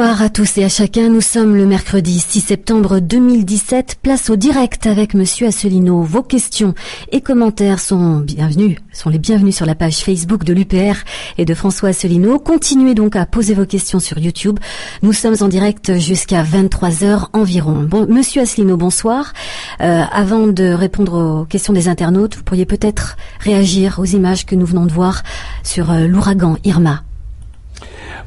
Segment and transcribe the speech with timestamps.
[0.00, 1.10] Bonsoir à tous et à chacun.
[1.10, 3.98] Nous sommes le mercredi 6 septembre 2017.
[4.02, 6.00] Place au direct avec Monsieur Asselineau.
[6.00, 6.74] Vos questions
[7.12, 11.04] et commentaires sont bienvenus, sont les bienvenus sur la page Facebook de l'UPR
[11.36, 12.38] et de François Asselineau.
[12.38, 14.58] Continuez donc à poser vos questions sur YouTube.
[15.02, 17.82] Nous sommes en direct jusqu'à 23 heures environ.
[17.82, 19.34] Bon, Monsieur Asselineau, bonsoir.
[19.82, 24.54] Euh, avant de répondre aux questions des internautes, vous pourriez peut-être réagir aux images que
[24.54, 25.24] nous venons de voir
[25.62, 27.02] sur euh, l'ouragan Irma.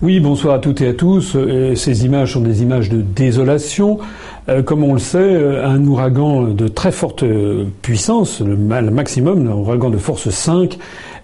[0.02, 1.36] Oui, bonsoir à toutes et à tous.
[1.36, 4.00] Euh, ces images sont des images de désolation.
[4.50, 7.24] Euh, comme on le sait, euh, un ouragan de très forte
[7.82, 10.78] puissance, le maximum, un ouragan de force 5,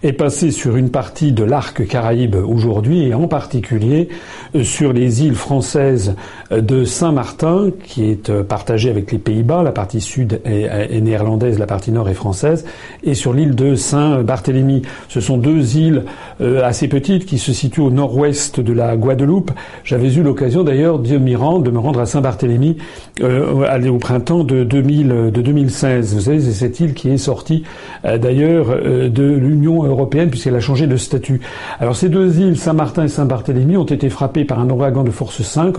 [0.04, 4.10] est passé sur une partie de l'arc Caraïbe aujourd'hui et en particulier
[4.56, 6.16] euh, sur les îles françaises
[6.52, 11.60] euh, de Saint-Martin qui est euh, partagée avec les Pays-Bas, la partie sud est, néerlandaise,
[11.60, 12.66] la partie nord est française,
[13.04, 14.84] et sur l'île de Saint-Barthélemy.
[15.08, 16.04] Ce sont deux îles
[16.40, 19.52] assez petites qui se situent au nord-ouest de la Guadeloupe.
[19.84, 22.78] J'avais eu l'occasion d'ailleurs de de me rendre à Saint-Barthélemy
[23.22, 26.16] au printemps de, 2000, de 2016.
[26.16, 27.64] Vous savez, c'est cette île qui est sortie
[28.04, 31.42] d'ailleurs de l'Union européenne puisqu'elle a changé de statut.
[31.80, 35.42] Alors ces deux îles, Saint-Martin et Saint-Barthélemy, ont été frappées par un ouragan de force
[35.42, 35.76] 5.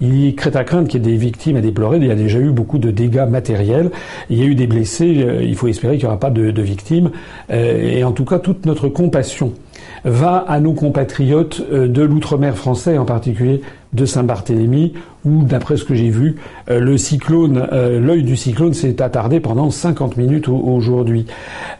[0.00, 1.98] Il est à craindre qu'il y ait des victimes à déplorer.
[1.98, 3.90] Il y a déjà eu beaucoup de dégâts matériels.
[4.30, 5.22] Il y a eu des blessés.
[5.22, 7.10] Euh, il faut espérer qu'il n'y aura pas de, de victimes.
[7.50, 9.52] Euh, et en tout cas, toute notre compassion
[10.04, 13.62] va à nos compatriotes euh, de l'outre-mer français, en particulier
[13.92, 16.36] de Saint-Barthélemy, où, d'après ce que j'ai vu,
[16.70, 21.26] euh, le cyclone, euh, l'œil du cyclone s'est attardé pendant 50 minutes aujourd'hui.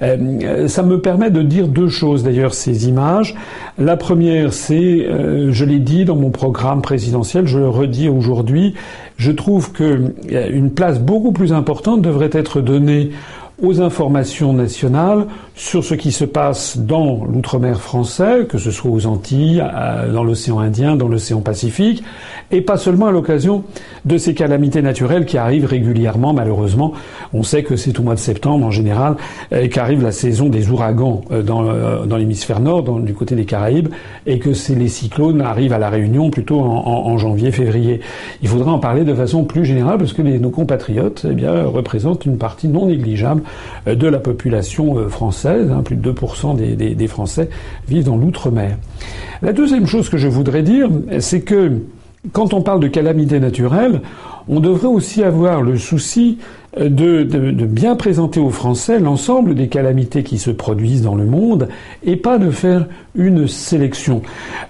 [0.01, 3.35] ça me permet de dire deux choses, d'ailleurs, ces images.
[3.79, 5.07] La première, c'est,
[5.51, 8.75] je l'ai dit dans mon programme présidentiel, je le redis aujourd'hui,
[9.17, 13.11] je trouve qu'une place beaucoup plus importante devrait être donnée
[13.63, 19.07] aux informations nationales sur ce qui se passe dans l'outre-mer français, que ce soit aux
[19.07, 19.63] Antilles,
[20.13, 22.03] dans l'océan Indien, dans l'océan Pacifique,
[22.51, 23.65] et pas seulement à l'occasion
[24.05, 26.93] de ces calamités naturelles qui arrivent régulièrement, malheureusement.
[27.33, 29.17] On sait que c'est au mois de septembre, en général,
[29.53, 33.89] euh, qu'arrive la saison des ouragans euh, euh, dans, l'hémisphère nord, du côté des Caraïbes,
[34.27, 38.01] et que les cyclones arrivent à la Réunion plutôt en, janvier, février.
[38.43, 42.39] Il faudra en parler de façon plus générale parce que nos compatriotes, eh représentent une
[42.39, 43.43] partie non négligeable
[43.87, 45.42] de la population française.
[45.51, 45.83] Hein.
[45.83, 47.49] plus de 2% des, des Français
[47.89, 48.77] vivent dans l'outre-mer.
[49.43, 50.89] La deuxième chose que je voudrais dire,
[51.21, 51.79] c'est que
[52.33, 54.01] quand on parle de calamité naturelle,
[54.49, 56.39] on devrait aussi avoir le souci
[56.77, 61.69] de, de, bien présenter aux Français l'ensemble des calamités qui se produisent dans le monde
[62.03, 64.23] et pas de faire une sélection.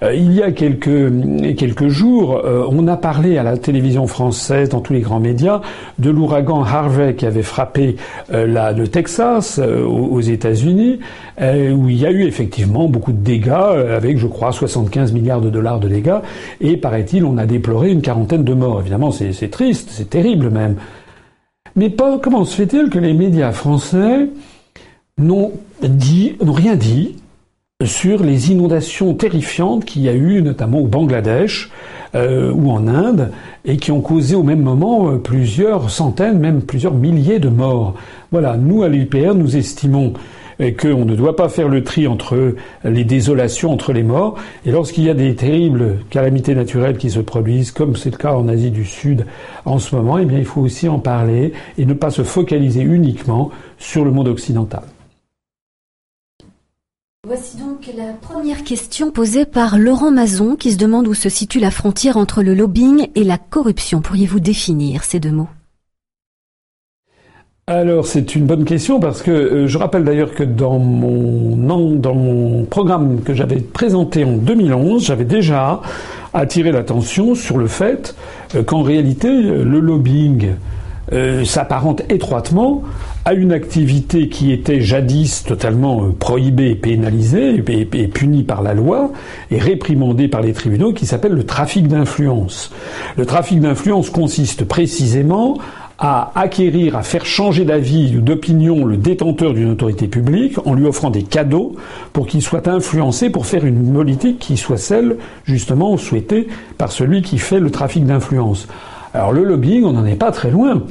[0.03, 4.67] Euh, il y a quelques, quelques jours, euh, on a parlé à la télévision française,
[4.67, 5.61] dans tous les grands médias,
[5.97, 7.95] de l'ouragan Harvey qui avait frappé
[8.33, 10.99] euh, le Texas aux États-Unis,
[11.39, 15.49] où il y a eu effectivement beaucoup de dégâts, avec, je crois, 75 milliards de
[15.49, 16.19] dollars de dégâts,
[16.61, 18.81] et paraît-il, on a déploré une quarantaine de morts.
[18.81, 20.75] Évidemment, c'est triste, c'est terrible même.
[21.75, 24.29] Mais comment se fait-il que les médias français
[25.17, 25.51] n'ont
[25.81, 27.15] rien dit
[27.83, 31.69] sur les inondations terrifiantes qu'il y a eu, notamment au Bangladesh
[32.15, 33.31] euh, ou en Inde,
[33.65, 37.95] et qui ont causé au même moment euh, plusieurs centaines, même plusieurs milliers de morts.
[38.31, 40.13] Voilà, nous à l'UPR, nous estimons
[40.59, 44.37] et qu'on ne doit pas faire le tri entre les désolations, entre les morts.
[44.65, 48.33] Et lorsqu'il y a des terribles calamités naturelles qui se produisent, comme c'est le cas
[48.33, 49.25] en Asie du Sud
[49.65, 53.51] en ce moment, eh il faut aussi en parler et ne pas se focaliser uniquement
[53.77, 54.83] sur le monde occidental.
[57.25, 61.59] Voici donc la première question posée par Laurent Mazon qui se demande où se situe
[61.59, 64.01] la frontière entre le lobbying et la corruption.
[64.01, 65.47] Pourriez-vous définir ces deux mots?
[67.67, 71.55] Alors c'est une bonne question parce que euh, je rappelle d'ailleurs que dans mon,
[71.95, 75.81] dans mon programme que j'avais présenté en 2011, j'avais déjà
[76.33, 78.15] attiré l'attention sur le fait
[78.55, 80.55] euh, qu'en réalité le lobbying
[81.13, 82.83] euh, s'apparente étroitement
[83.23, 89.11] à une activité qui était jadis totalement prohibée, pénalisée et, et punie par la loi
[89.51, 92.71] et réprimandée par les tribunaux qui s'appelle le trafic d'influence.
[93.15, 95.57] Le trafic d'influence consiste précisément
[96.05, 100.85] à acquérir, à faire changer d'avis ou d'opinion le détenteur d'une autorité publique en lui
[100.85, 101.77] offrant des cadeaux
[102.11, 105.15] pour qu'il soit influencé pour faire une politique qui soit celle,
[105.45, 108.67] justement, souhaitée par celui qui fait le trafic d'influence.
[109.13, 110.83] Alors le lobbying, on n'en est pas très loin.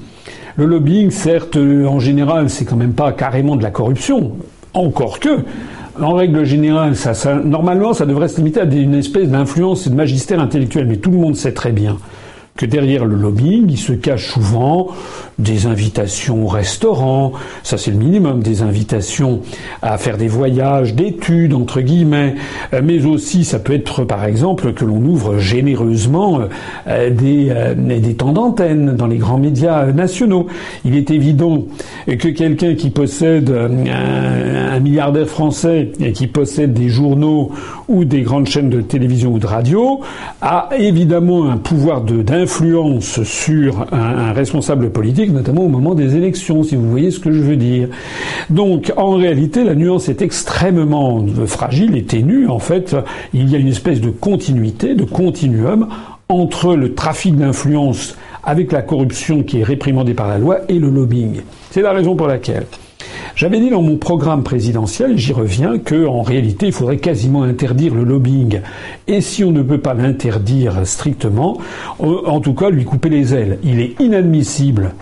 [0.56, 4.32] Le lobbying, certes, en général, c'est quand même pas carrément de la corruption.
[4.72, 5.40] Encore que,
[6.00, 6.94] en règle générale,
[7.44, 10.86] normalement, ça devrait se limiter à une espèce d'influence et de magistère intellectuel.
[10.86, 11.98] Mais tout le monde sait très bien
[12.56, 14.88] que derrière le lobbying, il se cache souvent
[15.38, 17.32] des invitations au restaurant,
[17.62, 19.40] ça c'est le minimum, des invitations
[19.80, 22.34] à faire des voyages, d'études entre guillemets,
[22.74, 26.40] euh, mais aussi ça peut être par exemple que l'on ouvre généreusement
[26.86, 30.46] euh, des, euh, des temps d'antenne dans les grands médias nationaux.
[30.84, 31.64] Il est évident
[32.06, 37.50] que quelqu'un qui possède un, un milliardaire français et qui possède des journaux
[37.88, 40.00] ou des grandes chaînes de télévision ou de radio
[40.40, 42.02] a évidemment un pouvoir
[42.42, 47.20] d'influence sur un, un responsable politique notamment au moment des élections, si vous voyez ce
[47.20, 47.88] que je veux dire.
[48.50, 52.48] Donc, en réalité, la nuance est extrêmement fragile et ténue.
[52.48, 52.96] En fait,
[53.32, 55.88] il y a une espèce de continuité, de continuum
[56.28, 60.90] entre le trafic d'influence avec la corruption qui est réprimandée par la loi et le
[60.90, 61.42] lobbying.
[61.70, 62.66] C'est la raison pour laquelle
[63.34, 67.94] j'avais dit dans mon programme présidentiel, j'y reviens, que en réalité, il faudrait quasiment interdire
[67.94, 68.60] le lobbying.
[69.08, 71.58] Et si on ne peut pas l'interdire strictement,
[71.98, 73.58] en tout cas lui couper les ailes.
[73.62, 74.92] Il est inadmissible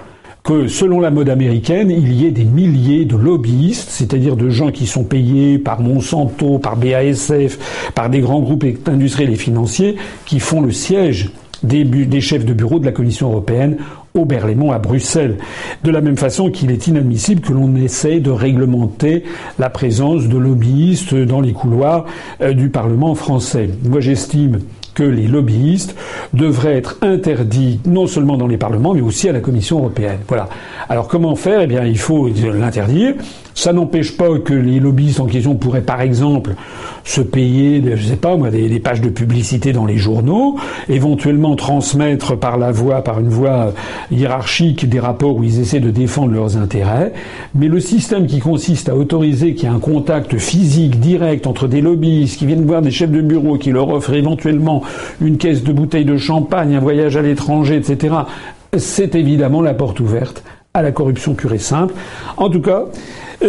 [0.42, 4.70] que selon la mode américaine, il y ait des milliers de lobbyistes, c'est-à-dire de gens
[4.70, 10.40] qui sont payés par Monsanto, par BASF, par des grands groupes industriels et financiers, qui
[10.40, 11.30] font le siège
[11.62, 13.76] des chefs de bureau de la Commission européenne
[14.14, 15.38] au Berlaymont à Bruxelles.
[15.84, 19.24] De la même façon qu'il est inadmissible que l'on essaie de réglementer
[19.58, 22.06] la présence de lobbyistes dans les couloirs
[22.40, 23.70] euh, du Parlement français.
[23.84, 24.60] Moi j'estime
[24.94, 25.96] que les lobbyistes
[26.34, 30.18] devraient être interdits non seulement dans les parlements, mais aussi à la Commission européenne.
[30.28, 30.48] Voilà.
[30.88, 31.60] Alors comment faire?
[31.62, 33.14] Eh bien, il faut l'interdire.
[33.54, 36.54] Ça n'empêche pas que les lobbyistes en question pourraient, par exemple,
[37.04, 40.56] se payer, je sais pas moi, des, pages de publicité dans les journaux,
[40.88, 43.72] éventuellement transmettre par la voie, par une voie
[44.10, 47.12] hiérarchique, des rapports où ils essaient de défendre leurs intérêts.
[47.54, 51.66] Mais le système qui consiste à autoriser qu'il y ait un contact physique direct entre
[51.66, 54.79] des lobbyistes qui viennent voir des chefs de bureau, qui leur offrent éventuellement
[55.20, 58.14] une caisse de bouteilles de champagne, un voyage à l'étranger, etc.,
[58.76, 60.44] c'est évidemment la porte ouverte
[60.74, 61.94] à la corruption pure et simple.
[62.36, 62.84] En tout cas,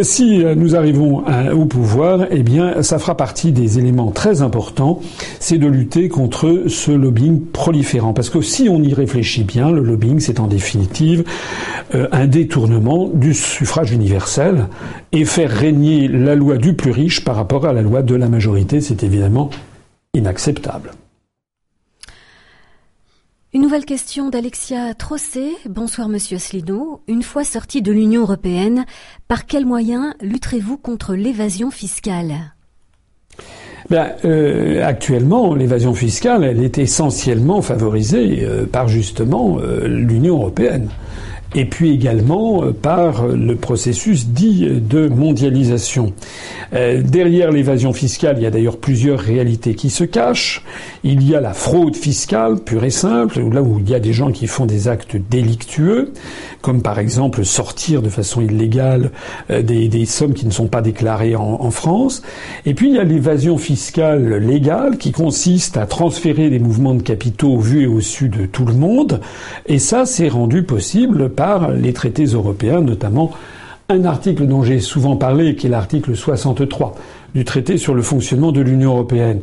[0.01, 1.23] si nous arrivons
[1.53, 5.01] au pouvoir, eh bien, ça fera partie des éléments très importants,
[5.39, 8.13] c'est de lutter contre ce lobbying proliférant.
[8.13, 11.25] Parce que si on y réfléchit bien, le lobbying, c'est en définitive
[11.93, 14.67] euh, un détournement du suffrage universel
[15.11, 18.29] et faire régner la loi du plus riche par rapport à la loi de la
[18.29, 19.49] majorité, c'est évidemment
[20.13, 20.91] inacceptable.
[23.53, 25.51] Une nouvelle question d'Alexia Trossé.
[25.67, 27.01] Bonsoir Monsieur Asselineau.
[27.09, 28.85] Une fois sorti de l'Union européenne,
[29.27, 32.53] par quels moyens lutterez-vous contre l'évasion fiscale?
[33.89, 40.87] Ben, euh, actuellement, l'évasion fiscale, elle est essentiellement favorisée euh, par justement euh, l'Union européenne
[41.55, 46.13] et puis également euh, par le processus dit de mondialisation.
[46.73, 50.63] Euh, derrière l'évasion fiscale, il y a d'ailleurs plusieurs réalités qui se cachent.
[51.03, 54.13] Il y a la fraude fiscale pure et simple, là où il y a des
[54.13, 56.13] gens qui font des actes délictueux,
[56.61, 59.11] comme par exemple sortir de façon illégale
[59.49, 62.21] euh, des, sommes qui ne sont pas déclarées en, France.
[62.65, 67.01] Et puis il y a l'évasion fiscale légale qui consiste à transférer des mouvements de
[67.01, 69.21] capitaux vus et au su de tout le monde.
[69.67, 71.40] Et ça, c'est rendu possible par
[71.75, 73.31] les traités européens, notamment
[73.89, 76.95] un article dont j'ai souvent parlé, qui est l'article 63
[77.35, 79.41] du traité sur le fonctionnement de l'Union européenne.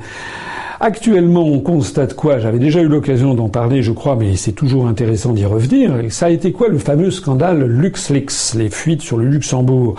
[0.81, 2.39] Actuellement, on constate quoi?
[2.39, 5.91] J'avais déjà eu l'occasion d'en parler, je crois, mais c'est toujours intéressant d'y revenir.
[6.11, 9.97] Ça a été quoi le fameux scandale LuxLeaks, les fuites sur le Luxembourg?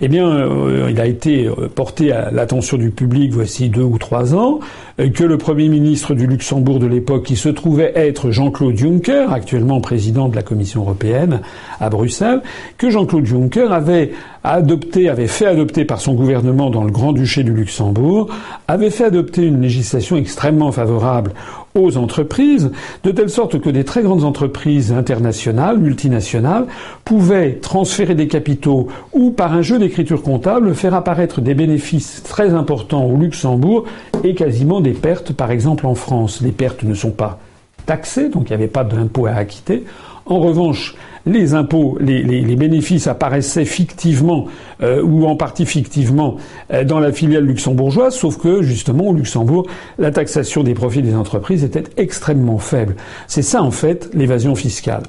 [0.00, 3.98] Eh bien, euh, il a été euh, porté à l'attention du public voici deux ou
[3.98, 4.60] trois ans.
[5.02, 9.32] Euh, que le Premier ministre du Luxembourg de l'époque, qui se trouvait être Jean-Claude Juncker,
[9.32, 11.40] actuellement président de la Commission européenne
[11.80, 12.42] à Bruxelles,
[12.78, 14.12] que Jean-Claude Juncker avait
[14.44, 18.28] adopté, avait fait adopter par son gouvernement dans le Grand-Duché du Luxembourg,
[18.68, 21.32] avait fait adopter une législation extrêmement favorable
[21.74, 22.70] aux entreprises,
[23.02, 26.66] de telle sorte que des très grandes entreprises internationales, multinationales,
[27.04, 32.50] pouvaient transférer des capitaux ou par un jeu d'écriture comptable faire apparaître des bénéfices très
[32.50, 33.84] importants au Luxembourg
[34.24, 36.40] et quasiment des pertes, par exemple en France.
[36.42, 37.38] Les pertes ne sont pas
[37.86, 39.84] taxées, donc il n'y avait pas d'impôt à acquitter.
[40.26, 40.94] En revanche,
[41.26, 44.46] les impôts, les, bénéfices apparaissaient fictivement
[44.82, 46.36] euh, ou en partie fictivement
[46.72, 49.66] euh, dans la filiale luxembourgeoise, sauf que justement au Luxembourg,
[49.98, 52.96] la taxation des profits des entreprises était extrêmement faible.
[53.26, 55.02] C'est ça en fait l'évasion fiscale.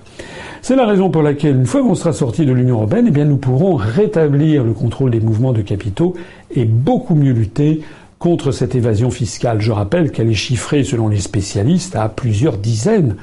[0.61, 3.25] C'est la raison pour laquelle, une fois qu'on sera sorti de l'Union européenne, eh bien
[3.25, 6.13] nous pourrons rétablir le contrôle des mouvements de capitaux
[6.55, 7.81] et beaucoup mieux lutter
[8.17, 9.59] contre cette évasion fiscale.
[9.59, 13.17] Je rappelle qu'elle est chiffrée, selon les spécialistes, à plusieurs dizaines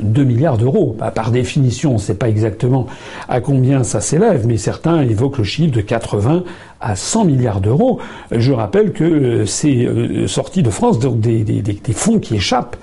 [0.00, 0.96] 2 milliards d'euros.
[0.98, 2.86] Bah, par définition, on ne sait pas exactement
[3.28, 6.44] à combien ça s'élève, mais certains évoquent le chiffre de 80
[6.80, 7.98] à 100 milliards d'euros.
[8.30, 12.76] Je rappelle que euh, c'est euh, sorti de France donc des, fonds qui échappent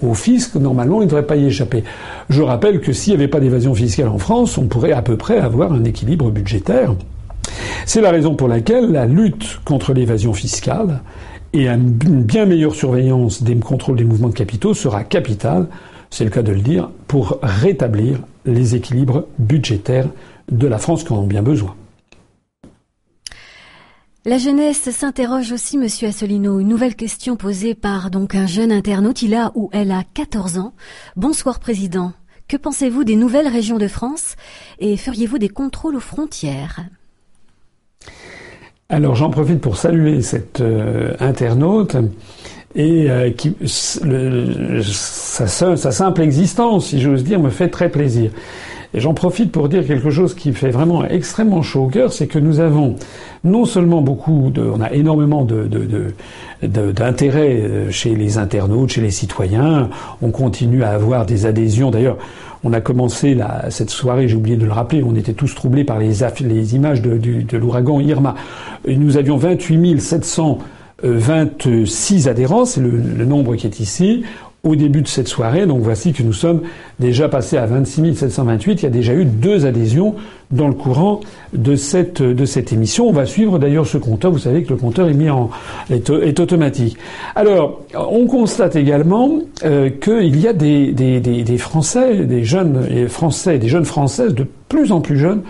[0.00, 1.82] au fisc, normalement, il ne devrait pas y échapper.
[2.28, 5.16] Je rappelle que s'il n'y avait pas d'évasion fiscale en France, on pourrait à peu
[5.16, 6.94] près avoir un équilibre budgétaire.
[7.84, 11.00] C'est la raison pour laquelle la lutte contre l'évasion fiscale
[11.52, 15.66] et une bien meilleure surveillance des contrôles des mouvements de capitaux sera capitale,
[16.10, 20.08] c'est le cas de le dire, pour rétablir les équilibres budgétaires
[20.50, 21.74] de la France qui en ont bien besoin.
[24.24, 26.60] La jeunesse s'interroge aussi, Monsieur Asselineau.
[26.60, 29.22] Une nouvelle question posée par donc un jeune internaute.
[29.22, 30.74] Il a ou elle a 14 ans.
[31.16, 32.12] Bonsoir, Président.
[32.46, 34.36] Que pensez-vous des nouvelles régions de France
[34.78, 36.80] et feriez-vous des contrôles aux frontières?
[38.90, 41.96] Alors j'en profite pour saluer cet euh, internaute
[42.78, 43.54] et euh, qui,
[44.04, 48.30] le, sa, sa, simple existence, si j'ose dire, me fait très plaisir.
[48.94, 52.26] Et j'en profite pour dire quelque chose qui fait vraiment extrêmement chaud au cœur, c'est
[52.26, 52.94] que nous avons
[53.44, 55.68] non seulement beaucoup de, on a énormément de,
[56.62, 59.90] d'intérêt euh, chez les internautes, chez les citoyens.
[60.22, 61.90] On continue à avoir des adhésions.
[61.90, 62.16] D'ailleurs,
[62.62, 65.84] on a commencé la, cette soirée, j'ai oublié de le rappeler, on était tous troublés
[65.84, 68.36] par les, les images de, de l'ouragan Irma.
[68.86, 70.00] Nous avions 28
[71.00, 74.24] 726 adhérents, c'est le, nombre qui est ici
[74.64, 75.64] au début de cette soirée.
[75.66, 76.62] Donc voici que nous sommes
[76.98, 78.82] déjà passés à 26 728.
[78.82, 80.16] Il y a déjà eu deux adhésions
[80.50, 81.20] dans le courant
[81.52, 83.08] de cette, de cette émission.
[83.08, 84.32] On va suivre d'ailleurs ce compteur.
[84.32, 85.50] Vous savez que le compteur est mis en,
[85.88, 86.98] est, automatique.
[87.36, 93.08] Alors, on constate également euh, qu'il y a des, des, des, des, Français, des jeunes
[93.08, 95.42] Français, des jeunes Françaises de plus en plus jeunes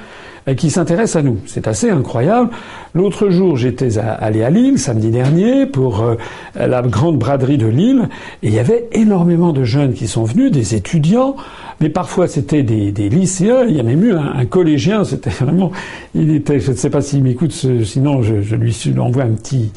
[0.57, 1.39] qui s'intéressent à nous.
[1.47, 2.51] C'est assez incroyable.
[2.95, 6.15] L'autre jour, j'étais allé à Lille, samedi dernier, pour euh,
[6.57, 8.09] la grande braderie de Lille,
[8.43, 11.37] et il y avait énormément de jeunes qui sont venus, des étudiants,
[11.81, 15.71] mais parfois c'était des, lycéens, il y a même eu un, collégien, c'était vraiment...
[16.15, 19.71] Il était, je ne sais pas s'il m'écoute, sinon je, lui envoie un petit,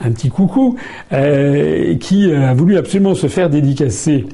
[0.00, 0.76] un petit coucou,
[1.12, 4.26] euh, qui a voulu absolument se faire dédicacer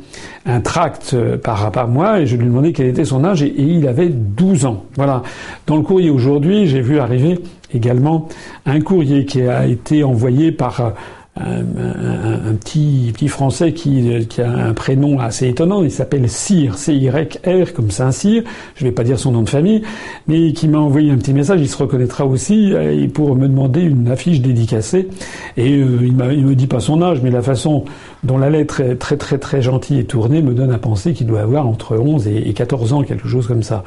[0.47, 3.43] un tract euh, par, par moi, et je lui ai demandé quel était son âge,
[3.43, 4.85] et, il avait 12 ans.
[4.97, 5.23] Voilà.
[5.67, 7.39] Dans le courrier aujourd'hui, j'ai vu arriver
[7.75, 8.29] également
[8.67, 10.95] un courrier qui a été envoyé par
[11.37, 15.83] un, petit, petit Français qui, qui, a un prénom assez étonnant.
[15.83, 18.45] Il s'appelle Cyr, C-Y-R, comme Saint-Cyr.
[18.77, 19.83] Je ne vais pas dire son nom de famille,
[20.29, 21.61] mais qui m'a envoyé un petit message.
[21.61, 25.09] Il se reconnaîtra aussi euh, pour me demander une affiche dédicacée.
[25.57, 27.85] Et euh, il, il me dit pas son âge, mais la façon
[28.25, 31.27] dont la lettre est très très très gentille et tournée me donne à penser qu'il
[31.27, 33.85] doit avoir entre 11 et 14 ans, quelque chose comme ça.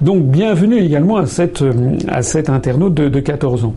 [0.00, 1.62] Donc bienvenue également à cette
[2.08, 3.74] à cet internaute de, de 14 ans.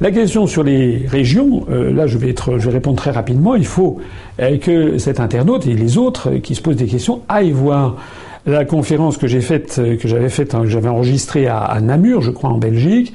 [0.00, 3.54] La question sur les régions, euh, là je vais être je vais répondre très rapidement.
[3.54, 3.98] Il faut
[4.40, 7.96] euh, que cet internaute et les autres qui se posent des questions aillent voir
[8.46, 12.20] la conférence que j'ai faite, euh, que j'avais faite, hein, que j'avais enregistrée à, Namur,
[12.20, 13.12] je crois en Belgique,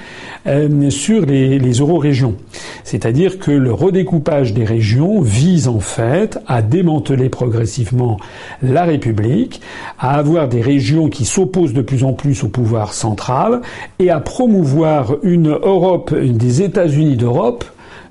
[0.47, 2.35] euh, sur les, les euro-régions.
[2.83, 8.17] C'est-à-dire que le redécoupage des régions vise en fait à démanteler progressivement
[8.63, 9.61] la République,
[9.99, 13.61] à avoir des régions qui s'opposent de plus en plus au pouvoir central
[13.99, 17.65] et à promouvoir une Europe, des États-Unis d'Europe,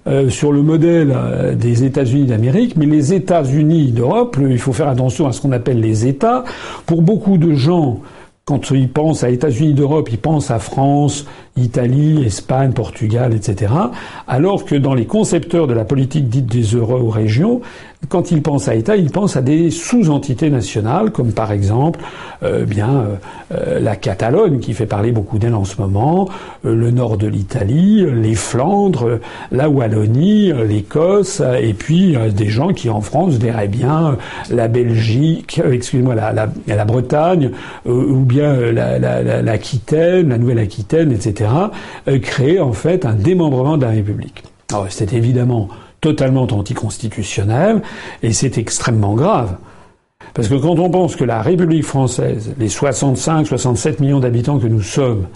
[0.08, 4.88] euh, sur le modèle euh, des États-Unis d'Amérique, mais les États-Unis d'Europe, il faut faire
[4.88, 6.44] attention à ce qu'on appelle les États.
[6.86, 8.00] Pour beaucoup de gens,
[8.46, 11.26] quand ils pensent à États-Unis d'Europe, ils pensent à France,
[11.58, 13.70] Italie, Espagne, Portugal, etc.
[14.26, 17.60] Alors que dans les concepteurs de la politique dite des euro-régions,
[18.08, 22.00] quand ils pensent à État, ils pensent à des sous-entités nationales, comme par exemple
[22.42, 23.14] euh, bien euh,
[23.52, 26.28] euh, la Catalogne, qui fait parler beaucoup d'elle en ce moment,
[26.62, 29.18] le nord de l'Italie, les Flandres,
[29.50, 34.16] la Wallonie, l'Écosse, et puis des gens qui en France verraient bien
[34.50, 37.50] la Belgique, excusez-moi, la, la, Bretagne,
[37.84, 41.50] ou bien l'Aquitaine, la, Nouvelle-Aquitaine, etc.,
[42.22, 44.44] créer en fait un démembrement de la République.
[44.88, 45.68] C'est évidemment
[46.00, 47.82] totalement anticonstitutionnel,
[48.22, 49.56] et c'est extrêmement grave.
[50.34, 54.82] Parce que quand on pense que la République française, les 65-67 millions d'habitants que nous
[54.82, 55.26] sommes,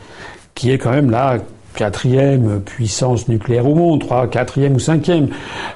[0.54, 1.38] qui est quand même la
[1.74, 5.28] quatrième puissance nucléaire au monde, trois, quatrième ou cinquième,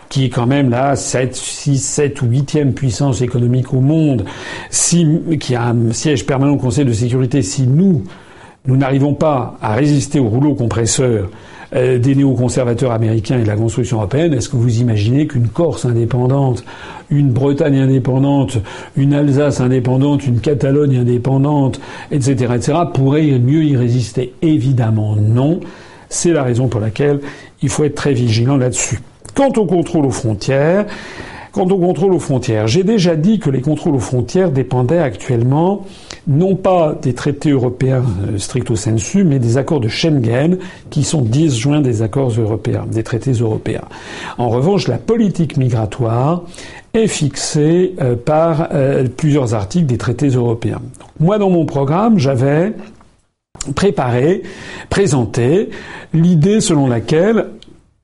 [0.08, 4.24] qui est quand même la 7, 6, 7 ou huitième puissance économique au monde,
[5.40, 8.04] qui a un siège permanent au Conseil de sécurité, si nous,
[8.66, 11.30] nous n'arrivons pas à résister au rouleau compresseur
[11.76, 15.84] euh, des néoconservateurs américains et de la construction européenne, est-ce que vous imaginez qu'une Corse
[15.84, 16.64] indépendante,
[17.10, 18.58] une Bretagne indépendante,
[18.96, 21.80] une Alsace indépendante, une Catalogne indépendante,
[22.10, 24.32] etc., etc., pourrait mieux y résister?
[24.40, 25.60] Évidemment non.
[26.08, 27.20] C'est la raison pour laquelle
[27.62, 29.00] il faut être très vigilant là-dessus.
[29.34, 30.86] Quant au contrôle aux frontières,
[31.52, 35.84] quant au contrôle aux frontières, j'ai déjà dit que les contrôles aux frontières dépendaient actuellement
[36.26, 40.58] non pas des traités européens euh, stricto sensu, mais des accords de Schengen
[40.90, 43.84] qui sont disjoints des accords européens, des traités européens.
[44.38, 46.42] En revanche, la politique migratoire
[46.94, 50.80] est fixée euh, par euh, plusieurs articles des traités européens.
[51.20, 52.72] moi, dans mon programme, j'avais
[53.74, 54.42] préparé,
[54.90, 55.70] présenté
[56.12, 57.46] l'idée selon laquelle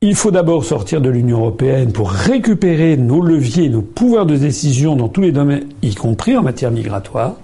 [0.01, 4.97] il faut d'abord sortir de l'Union européenne pour récupérer nos leviers, nos pouvoirs de décision
[4.97, 7.37] dans tous les domaines, y compris en matière migratoire.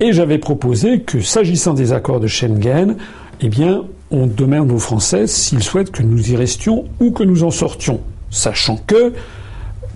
[0.00, 2.96] Et j'avais proposé que, s'agissant des accords de Schengen,
[3.42, 7.44] eh bien, on demande aux Français s'ils souhaitent que nous y restions ou que nous
[7.44, 8.00] en sortions.
[8.30, 9.12] Sachant que,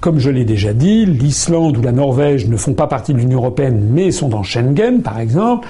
[0.00, 3.38] comme je l'ai déjà dit, l'Islande ou la Norvège ne font pas partie de l'Union
[3.38, 5.66] européenne mais sont dans Schengen, par exemple,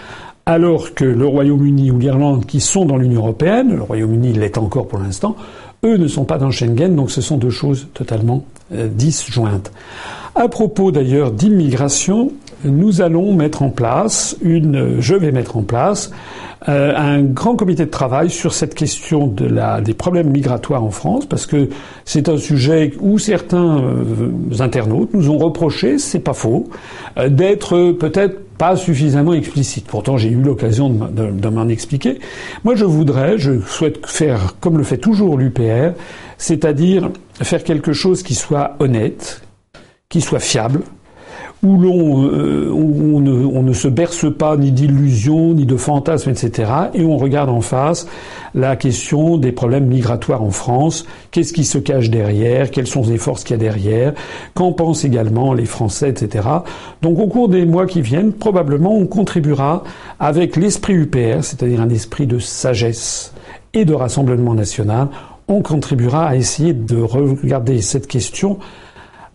[0.46, 4.88] alors que le Royaume-Uni ou l'Irlande, qui sont dans l'Union européenne, le Royaume-Uni l'est encore
[4.88, 5.36] pour l'instant,
[5.84, 9.70] eux ne sont pas dans Schengen, donc ce sont deux choses totalement euh, disjointes.
[10.34, 12.32] À propos d'ailleurs d'immigration,
[12.64, 16.10] nous allons mettre en place une, je vais mettre en place
[16.68, 21.44] euh, un grand comité de travail sur cette question des problèmes migratoires en France, parce
[21.44, 21.68] que
[22.06, 24.30] c'est un sujet où certains euh,
[24.60, 26.70] internautes nous ont reproché, c'est pas faux,
[27.18, 29.86] euh, d'être peut-être pas suffisamment explicite.
[29.86, 32.20] Pourtant, j'ai eu l'occasion de m'en expliquer.
[32.62, 35.92] Moi, je voudrais, je souhaite faire comme le fait toujours l'UPR,
[36.38, 37.10] c'est-à-dire
[37.42, 39.42] faire quelque chose qui soit honnête,
[40.08, 40.82] qui soit fiable,
[41.64, 46.70] où l'on euh, on, ne, se berce pas ni d'illusions, ni de fantasmes, etc.
[46.94, 48.06] Et on regarde en face
[48.54, 51.06] la question des problèmes migratoires en France.
[51.30, 52.70] Qu'est-ce qui se cache derrière?
[52.70, 54.12] Quelles sont les forces qu'il y a derrière?
[54.52, 56.46] Qu'en pensent également les Français, etc.
[57.02, 59.82] Donc au cours des mois qui viennent, probablement, on contribuera
[60.20, 63.32] avec l'esprit UPR, c'est-à-dire un esprit de sagesse
[63.72, 65.08] et de rassemblement national,
[65.48, 68.58] on contribuera à essayer de regarder cette question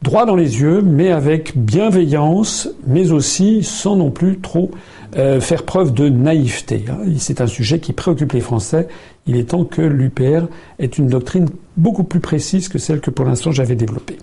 [0.01, 4.71] droit dans les yeux, mais avec bienveillance, mais aussi sans non plus trop
[5.17, 6.85] euh, faire preuve de naïveté.
[6.89, 6.99] Hein.
[7.17, 8.87] C'est un sujet qui préoccupe les Français.
[9.27, 10.47] Il est temps que l'UPR
[10.79, 14.17] ait une doctrine beaucoup plus précise que celle que pour l'instant j'avais développée.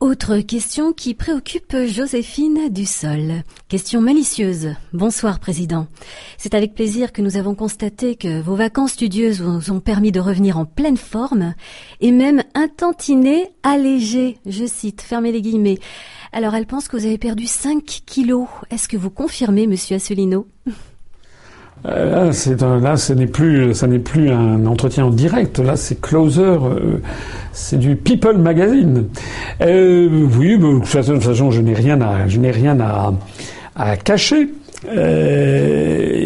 [0.00, 3.42] Autre question qui préoccupe Joséphine Dussol.
[3.68, 4.74] Question malicieuse.
[4.94, 5.88] Bonsoir, Président.
[6.38, 10.18] C'est avec plaisir que nous avons constaté que vos vacances studieuses vous ont permis de
[10.18, 11.52] revenir en pleine forme
[12.00, 14.38] et même un tantinet allégé.
[14.46, 15.78] Je cite, fermez les guillemets.
[16.32, 18.48] Alors, elle pense que vous avez perdu 5 kilos.
[18.70, 20.46] Est-ce que vous confirmez, Monsieur Asselineau?
[21.84, 25.58] Là, c'est là, ce n'est plus, ça n'est plus un entretien en direct.
[25.58, 27.00] Là, c'est closer, euh,
[27.52, 29.06] c'est du People Magazine.
[29.62, 33.12] Euh, oui, de toute façon, je n'ai rien à, je n'ai rien à,
[33.76, 34.50] à cacher.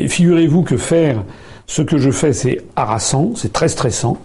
[0.09, 1.23] Figurez-vous que faire
[1.67, 4.19] ce que je fais, c'est harassant, c'est très stressant.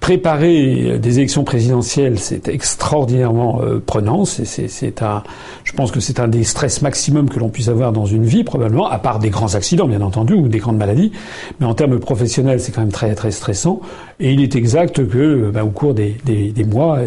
[0.00, 4.24] Préparer des élections présidentielles, c'est extraordinairement euh, prenant.
[4.24, 5.22] C'est un,
[5.64, 8.44] je pense que c'est un des stress maximum que l'on puisse avoir dans une vie,
[8.44, 11.12] probablement, à part des grands accidents, bien entendu, ou des grandes maladies.
[11.60, 13.80] Mais en termes professionnels, c'est quand même très très stressant.
[14.20, 16.98] Et il est exact que, bah, au cours des, des, des mois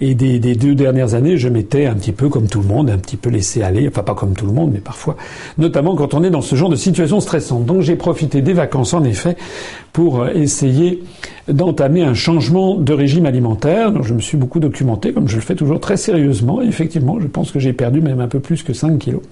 [0.00, 2.90] et des, des, deux dernières années, je m'étais un petit peu comme tout le monde,
[2.90, 3.86] un petit peu laissé aller.
[3.86, 5.16] Enfin, pas comme tout le monde, mais parfois,
[5.58, 7.66] notamment quand on est dans ce genre de situation stressante.
[7.66, 9.36] Donc, j'ai profité des vacances, en effet,
[9.92, 11.02] pour essayer
[11.48, 13.92] d'entamer un changement de régime alimentaire.
[13.92, 16.62] Donc je me suis beaucoup documenté, comme je le fais toujours très sérieusement.
[16.62, 19.22] Et effectivement, je pense que j'ai perdu même un peu plus que 5 kilos.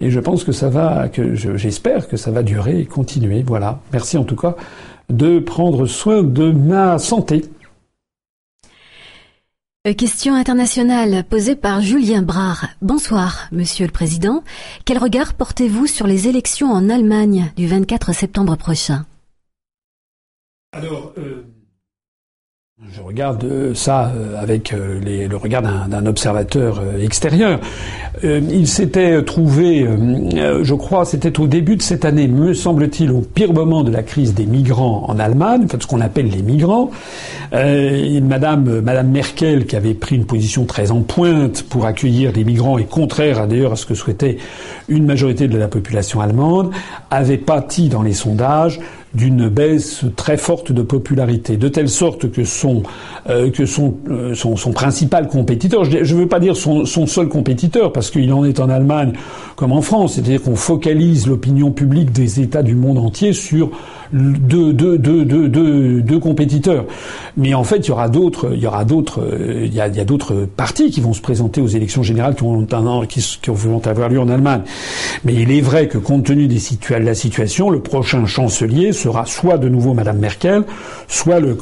[0.00, 3.44] Et je pense que ça va, que j'espère que ça va durer et continuer.
[3.46, 3.80] Voilà.
[3.92, 4.56] Merci en tout cas
[5.10, 7.44] de prendre soin de ma santé.
[9.86, 12.66] Euh, question internationale posée par Julien Brard.
[12.82, 14.44] Bonsoir, Monsieur le Président.
[14.84, 19.06] Quel regard portez-vous sur les élections en Allemagne du 24 septembre prochain?
[20.72, 21.44] Alors, euh,
[22.88, 27.60] je regarde euh, ça euh, avec euh, le regard d'un observateur extérieur.
[28.22, 29.86] Il s'était trouvé,
[30.62, 34.02] je crois, c'était au début de cette année, me semble-t-il, au pire moment de la
[34.02, 36.90] crise des migrants en Allemagne, ce qu'on appelle les migrants.
[37.52, 42.84] Madame, Merkel, qui avait pris une position très en pointe pour accueillir les migrants et
[42.84, 44.36] contraire d'ailleurs à ce que souhaitait
[44.88, 46.72] une majorité de la population allemande,
[47.10, 48.80] avait pâti dans les sondages
[49.14, 52.82] d'une baisse très forte de popularité, de telle sorte que son
[53.28, 57.28] euh, que euh, son, son principal compétiteur, je ne veux pas dire son, son seul
[57.28, 59.12] compétiteur, parce qu'il en est en Allemagne
[59.56, 63.70] comme en France, c'est-à-dire qu'on focalise l'opinion publique des États du monde entier sur
[64.12, 66.84] deux, deux, deux, deux, deux compétiteurs.
[67.36, 69.88] Mais en fait, il y aura d'autres, il y aura d'autres, euh, il y a,
[70.04, 72.66] d'autres partis qui vont se présenter aux élections générales qui vont,
[73.06, 74.62] qui, qui vont avoir lieu en Allemagne.
[75.24, 79.26] Mais il est vrai que compte tenu des situa la situation, le prochain chancelier sera
[79.26, 80.64] soit de nouveau Madame Merkel,
[81.08, 81.54] soit le,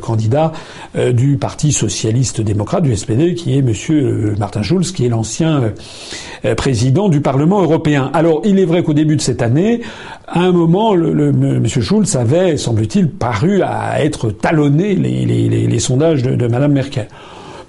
[0.00, 0.52] candidat
[0.96, 5.08] euh, du Parti socialiste démocrate du SPD, qui est Monsieur euh, Martin Schulz, qui est
[5.08, 5.72] l'ancien
[6.44, 8.10] euh, président du Parlement européen.
[8.12, 9.82] Alors, il est vrai qu'au début de cette année,
[10.26, 16.34] à un moment, le, Monsieur Schulz avait, semble-t-il, paru à être talonné les, sondages de,
[16.34, 17.08] de Madame Merkel.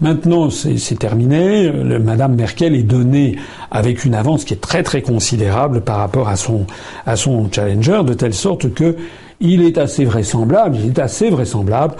[0.02, 1.72] Maintenant, c'est terminé.
[1.72, 3.38] Madame Merkel est donnée
[3.70, 6.66] avec une avance qui est très très considérable par rapport à son
[7.06, 8.96] à son challenger, de telle sorte que
[9.41, 11.95] il est assez vraisemblable, il est assez vraisemblable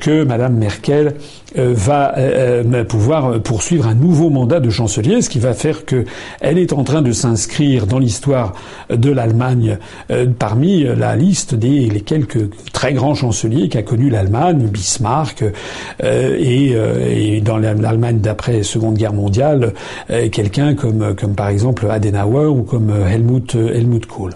[0.00, 1.14] que Madame Merkel
[1.58, 5.84] euh, va euh, euh, pouvoir poursuivre un nouveau mandat de chancelier, ce qui va faire
[5.84, 6.04] que
[6.40, 8.54] elle est en train de s'inscrire dans l'histoire
[8.90, 9.78] de l'Allemagne
[10.38, 15.44] parmi la liste des les quelques très grands chanceliers qu'a connu l'Allemagne, Bismarck
[16.02, 19.74] et, et, dans l'Allemagne d'après Seconde Guerre mondiale,
[20.30, 24.32] quelqu'un comme comme par exemple Adenauer ou comme Helmut Helmut Kohl.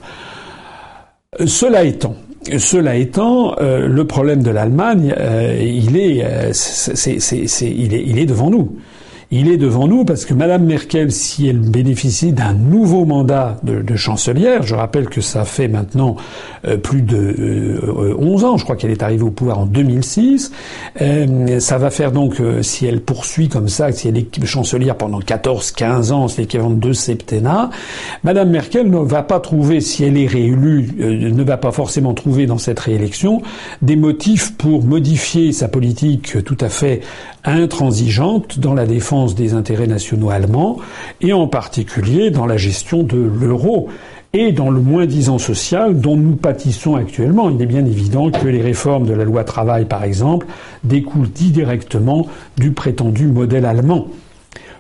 [1.45, 2.17] Cela étant,
[2.59, 6.53] cela étant, euh, le problème de l'Allemagne, euh, il, est, euh,
[7.63, 8.77] il, est, il est devant nous
[9.33, 13.97] il est devant nous parce que Madame Merkel, si elle bénéficie d'un nouveau mandat de,
[13.97, 16.17] chancelière, je rappelle que ça fait maintenant
[16.67, 17.81] euh, plus de
[18.19, 20.53] 11 euh, ans, je crois qu'elle est arrivée au pouvoir en 2006,
[21.01, 25.19] euh, ça va faire donc, si elle poursuit comme ça, si elle est chancelière pendant
[25.19, 27.71] 14-15 ans, c'est l'équivalent de deux septennats,
[28.23, 32.47] Madame Merkel ne va pas trouver, si elle est réélue, ne va pas forcément trouver
[32.47, 33.43] dans cette réélection
[33.83, 37.01] des motifs pour modifier sa politique tout à fait
[37.45, 40.77] intransigeante dans la défense des intérêts nationaux allemands
[41.21, 43.89] et en particulier dans la gestion de l'euro
[44.33, 47.49] et dans le moins-disant social dont nous pâtissons actuellement.
[47.49, 50.47] Il est bien évident que les réformes de la loi travail, par exemple,
[50.85, 52.27] découlent directement
[52.59, 54.09] du prétendu modèle allemand.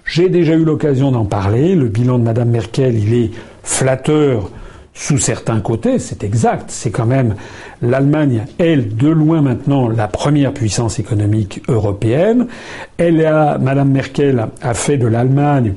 [0.05, 1.75] J'ai déjà eu l'occasion d'en parler.
[1.75, 3.31] Le bilan de Mme Merkel, il est
[3.62, 4.51] flatteur
[4.98, 6.70] sous certains côtés, c'est exact.
[6.70, 7.35] C'est quand même
[7.82, 12.46] l'Allemagne, elle, de loin maintenant, la première puissance économique européenne.
[12.96, 15.74] Elle a, Madame Merkel a fait de l'Allemagne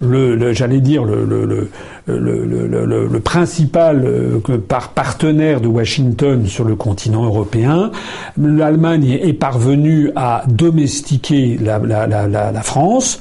[0.00, 1.70] le, j'allais dire le,
[3.20, 7.90] principal euh, par partenaire de Washington sur le continent européen.
[8.36, 13.20] L'Allemagne est parvenue à domestiquer la, la France.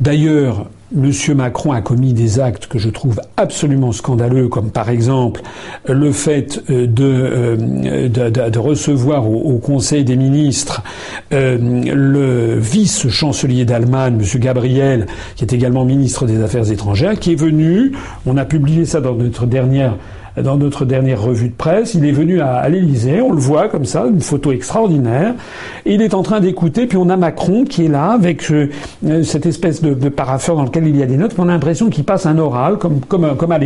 [0.00, 1.10] D'ailleurs, M.
[1.36, 5.42] Macron a commis des actes que je trouve absolument scandaleux, comme par exemple
[5.88, 10.82] le fait euh, euh, de, recevoir au, Conseil des ministres
[11.32, 14.40] euh, le vice-chancelier d'Allemagne, M.
[14.40, 17.92] Gabriel, qui est également ministre des Affaires étrangères, qui est venu,
[18.26, 19.96] on a publié ça dans notre dernière
[20.40, 21.94] dans notre dernière revue de presse.
[21.94, 25.34] Il est venu à, à l'Élysée, on le voit comme ça, une photo extraordinaire.
[25.84, 28.68] Il est en train d'écouter, puis on a Macron qui est là avec euh,
[29.22, 31.34] cette espèce de, parapheur dans lequel il y a des notes.
[31.38, 33.58] On a l'impression qu'il passe un oral, comme comme comme à.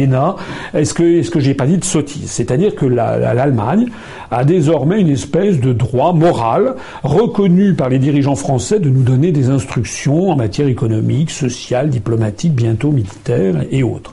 [0.75, 2.31] Est-ce que est-ce que j'ai pas dit de sottise?
[2.31, 3.87] C'est-à-dire que l'Allemagne
[4.31, 9.33] a désormais une espèce de droit moral reconnu par les dirigeants français de nous donner
[9.33, 14.13] des instructions en matière économique, sociale, diplomatique, bientôt militaire et autres.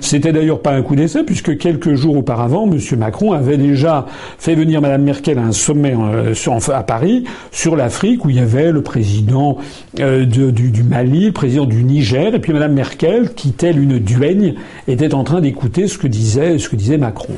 [0.00, 2.78] C'était d'ailleurs pas un coup d'essai puisque quelques jours auparavant, M.
[2.98, 4.06] Macron avait déjà
[4.38, 6.34] fait venir Mme Merkel à un sommet euh,
[6.72, 9.58] à Paris sur l'Afrique où il y avait le président
[10.00, 14.54] euh, du, Mali, le président du Niger et puis Mme Merkel qui, telle une duègne,
[14.86, 17.34] était en train d'écouter ce que disait ce Macron.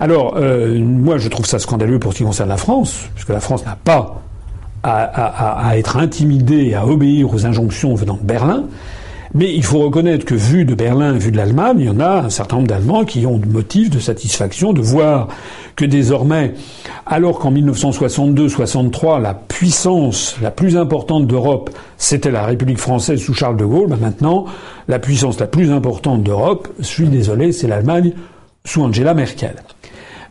[0.00, 3.40] Alors euh, moi je trouve ça scandaleux pour ce qui concerne la France, puisque la
[3.40, 4.22] France n'a pas
[4.82, 8.66] à, être intimidée, à obéir aux injonctions venant de Berlin.
[9.36, 12.22] Mais il faut reconnaître que vu de Berlin, vu de l'Allemagne, il y en a
[12.22, 15.28] un certain nombre d'Allemands qui ont de motifs de satisfaction de voir
[15.76, 16.54] que désormais,
[17.04, 21.68] alors qu'en 1962-63, la puissance la plus importante d'Europe,
[21.98, 24.46] c'était la République française sous Charles de Gaulle, ben maintenant,
[24.88, 28.12] la puissance la plus importante d'Europe, je suis désolé, c'est l'Allemagne
[28.64, 29.56] sous Angela Merkel.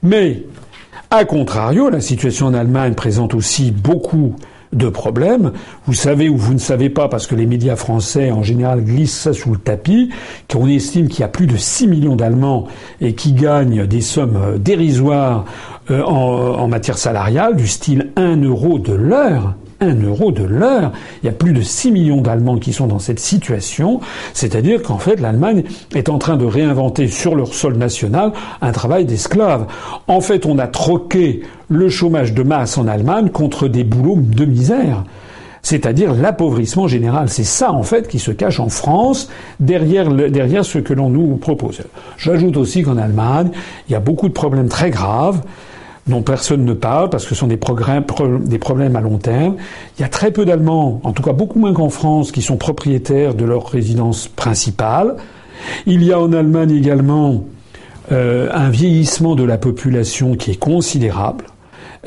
[0.02, 0.46] Mais
[1.12, 4.36] a contrario, la situation en Allemagne présente aussi beaucoup
[4.76, 5.52] de problèmes.
[5.88, 9.18] Vous savez ou vous ne savez pas, parce que les médias français en général glissent
[9.18, 10.12] ça sous le tapis,
[10.52, 12.68] qu'on estime qu'il y a plus de 6 millions d'Allemands
[13.02, 15.46] et qui gagnent des sommes dérisoires
[15.92, 19.56] euh, en, en matière salariale, du style 1 euro de l'heure.
[19.86, 20.92] 1 euro de l'heure.
[21.24, 24.00] Il y a plus de 6 millions d'Allemands qui sont dans cette situation.
[24.34, 29.06] C'est-à-dire qu'en fait, l'Allemagne est en train de réinventer sur leur sol national un travail
[29.06, 29.68] d'esclave.
[30.08, 34.46] En fait, on a troqué le chômage de masse en Allemagne contre des boulots de
[34.46, 35.04] misère
[35.66, 37.28] c'est-à-dire l'appauvrissement général.
[37.28, 41.38] C'est ça, en fait, qui se cache en France derrière, derrière ce que l'on nous
[41.38, 41.82] propose.
[42.18, 43.50] J'ajoute aussi qu'en Allemagne,
[43.90, 45.42] il y a beaucoup de problèmes très graves
[46.08, 49.56] dont personne ne parle parce que ce sont des, des problèmes à long terme.
[49.98, 52.58] Il y a très peu d'Allemands, en tout cas beaucoup moins qu'en France, qui sont
[52.58, 55.16] propriétaires de leur résidence principale.
[55.86, 57.44] Il y a en Allemagne également
[58.12, 61.46] un vieillissement de la population qui est considérable.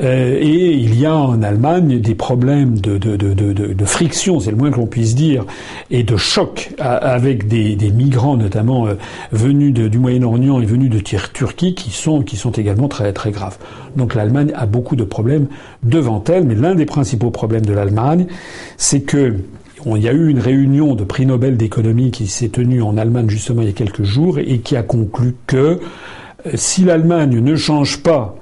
[0.01, 4.71] Euh, et il y a en Allemagne des problèmes de, de, friction, c'est le moins
[4.71, 5.45] que l'on puisse dire,
[5.91, 8.93] et de choc avec des, des migrants, notamment euh,
[9.31, 13.57] venus du Moyen-Orient et venus de Turquie, qui sont, qui sont également très, très graves.
[13.95, 15.47] Donc l'Allemagne a beaucoup de problèmes
[15.83, 18.27] devant elle, mais l'un des principaux problèmes de l'Allemagne,
[18.77, 19.35] c'est que
[19.85, 23.29] il y a eu une réunion de prix Nobel d'économie qui s'est tenue en Allemagne
[23.29, 25.79] justement il y a quelques jours et qui a conclu que
[26.45, 28.35] euh, si l'Allemagne ne change pas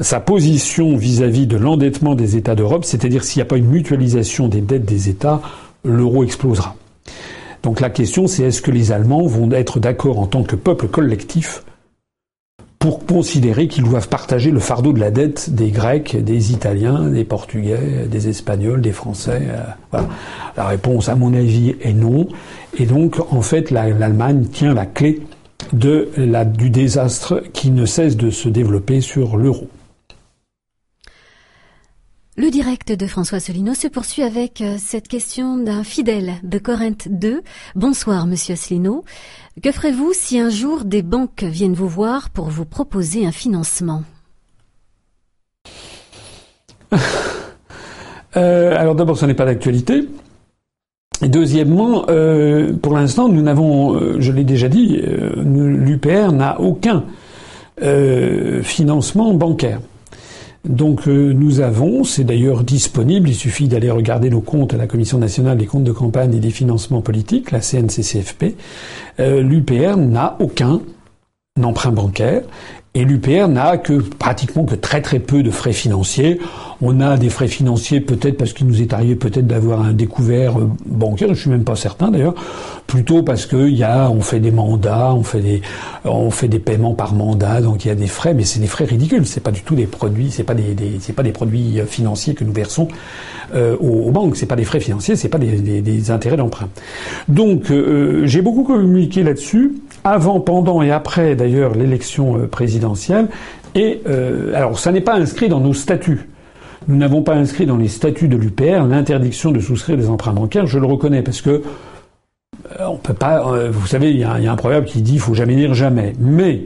[0.00, 4.48] sa position vis-à-vis de l'endettement des États d'Europe, c'est-à-dire s'il n'y a pas une mutualisation
[4.48, 5.40] des dettes des États,
[5.84, 6.76] l'euro explosera.
[7.62, 10.86] Donc la question c'est est-ce que les Allemands vont être d'accord en tant que peuple
[10.86, 11.64] collectif
[12.78, 17.24] pour considérer qu'ils doivent partager le fardeau de la dette des Grecs, des Italiens, des
[17.24, 19.48] Portugais, des Espagnols, des Français.
[19.94, 20.00] Euh.
[20.56, 22.28] La réponse, à mon avis, est non.
[22.78, 25.22] Et donc, en fait, l'Allemagne tient la clé
[25.72, 29.66] du désastre qui ne cesse de se développer sur l'euro.
[32.38, 37.08] Le direct de François Solino se poursuit avec euh, cette question d'un fidèle de Corinthe
[37.10, 37.42] 2.
[37.74, 39.04] Bonsoir, monsieur Asselineau.
[39.60, 44.04] Que ferez-vous si un jour des banques viennent vous voir pour vous proposer un financement?
[48.36, 50.06] Euh, Alors d'abord, ce n'est pas d'actualité.
[51.22, 57.04] Deuxièmement, euh, pour l'instant, nous n'avons, je l'ai déjà dit, l'UPR n'a aucun
[58.62, 59.80] financement bancaire.
[60.64, 64.86] Donc euh, nous avons, c'est d'ailleurs disponible, il suffit d'aller regarder nos comptes à la
[64.86, 68.56] Commission nationale des comptes de campagne et des financements politiques, la CNCCFP.
[69.20, 70.80] Euh, L'UPR n'a aucun
[71.62, 72.42] emprunt bancaire
[72.98, 76.40] et l'UPR n'a que pratiquement que très très peu de frais financiers.
[76.82, 80.58] On a des frais financiers peut-être parce qu'il nous est arrivé peut-être d'avoir un découvert
[80.58, 82.34] euh, bancaire, je suis même pas certain d'ailleurs,
[82.88, 87.60] plutôt parce que y a, on fait des mandats, on fait des, paiements par mandat,
[87.60, 89.26] donc il y a des frais, mais c'est des frais ridicules.
[89.26, 90.74] C'est pas du tout des produits, c'est pas des,
[91.14, 92.88] pas des produits euh, financiers que nous versons
[93.54, 94.36] euh, aux, banques.
[94.36, 96.68] C'est pas des frais financiers, c'est pas des, des, intérêts d'emprunt.
[97.28, 97.72] Donc
[98.24, 99.74] j'ai beaucoup communiqué là-dessus
[100.10, 103.28] avant, pendant et après d'ailleurs l'élection présidentielle.
[103.74, 104.00] Et
[104.54, 106.28] alors ça n'est pas inscrit dans nos statuts.
[106.88, 110.66] Nous n'avons pas inscrit dans les statuts de l'UPR l'interdiction de souscrire des emprunts bancaires.
[110.66, 111.62] Je le reconnais parce que
[112.80, 113.46] euh, on peut pas.
[113.52, 116.14] Euh, vous savez, il y, a, un proverbe qui dit il faut jamais dire jamais.
[116.18, 116.64] Mais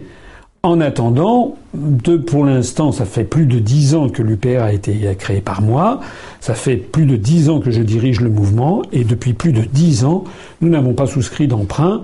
[0.63, 1.57] en attendant,
[2.29, 6.01] pour l'instant, ça fait plus de dix ans que l'UPR a été créé par moi.
[6.39, 9.63] Ça fait plus de dix ans que je dirige le mouvement, et depuis plus de
[9.63, 10.23] dix ans,
[10.61, 12.03] nous n'avons pas souscrit d'emprunt.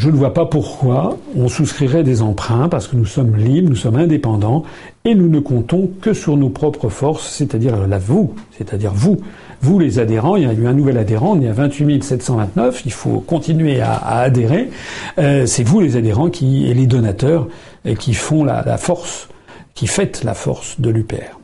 [0.00, 3.76] Je ne vois pas pourquoi on souscrirait des emprunts parce que nous sommes libres, nous
[3.76, 4.62] sommes indépendants
[5.04, 9.18] et nous ne comptons que sur nos propres forces, c'est-à-dire la vous, c'est-à-dire vous.
[9.60, 12.80] Vous les adhérents, il y a eu un nouvel adhérent, on est à 28 729,
[12.86, 14.70] il faut continuer à, adhérer.
[15.18, 17.46] Euh, c'est vous les adhérents qui, et les donateurs
[17.84, 19.28] euh, qui font la, la force,
[19.74, 21.39] qui fêtent la force de l'UPR.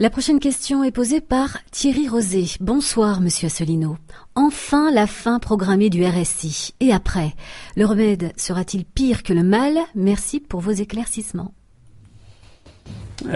[0.00, 2.44] La prochaine question est posée par Thierry Rosé.
[2.60, 3.96] Bonsoir, monsieur Asselineau.
[4.36, 6.72] Enfin la fin programmée du RSI.
[6.78, 7.32] Et après,
[7.76, 9.74] le remède sera-t-il pire que le mal?
[9.96, 11.52] Merci pour vos éclaircissements.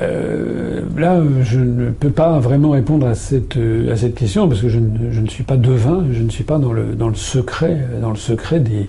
[0.01, 3.59] Euh, là, je ne peux pas vraiment répondre à cette,
[3.91, 6.73] à cette question parce que je ne, suis pas devin, je ne suis pas dans
[6.73, 8.89] le, dans le secret, dans le secret des,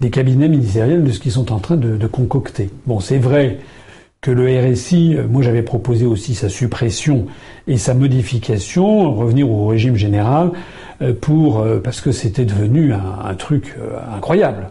[0.00, 2.70] des cabinets ministériels de ce qu'ils sont en train de concocter.
[2.86, 3.58] Bon, c'est vrai
[4.22, 7.26] que le RSI, euh, moi j'avais proposé aussi sa suppression
[7.66, 10.52] et sa modification, revenir au régime général,
[11.02, 13.74] euh, pour euh, parce que c'était devenu un, truc
[14.14, 14.68] incroyable.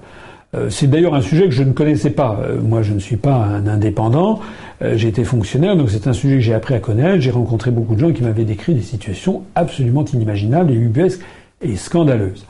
[0.70, 2.40] C'est d'ailleurs un sujet que je ne connaissais pas.
[2.62, 4.42] Moi, je ne suis pas un indépendant.
[4.82, 7.22] J'ai été fonctionnaire, donc c'est un sujet que j'ai appris à connaître.
[7.22, 11.22] J'ai rencontré beaucoup de gens qui m'avaient décrit des situations absolument inimaginables et ubuesques
[11.62, 12.46] et scandaleuses.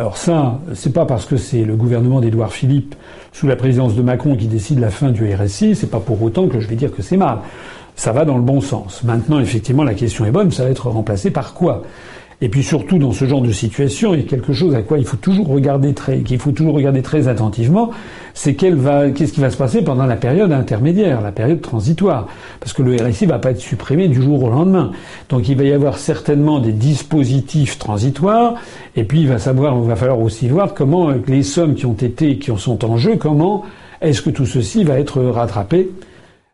[0.00, 2.94] Alors ça, c'est pas parce que c'est le gouvernement d'Édouard Philippe
[3.30, 6.48] sous la présidence de Macron qui décide la fin du RSI, c'est pas pour autant
[6.48, 7.40] que je vais dire que c'est mal.
[7.94, 9.04] Ça va dans le bon sens.
[9.04, 11.82] Maintenant, effectivement, la question est bonne, ça va être remplacé par quoi?
[12.42, 14.98] Et puis surtout dans ce genre de situation, il y a quelque chose à quoi
[14.98, 17.92] il faut toujours regarder très, qu'il faut toujours regarder très attentivement,
[18.34, 22.26] c'est qu'est-ce qui va se passer pendant la période intermédiaire, la période transitoire,
[22.58, 24.90] parce que le RSI va pas être supprimé du jour au lendemain.
[25.28, 28.54] Donc il va y avoir certainement des dispositifs transitoires,
[28.96, 31.92] et puis il va savoir, il va falloir aussi voir comment les sommes qui ont
[31.92, 33.64] été, qui sont en jeu, comment
[34.00, 35.90] est-ce que tout ceci va être rattrapé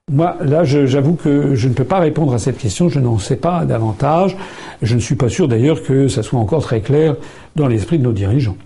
[0.09, 3.37] moi, là, j'avoue que je ne peux pas répondre à cette question, je n'en sais
[3.37, 4.37] pas davantage.
[4.83, 7.17] Je ne suis pas sûr d'ailleurs que ça soit encore très clair
[7.57, 8.57] dans l'esprit de nos dirigeants.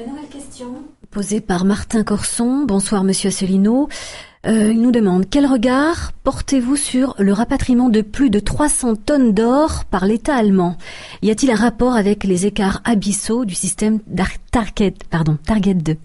[0.00, 0.66] Une nouvelle question
[1.10, 2.64] posée par Martin Corson.
[2.66, 3.88] Bonsoir, monsieur Asselineau.
[4.44, 9.32] Euh, il nous demande quel regard portez-vous sur le rapatriement de plus de 300 tonnes
[9.32, 10.76] d'or par l'État allemand?
[11.22, 14.00] Y a-t-il un rapport avec les écarts abyssaux du système
[14.50, 14.94] Target,
[15.44, 15.96] Target 2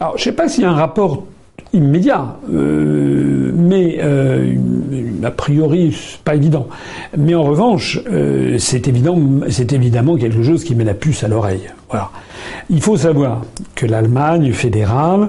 [0.00, 1.24] Alors, je ne sais pas s'il y a un rapport
[1.72, 4.54] immédiat, euh, mais euh,
[5.22, 6.68] a priori pas évident.
[7.16, 9.18] Mais en revanche, euh, c'est évident,
[9.70, 11.68] évidemment quelque chose qui met la puce à l'oreille.
[11.90, 12.10] Voilà.
[12.70, 13.42] Il faut savoir
[13.74, 15.28] que l'Allemagne fédérale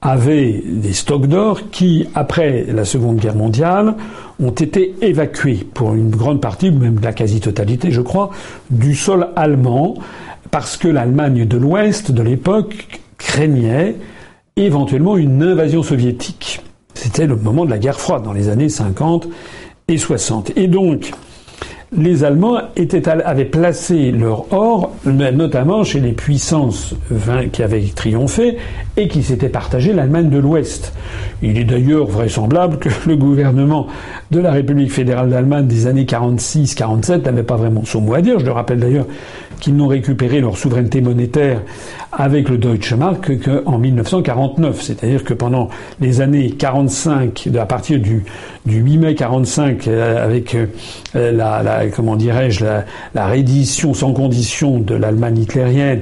[0.00, 3.94] avait des stocks d'or qui, après la Seconde Guerre mondiale,
[4.42, 8.30] ont été évacués pour une grande partie, même la quasi-totalité, je crois,
[8.70, 9.94] du sol allemand,
[10.50, 13.96] parce que l'Allemagne de l'Ouest de l'époque craignait
[14.56, 16.60] éventuellement une invasion soviétique.
[16.94, 19.28] C'était le moment de la guerre froide, dans les années 50
[19.88, 20.52] et 60.
[20.56, 21.12] Et donc,
[21.94, 22.58] les Allemands
[23.24, 26.94] avaient placé leur or, notamment chez les puissances
[27.52, 28.56] qui avaient triomphé
[28.96, 30.94] et qui s'étaient partagé l'Allemagne de l'Ouest.
[31.42, 33.88] Il est d'ailleurs vraisemblable que le gouvernement
[34.30, 38.38] de la République fédérale d'Allemagne des années 46-47 n'avait pas vraiment son mot à dire.
[38.38, 39.06] Je le rappelle d'ailleurs
[39.62, 41.60] qu'ils n'ont récupéré leur souveraineté monétaire
[42.10, 44.82] avec le Deutsche Mark qu'en 1949.
[44.82, 45.68] C'est-à-dire que pendant
[46.00, 48.24] les années 45, à partir du,
[48.66, 50.66] du 8 mai 45, euh, avec euh,
[51.14, 52.64] la, comment dirais-je,
[53.14, 56.00] la, reddition sans condition de l'Allemagne hitlérienne,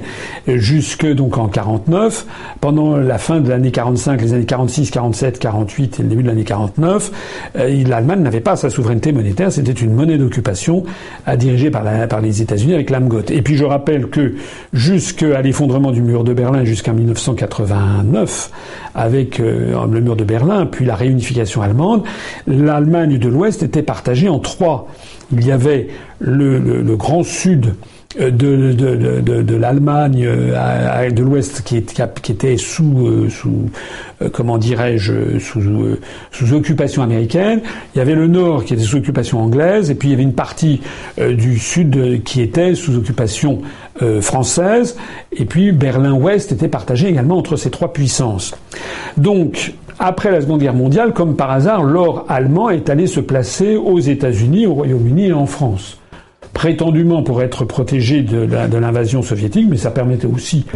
[0.48, 2.26] jusque donc en 49,
[2.62, 6.28] pendant la fin de l'année 45, les années 46, 47, 48 et le début de
[6.28, 7.12] l'année 49,
[7.56, 10.82] euh, l'Allemagne n'avait pas sa souveraineté monétaire, c'était une monnaie d'occupation
[11.36, 13.30] dirigée par, par les États-Unis avec l'AMGOT.
[13.56, 14.34] Je rappelle que
[14.72, 18.50] jusqu'à l'effondrement du mur de Berlin jusqu'en 1989,
[18.94, 22.04] avec euh, le mur de Berlin, puis la réunification allemande,
[22.46, 24.88] l'Allemagne de l'Ouest était partagée en trois.
[25.32, 25.88] Il y avait
[26.20, 27.74] le grand sud
[28.18, 28.72] de,
[29.42, 33.70] de, l'Allemagne euh, de l'Ouest qui, qui, était sous, euh, sous
[34.32, 35.62] comment dirais-je, sous,
[36.32, 37.60] sous occupation américaine.
[37.94, 40.24] Il y avait le Nord qui était sous occupation anglaise, et puis il y avait
[40.24, 40.80] une partie
[41.18, 43.62] du Sud qui était sous occupation
[44.20, 44.96] française,
[45.32, 48.54] et puis Berlin-Ouest était partagé également entre ces trois puissances.
[49.16, 53.76] Donc, après la Seconde Guerre mondiale, comme par hasard, l'or allemand est allé se placer
[53.76, 55.99] aux États-Unis, au Royaume-Uni et en France
[56.52, 58.46] prétendument pour être protégé de,
[58.78, 60.66] l'invasion soviétique, mais ça permettait aussi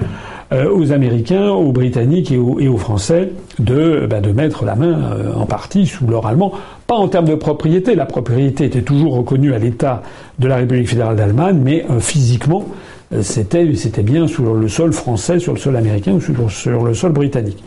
[0.52, 5.34] euh, aux Américains, aux Britanniques et aux, Français de, bah, de mettre la main euh,
[5.34, 6.52] en partie sous l'or allemand.
[6.86, 10.02] Pas en termes de propriété, la propriété était toujours reconnue à l'État
[10.38, 12.64] de la République fédérale d'Allemagne, mais euh, physiquement,
[13.22, 17.12] c'était, bien sur le sol français, sur le sol américain ou sur, sur le sol
[17.12, 17.62] britannique.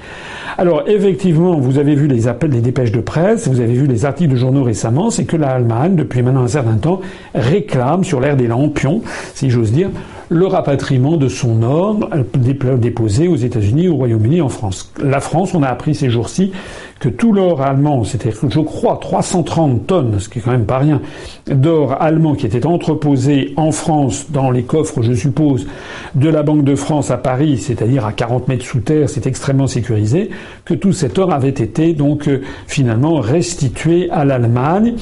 [0.58, 4.06] Alors effectivement, vous avez vu les appels, les dépêches de presse, vous avez vu les
[4.06, 7.02] articles de journaux récemment, c'est que l'Allemagne, depuis maintenant un certain temps,
[7.36, 9.02] réclame sur l'air des lampions,
[9.36, 9.90] si j'ose dire,
[10.30, 12.00] le rapatriement de son or
[12.36, 14.92] déposé aux États-Unis, au Royaume-Uni, en France.
[15.02, 16.52] La France, on a appris ces jours-ci
[17.00, 20.80] que tout l'or allemand, c'était, je crois, 330 tonnes, ce qui est quand même pas
[20.80, 21.02] rien,
[21.48, 25.68] d'or allemand qui était entreposé en France dans les coffres, je suppose,
[26.16, 29.68] de la Banque de France à Paris, c'est-à-dire à 40 mètres sous terre, c'est extrêmement
[29.68, 30.32] sécurisé,
[30.68, 34.96] que tout cet or avait été donc euh, finalement restitué à l'Allemagne.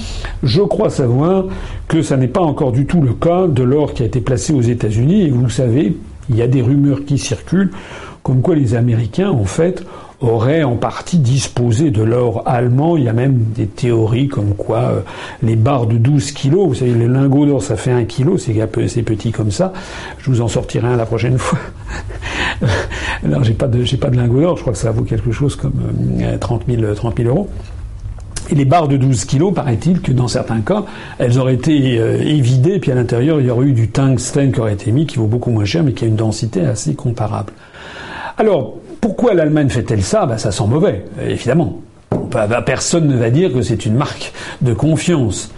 [0.43, 1.45] Je crois savoir
[1.87, 4.53] que ça n'est pas encore du tout le cas de l'or qui a été placé
[4.53, 5.97] aux États-Unis, et vous le savez,
[6.29, 7.71] il y a des rumeurs qui circulent
[8.21, 9.83] comme quoi les Américains, en fait,
[10.27, 12.97] aurait en partie disposé de l'or allemand.
[12.97, 14.99] Il y a même des théories comme quoi euh,
[15.43, 18.53] les barres de 12 kilos, vous savez, les lingots d'or, ça fait un kilo, c'est
[19.03, 19.73] petit comme ça.
[20.19, 21.59] Je vous en sortirai un la prochaine fois.
[23.23, 25.31] Alors, j'ai pas de, j'ai pas de lingots d'or, je crois que ça vaut quelque
[25.31, 25.73] chose comme
[26.39, 27.49] 30 000, 30 000 euros.
[28.49, 30.85] Et les barres de 12 kilos, paraît-il que dans certains cas,
[31.17, 34.59] elles auraient été euh, évidées, puis à l'intérieur, il y aurait eu du tungstène qui
[34.59, 37.53] aurait été mis, qui vaut beaucoup moins cher, mais qui a une densité assez comparable.
[38.37, 40.25] Alors, pourquoi l'Allemagne fait-elle ça?
[40.25, 41.79] Ben, Ça sent mauvais, évidemment.
[42.65, 45.51] Personne ne va dire que c'est une marque de confiance.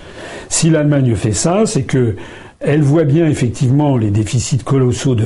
[0.49, 2.17] Si l'Allemagne fait ça, c'est que
[2.59, 5.25] elle voit bien effectivement les déficits colossaux de,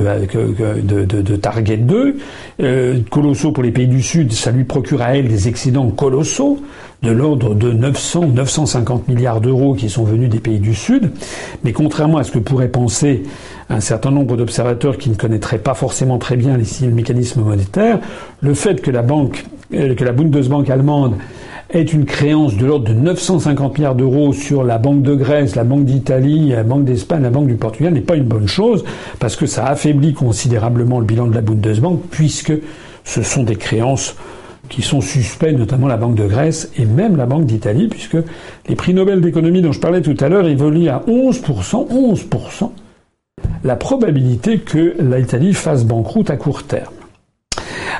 [0.84, 2.18] de, Target 2,
[2.62, 6.60] euh, colossaux pour les pays du Sud, ça lui procure à elle des excédents colossaux
[7.02, 11.12] de l'ordre de 900 950 milliards d'euros qui sont venus des pays du Sud.
[11.64, 13.24] Mais contrairement à ce que pourrait penser
[13.72, 18.00] un certain nombre d'observateurs qui ne connaîtraient pas forcément très bien les, le mécanisme monétaire,
[18.42, 21.16] le fait que la banque, euh, que la Bundesbank allemande
[21.70, 25.64] est une créance de l'ordre de 950 milliards d'euros sur la Banque de Grèce, la
[25.64, 28.84] Banque d'Italie, la Banque d'Espagne, la Banque du Portugal n'est pas une bonne chose
[29.20, 32.54] parce que ça affaiblit considérablement le bilan de la Bundesbank puisque
[33.06, 34.16] ce sont des créances
[34.68, 38.18] qui sont suspects, notamment la Banque de Grèce et même la Banque d'Italie, puisque
[38.68, 42.72] les prix Nobel d'économie dont je parlais tout à l'heure évoluent à 11%, 11%
[43.64, 46.94] la probabilité que l'Italie fasse banqueroute à court terme.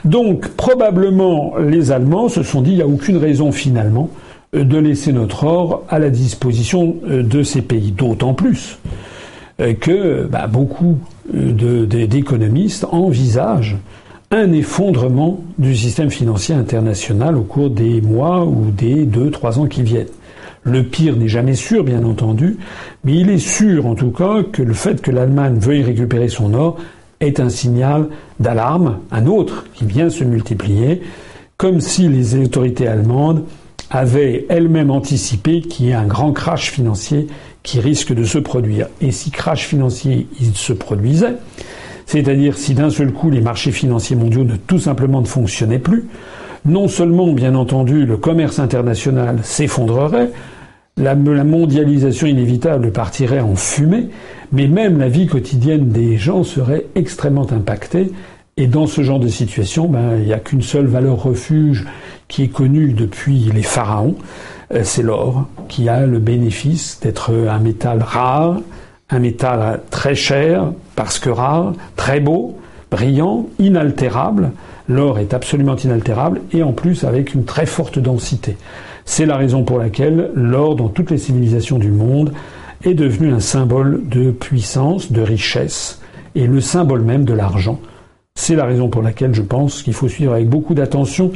[0.06, 4.10] Donc probablement les Allemands se sont dit il n'y a aucune raison finalement
[4.56, 7.92] euh, de laisser notre or à la disposition euh, de ces pays.
[7.92, 8.80] D'autant plus
[9.60, 10.98] euh, que bah, beaucoup
[11.32, 13.78] d'économistes envisagent
[14.32, 19.68] un effondrement du système financier international au cours des mois ou des deux, trois ans
[19.68, 20.08] qui viennent.
[20.64, 22.58] Le pire n'est jamais sûr, bien entendu,
[23.04, 26.54] mais il est sûr en tout cas que le fait que l'Allemagne veuille récupérer son
[26.54, 26.78] or
[27.20, 28.08] est un signal
[28.40, 31.02] d'alarme, un autre qui vient se multiplier,
[31.58, 33.44] comme si les autorités allemandes
[33.90, 37.28] avaient elles-mêmes anticipé qu'il y ait un grand crash financier
[37.64, 38.88] qui risque de se produire.
[39.02, 41.36] Et si crash financier il se produisait,
[42.06, 46.06] c'est-à-dire si d'un seul coup les marchés financiers mondiaux ne tout simplement ne fonctionnaient plus,
[46.66, 50.30] non seulement, bien entendu, le commerce international s'effondrerait,
[50.98, 54.10] la, mondialisation inévitable partirait en fumée,
[54.52, 58.12] mais même la vie quotidienne des gens serait extrêmement impactée.
[58.58, 61.86] Et dans ce genre de situation, ben, il n'y a qu'une seule valeur refuge
[62.28, 64.16] qui est connue depuis les pharaons,
[64.74, 68.60] euh, c'est l'or, qui a le bénéfice d'être un métal rare,
[69.10, 72.58] un métal très cher, parce que rare, très beau,
[72.92, 74.52] brillant, inaltérable.
[74.88, 78.58] L'or est absolument inaltérable et en plus avec une très forte densité.
[79.06, 82.34] C'est la raison pour laquelle l'or, dans toutes les civilisations du monde,
[82.84, 86.02] est devenu un symbole de puissance, de richesse,
[86.36, 87.80] et le symbole même de l'argent.
[88.36, 91.32] C'est la raison pour laquelle je pense qu'il faut suivre avec beaucoup d'attention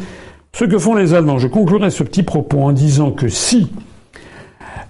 [0.54, 1.38] ce que font les Allemands.
[1.38, 3.68] Je conclurai ce petit propos en disant que si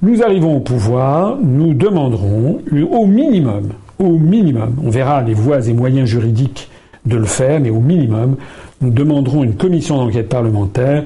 [0.02, 5.74] nous arrivons au pouvoir, nous demanderons au minimum, au minimum, on verra les voies et
[5.74, 6.70] moyens juridiques
[7.06, 8.36] de le faire, mais au minimum,
[8.82, 11.04] nous demanderons une commission d'enquête parlementaire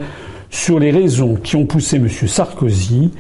[0.50, 2.08] sur les raisons qui ont poussé M.
[2.10, 3.12] Sarkozy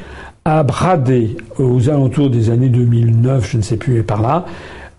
[0.46, 4.46] à brader aux alentours des années 2009, je ne sais plus, et par là,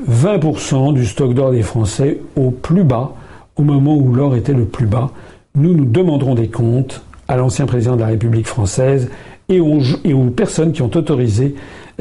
[0.09, 3.13] 20% du stock d'or des Français au plus bas,
[3.57, 5.11] au moment où l'or était le plus bas.
[5.55, 9.11] Nous nous demanderons des comptes à l'ancien président de la République française
[9.49, 9.81] et aux,
[10.35, 11.57] personnes qui ont autorisé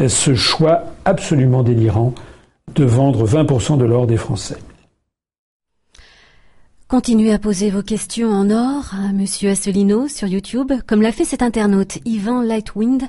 [0.08, 2.14] ce choix absolument délirant
[2.76, 4.58] de vendre 20% de l'or des Français.
[6.90, 11.24] Continuez à poser vos questions en or à Monsieur Asselineau sur YouTube, comme l'a fait
[11.24, 13.04] cet internaute Yvan Lightwind,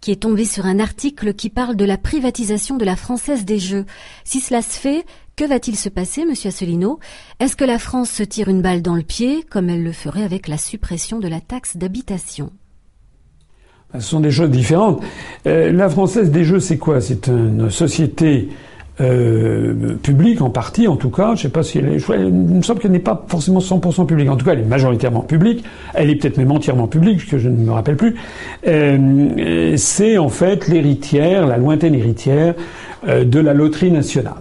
[0.00, 3.58] qui est tombé sur un article qui parle de la privatisation de la Française des
[3.58, 3.84] Jeux.
[4.24, 5.04] Si cela se fait,
[5.36, 6.98] que va-t-il se passer, Monsieur Asselineau?
[7.38, 10.24] Est-ce que la France se tire une balle dans le pied, comme elle le ferait
[10.24, 12.52] avec la suppression de la taxe d'habitation?
[13.92, 15.02] Ce sont des choses différentes.
[15.46, 17.02] Euh, la Française des Jeux, c'est quoi?
[17.02, 18.48] C'est une société
[19.00, 21.34] euh, publique en partie, en tout cas.
[21.34, 22.08] Je sais pas si elle est.
[22.08, 24.30] Il me semble qu'elle n'est pas forcément 100% publique.
[24.30, 25.64] En tout cas, elle est majoritairement publique.
[25.94, 28.14] Elle est peut-être même entièrement publique, que je ne me rappelle plus.
[28.66, 32.54] Euh, c'est en fait l'héritière, la lointaine héritière
[33.08, 34.34] euh, de la loterie nationale.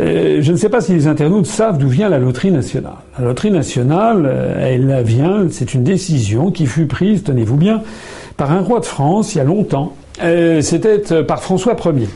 [0.00, 2.96] Euh, je ne sais pas si les internautes savent d'où vient la loterie nationale.
[3.16, 7.82] La loterie nationale, euh, elle vient, c'est une décision qui fut prise, tenez-vous bien,
[8.36, 9.94] par un roi de France il y a longtemps.
[10.22, 12.08] Euh, C'était par François Ier.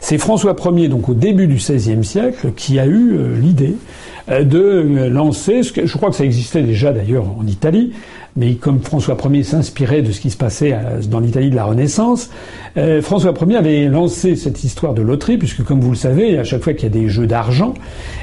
[0.00, 4.01] C'est François Ier, donc au début du XVIe siècle, qui a eu euh, l'idée euh,
[4.28, 7.92] de lancer, ce que, je crois que ça existait déjà d'ailleurs en Italie,
[8.36, 10.74] mais comme François Ier s'inspirait de ce qui se passait
[11.10, 12.30] dans l'Italie de la Renaissance,
[12.78, 16.44] euh, François Ier avait lancé cette histoire de loterie, puisque comme vous le savez, à
[16.44, 17.74] chaque fois qu'il y a des jeux d'argent,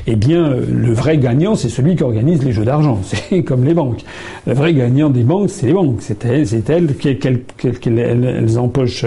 [0.07, 2.99] eh bien, le vrai gagnant, c'est celui qui organise les jeux d'argent.
[3.03, 4.03] C'est comme les banques.
[4.47, 5.97] Le vrai gagnant des banques, c'est les banques.
[5.99, 9.05] C'est elles, c'est elles qu'elles empochent,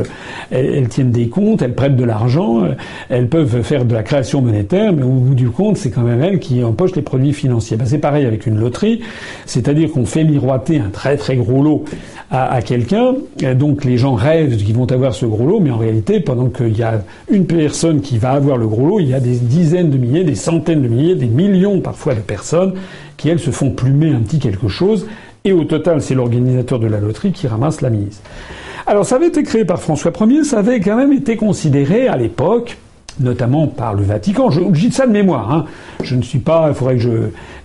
[0.51, 2.62] elles, tiennent des comptes, elles prêtent de l'argent,
[3.09, 6.22] elles peuvent faire de la création monétaire, mais au bout du compte, c'est quand même
[6.22, 7.76] elles qui empochent les produits financiers.
[7.76, 9.00] Ben, c'est pareil avec une loterie,
[9.46, 11.84] c'est-à-dire qu'on fait miroiter un très très gros lot
[12.30, 13.14] à, à quelqu'un,
[13.54, 16.76] donc les gens rêvent qu'ils vont avoir ce gros lot, mais en réalité, pendant qu'il
[16.76, 19.90] y a une personne qui va avoir le gros lot, il y a des dizaines
[19.90, 22.74] de milliers, des centaines de milliers, des millions parfois de personnes
[23.16, 25.06] qui, elles, se font plumer un petit quelque chose,
[25.44, 28.20] et au total, c'est l'organisateur de la loterie qui ramasse la mise.
[28.86, 32.16] Alors ça avait été créé par François Ier, ça avait quand même été considéré à
[32.16, 32.78] l'époque,
[33.22, 34.50] notamment par le Vatican.
[34.50, 35.52] Je, dis ça de mémoire.
[35.52, 35.64] Hein.
[36.02, 36.72] Je ne suis pas.
[36.74, 37.10] Faudrait que je.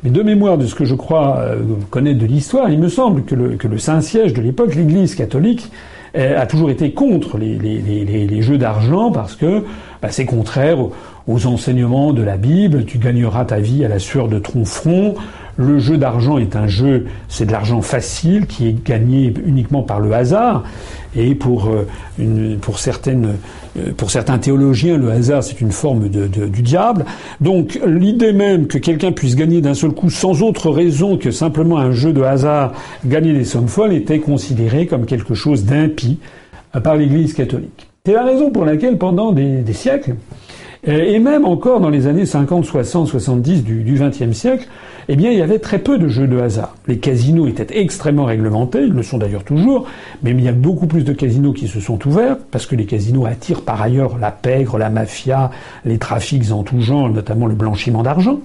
[0.04, 1.58] Mais de mémoire de ce que je crois euh,
[1.90, 5.72] connaître de l'histoire, il me semble que le, Saint-Siège de l'époque, l'Église catholique,
[6.16, 9.64] euh, a toujours été contre les jeux d'argent parce que
[10.02, 10.94] bah, c'est contraire aux,
[11.28, 12.86] aux, enseignements de la Bible.
[12.86, 15.16] Tu gagneras ta vie à la sueur de ton front.
[15.58, 20.00] Le jeu d'argent est un jeu, c'est de l'argent facile qui est gagné uniquement par
[20.00, 20.64] le hasard.
[21.16, 21.88] Et pour, euh,
[22.76, 23.38] certaines,
[23.78, 27.06] euh, pour certains théologiens, le hasard, c'est une forme du diable.
[27.42, 31.80] Donc l'idée même que quelqu'un puisse gagner d'un seul coup, sans autre raison que simplement
[31.80, 36.20] un jeu de hasard, gagner des sommes folles, était considérée comme quelque chose d'impie
[36.84, 37.88] par l'Église catholique.
[38.06, 40.16] C'est la raison pour laquelle, pendant des siècles,
[40.88, 44.68] Et même encore dans les années 50, 60, 70 du XXe siècle,
[45.10, 46.76] eh bien, il y avait très peu de jeux de hasard.
[46.88, 49.86] Les casinos étaient extrêmement réglementés, ils le sont d'ailleurs toujours,
[50.22, 52.86] mais il y a beaucoup plus de casinos qui se sont ouverts, parce que les
[52.86, 55.52] casinos attirent par ailleurs la pègre, la mafia,
[55.86, 58.40] les trafics en tout genre, notamment le blanchiment d'argent.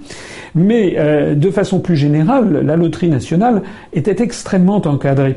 [0.55, 3.62] Mais euh, de façon plus générale, la loterie nationale
[3.93, 5.36] était extrêmement encadrée.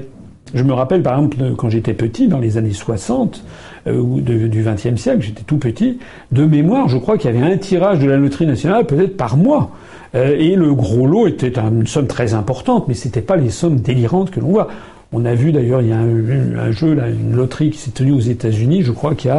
[0.53, 3.43] Je me rappelle par exemple quand j'étais petit, dans les années 60
[3.88, 5.99] euh, ou du XXe siècle, j'étais tout petit,
[6.31, 9.38] de mémoire, je crois qu'il y avait un tirage de la loterie nationale peut-être par
[9.38, 9.71] mois.
[10.15, 13.77] Euh, et le gros lot était une somme très importante, mais c'était pas les sommes
[13.77, 14.69] délirantes que l'on voit.
[15.14, 18.20] On a vu d'ailleurs, il y a un, jeu, une loterie qui s'est tenue aux
[18.20, 19.32] États-Unis, je crois qu'il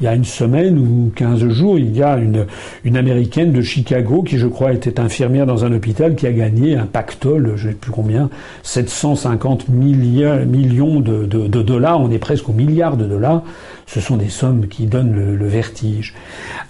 [0.00, 4.38] y a, une semaine ou 15 jours, il y a une, américaine de Chicago qui,
[4.38, 7.78] je crois, était infirmière dans un hôpital qui a gagné un pactole, je ne sais
[7.78, 8.30] plus combien,
[8.62, 13.42] 750 millions de, de, dollars, on est presque au milliard de dollars.
[13.86, 16.14] Ce sont des sommes qui donnent le vertige.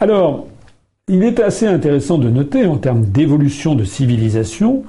[0.01, 0.47] Alors,
[1.09, 4.85] il est assez intéressant de noter, en termes d'évolution de civilisation,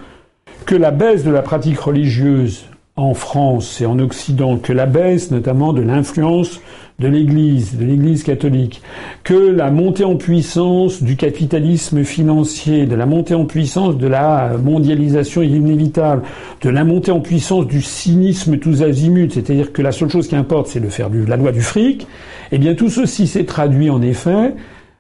[0.66, 2.66] que la baisse de la pratique religieuse
[2.96, 6.62] en France et en Occident, que la baisse notamment de l'influence
[7.00, 8.84] de l'Église, de l'Église catholique,
[9.24, 14.52] que la montée en puissance du capitalisme financier, de la montée en puissance de la
[14.64, 16.22] mondialisation inévitable,
[16.62, 20.36] de la montée en puissance du cynisme tous azimuts, c'est-à-dire que la seule chose qui
[20.36, 22.08] importe c'est de faire du, la loi du fric,
[22.52, 24.54] eh bien tout ceci s'est traduit en effet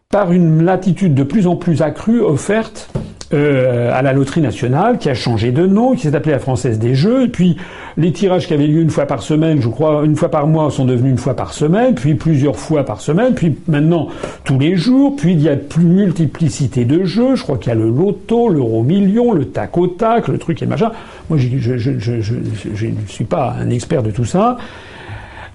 [0.10, 2.92] par une latitude de plus en plus accrue offerte
[3.34, 6.80] euh, à la loterie nationale, qui a changé de nom, qui s'est appelée la Française
[6.80, 7.58] des Jeux, et puis
[7.98, 10.72] les tirages qui avaient lieu une fois par semaine, je crois une fois par mois,
[10.72, 14.08] sont devenus une fois par semaine, puis plusieurs fois par semaine, puis maintenant
[14.44, 17.72] tous les jours, puis il y a plus multiplicité de jeux, je crois qu'il y
[17.72, 20.92] a le loto, l'euro million, le tac au tac, le truc et le machin.
[21.30, 24.58] Moi, je, je, je, je ne suis pas un expert de tout ça.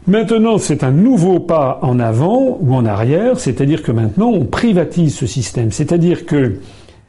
[0.08, 5.14] Maintenant, c'est un nouveau pas en avant ou en arrière, c'est-à-dire que maintenant on privatise
[5.14, 5.70] ce système.
[5.70, 6.54] C'est-à-dire que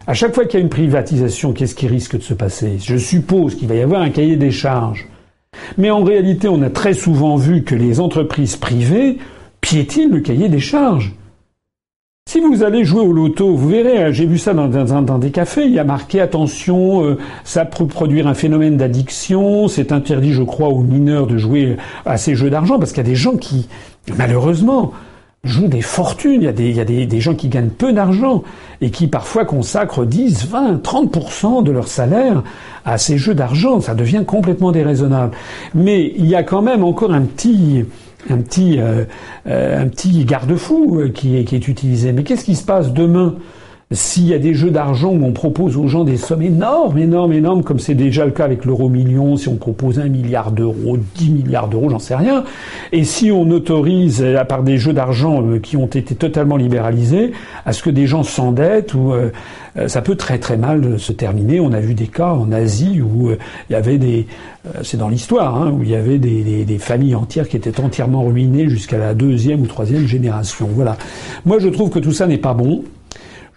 [0.09, 2.77] à chaque fois qu'il y a une privatisation, qu'est-ce qui risque de se passer?
[2.83, 5.07] Je suppose qu'il va y avoir un cahier des charges.
[5.77, 9.19] Mais en réalité, on a très souvent vu que les entreprises privées
[9.61, 11.13] piétinent le cahier des charges.
[12.27, 15.65] Si vous allez jouer au loto, vous verrez, hein, j'ai vu ça dans, des cafés,
[15.65, 20.41] il y a marqué attention, euh, ça peut produire un phénomène d'addiction, c'est interdit, je
[20.41, 23.37] crois, aux mineurs de jouer à ces jeux d'argent, parce qu'il y a des gens
[23.37, 23.67] qui,
[24.17, 24.91] malheureusement,
[25.43, 28.43] jouent des fortunes, il y a des, gens qui gagnent peu d'argent
[28.81, 32.43] et qui parfois consacrent 10, 20, 30% de leur salaire
[32.85, 33.79] à ces jeux d'argent.
[33.79, 35.35] Ça devient complètement déraisonnable.
[35.73, 37.85] Mais il y a quand même encore un petit,
[38.29, 39.05] un petit, euh,
[39.47, 42.11] euh, un petit garde-fou euh, qui est utilisé.
[42.11, 43.35] Mais qu'est-ce qui se passe demain?
[43.91, 47.33] S'il y a des jeux d'argent où on propose aux gens des sommes énormes, énormes,
[47.33, 50.97] énormes, comme c'est déjà le cas avec l'euro million, si on propose un milliard d'euros,
[51.15, 52.43] dix milliards d'euros, j'en sais rien,
[52.91, 57.31] et si on autorise, à part des jeux d'argent qui ont été totalement libéralisés,
[57.65, 59.13] à ce que des gens s'endettent ou
[59.87, 61.59] ça peut très très mal se terminer.
[61.59, 64.27] On a vu des cas en Asie où il y avait des,
[64.65, 67.79] euh, c'est dans l'histoire, hein, où il y avait des, des, familles entières qui étaient
[67.79, 70.69] entièrement ruinées jusqu'à la deuxième ou troisième génération.
[70.73, 70.97] Voilà.
[71.45, 72.83] Moi, je trouve que tout ça n'est pas bon.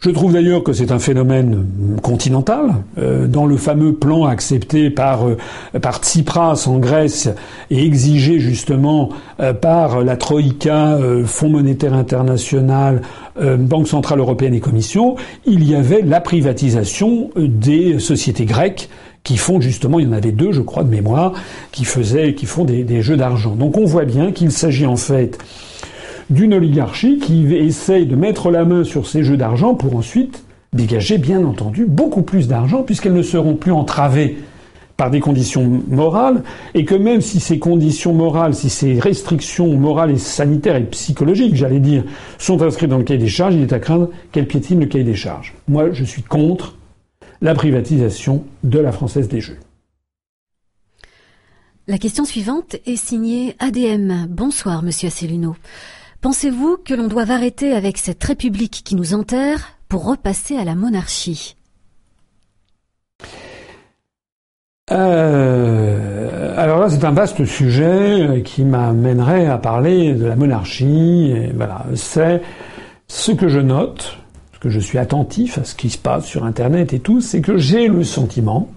[0.05, 1.65] Je trouve d'ailleurs que c'est un phénomène
[2.03, 2.75] continental.
[2.99, 5.37] Euh, dans le fameux plan accepté par euh,
[5.81, 7.29] par Tsipras en Grèce
[7.71, 13.03] et exigé justement euh, par la Troïka, Fonds monétaire international,
[13.41, 15.15] Banque centrale européenne et Commission,
[15.47, 18.89] il y avait la privatisation des sociétés grecques
[19.23, 21.33] qui font justement, il y en avait deux, je crois, de mémoire,
[21.71, 23.55] qui faisaient, qui font des, des jeux d'argent.
[23.55, 25.39] Donc on voit bien qu'il s'agit en fait
[26.31, 31.19] d'une oligarchie qui essaye de mettre la main sur ces jeux d'argent pour ensuite dégager,
[31.19, 34.39] bien entendu, beaucoup plus d'argent puisqu'elles ne seront plus entravées
[34.97, 36.43] par des conditions morales,
[36.75, 41.57] et que même si ces conditions morales, si ces restrictions morales et sanitaires et psychologiques,
[41.57, 42.05] j'allais dire,
[42.39, 45.05] sont inscrites dans le cahier des charges, il est à craindre qu'elles piétinent le cahier
[45.05, 45.55] des charges.
[45.67, 46.77] Moi, je suis contre
[47.41, 49.59] la privatisation de la Française des Jeux.
[51.89, 54.27] La question suivante est signée ADM.
[54.29, 55.57] Bonsoir, monsieur Asselineau.
[56.23, 60.77] Pensez-vous que l'on doive arrêter avec cette république qui nous enterre pour repasser à la
[60.77, 61.57] monarchie?
[64.93, 71.35] Euh, alors là, c'est un vaste sujet qui m'amènerait à parler de la monarchie.
[71.57, 72.41] voilà, c'est
[73.09, 74.17] ce que je note,
[74.55, 77.41] ce que je suis attentif à ce qui se passe sur Internet et tout, c'est
[77.41, 78.71] que j'ai le sentiment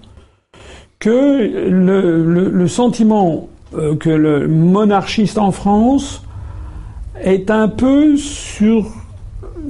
[0.98, 6.25] que le sentiment euh, que le monarchiste en France
[7.22, 8.86] est un peu sur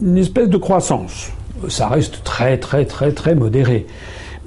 [0.02, 1.32] une espèce de croissance.
[1.70, 3.86] Ça reste très très très très modéré.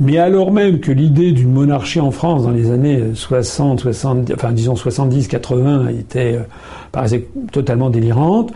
[0.00, 4.52] Mais alors même que l'idée d'une monarchie en France dans les années 60, 70, enfin
[4.52, 6.42] disons 70, 80 était euh,
[6.92, 8.52] paraissait totalement délirante,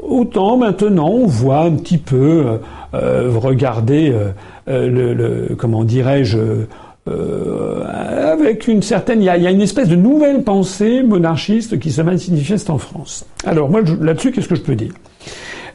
[0.00, 2.58] Autant maintenant, on voit un petit peu, euh,
[2.94, 4.14] euh regarder
[4.68, 6.38] le, comment dirais-je,
[8.32, 12.70] avec une certaine, il y, a, une espèce de nouvelle pensée monarchiste qui se manifeste
[12.70, 13.26] en France.
[13.44, 14.92] Alors moi, là-dessus, qu'est-ce que je peux dire?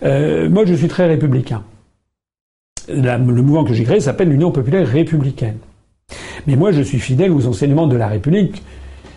[0.02, 1.64] Moi, je suis très républicain.
[2.88, 5.58] le mouvement que j'ai créé s'appelle l'Union populaire républicaine.
[6.48, 8.64] Mais moi, je suis fidèle aux enseignements de la République,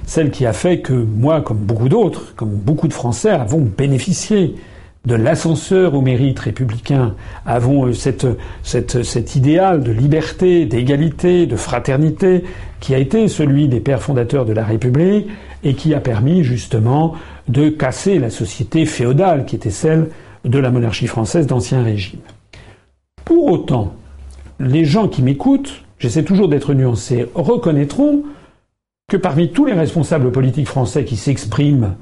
[0.07, 4.55] celle qui a fait que moi, comme beaucoup d'autres, comme beaucoup de Français, avons bénéficié
[5.07, 7.15] de l'ascenseur au mérite républicain,
[7.47, 8.27] avons euh, cette,
[8.63, 12.45] cet idéal de liberté, d'égalité, de fraternité,
[12.81, 15.29] qui a été celui des pères fondateurs de la République
[15.65, 17.15] et qui a permis justement
[17.49, 20.09] de casser la société féodale qui était celle
[20.45, 22.21] de la monarchie française d'Ancien Régime.
[23.25, 23.95] Pour autant,
[24.61, 28.23] les gens qui m'écoutent j'essaie toujours d'être nuancé, reconnaîtront
[29.09, 31.95] que parmi tous les responsables politiques français qui s'expriment,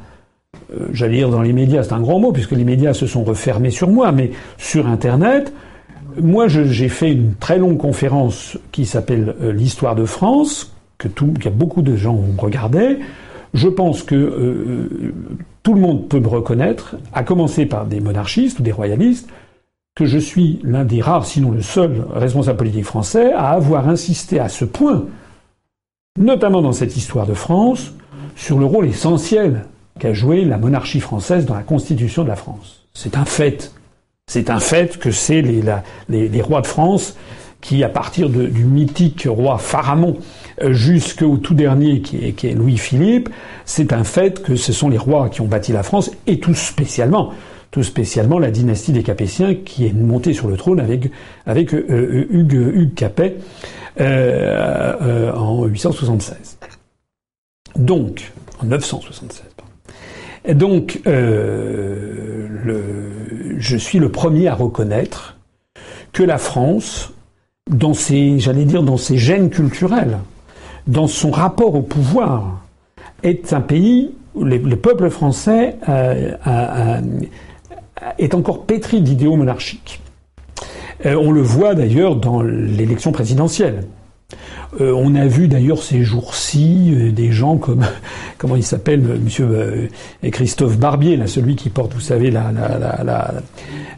[0.72, 3.24] euh, j'allais dire dans les médias, c'est un grand mot puisque les médias se sont
[3.24, 5.52] refermés sur moi, mais sur Internet,
[6.20, 11.34] moi j'ai fait une très longue conférence qui s'appelle euh, L'histoire de France, que, tout,
[11.38, 12.98] que beaucoup de gens regardé.
[13.52, 15.14] Je pense que euh,
[15.62, 19.28] tout le monde peut me reconnaître, à commencer par des monarchistes ou des royalistes,
[19.94, 24.40] que je suis l'un des rares, sinon le seul responsable politique français à avoir insisté
[24.40, 25.04] à ce point,
[26.18, 27.92] notamment dans cette histoire de France,
[28.34, 29.66] sur le rôle essentiel
[29.98, 32.86] qu'a joué la monarchie française dans la constitution de la France.
[32.92, 33.72] C'est un fait.
[34.26, 37.16] C'est un fait que c'est les, rois de France
[37.60, 40.16] qui, à partir du mythique roi Pharamond
[40.62, 43.28] euh, jusqu'au tout dernier qui est, Louis-Philippe,
[43.64, 46.54] c'est un fait que ce sont les rois qui ont bâti la France, et tout
[46.54, 47.32] spécialement
[47.72, 51.10] la dynastie des Capétiens qui est montée sur le trône avec,
[51.74, 53.36] euh, euh, Hugues, Capet
[53.98, 56.58] en 876.
[57.76, 59.53] Donc, en 976.
[60.48, 62.50] Donc, le,
[63.58, 65.38] je suis le premier à reconnaître
[66.12, 67.12] que la France,
[67.70, 70.18] dans ses, j'allais dire, dans ses gènes culturels,
[70.86, 72.60] dans son rapport au pouvoir,
[73.22, 77.00] est un pays où le peuple français a,
[78.18, 80.00] est encore pétri d'idéaux monarchiques.
[81.06, 83.84] Euh, on le voit d'ailleurs dans l'élection présidentielle.
[84.80, 87.84] Euh, on a vu d'ailleurs ces jours-ci euh, des gens comme
[88.38, 89.88] comment il s'appelle Monsieur
[90.30, 92.32] Christophe Barbier, là, celui qui porte, vous savez,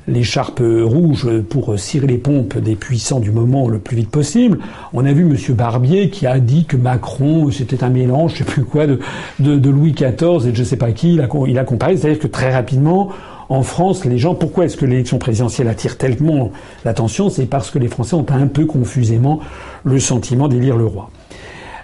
[0.06, 4.58] l'écharpe rouge pour cirer les pompes des puissants du moment le plus vite possible.
[4.92, 8.44] On a vu Monsieur Barbier qui a dit que Macron c'était un mélange, je sais
[8.44, 8.98] plus quoi, de,
[9.38, 11.14] de, Louis XIV et de je sais pas qui.
[11.14, 13.10] Il a, il a comparé, c'est-à-dire que très rapidement
[13.48, 16.50] en France, les gens, pourquoi est-ce que l'élection présidentielle attire tellement
[16.84, 17.30] l'attention?
[17.30, 19.40] C'est parce que les Français ont un peu confusément
[19.86, 21.10] le sentiment d'élire le roi.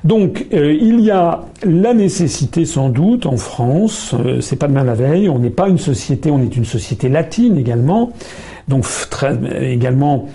[0.05, 4.82] Donc euh, il y a la nécessité sans doute en France, euh, c'est pas demain
[4.82, 8.12] la veille, on n'est pas une société, on est une société latine également,
[8.66, 10.30] donc très, également euh,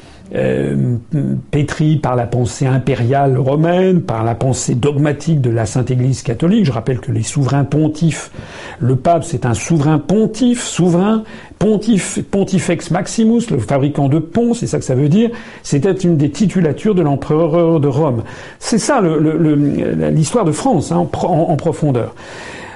[1.51, 6.65] pétri par la pensée impériale romaine, par la pensée dogmatique de la Sainte Église catholique.
[6.65, 8.32] Je rappelle que les souverains pontifs,
[8.80, 11.23] le pape c'est un souverain pontife, souverain,
[11.59, 15.30] pontif, pontifex maximus, le fabricant de ponts, c'est ça que ça veut dire.
[15.63, 18.23] C'était une des titulatures de l'empereur de Rome.
[18.59, 22.13] C'est ça l'histoire de France hein, en, en profondeur.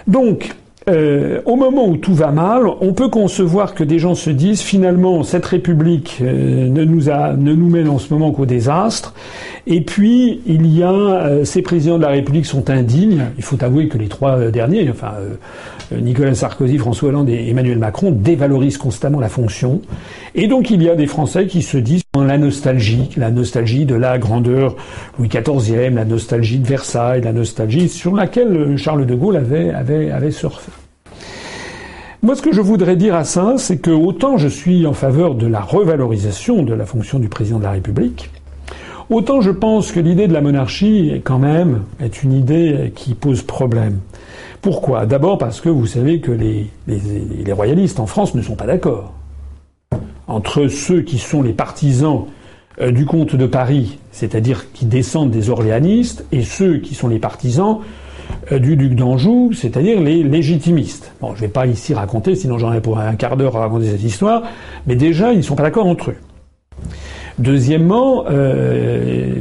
[0.07, 0.55] Donc,
[0.89, 4.61] euh, au moment où tout va mal, on peut concevoir que des gens se disent
[4.61, 9.13] finalement cette République euh, ne nous a, ne nous mène en ce moment qu'au désastre.
[9.67, 13.25] Et puis il y a euh, ces présidents de la République sont indignes.
[13.37, 15.13] Il faut avouer que les trois derniers, enfin
[15.91, 19.81] Nicolas Sarkozy, François Hollande et Emmanuel Macron, dévalorisent constamment la fonction.
[20.35, 23.95] Et donc il y a des Français qui se disent la nostalgie, la nostalgie de
[23.95, 24.75] la grandeur
[25.17, 30.11] Louis XIVe, la nostalgie de Versailles, la nostalgie sur laquelle Charles de Gaulle avait, avait,
[30.11, 30.71] avait surfé.
[32.23, 35.33] Moi, ce que je voudrais dire à ça, c'est que autant je suis en faveur
[35.33, 38.29] de la revalorisation de la fonction du président de la République,
[39.11, 43.43] autant je pense que l'idée de la monarchie, quand même, est une idée qui pose
[43.43, 43.99] problème.
[44.61, 45.05] Pourquoi?
[45.05, 46.69] D'abord parce que vous savez que les,
[47.51, 49.13] royalistes en France ne sont pas d'accord.
[50.27, 52.25] Entre ceux qui sont les partisans
[52.79, 57.19] euh, du comte de Paris, c'est-à-dire qui descendent des orléanistes, et ceux qui sont les
[57.19, 57.79] partisans
[58.51, 61.11] euh, du duc d'Anjou, c'est-à-dire les légitimistes.
[61.21, 63.61] Bon, je ne vais pas ici raconter, sinon j'en ai pour un quart d'heure à
[63.61, 64.43] raconter cette histoire,
[64.87, 66.17] mais déjà, ils ne sont pas d'accord entre eux.
[67.39, 68.90] Deuxièmement, euh,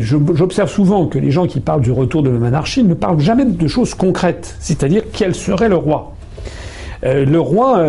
[0.01, 3.44] j'observe souvent que les gens qui parlent du retour de la monarchie ne parlent jamais
[3.44, 6.14] de choses concrètes, c'est-à-dire quel serait le roi.
[7.05, 7.84] Euh, le roi,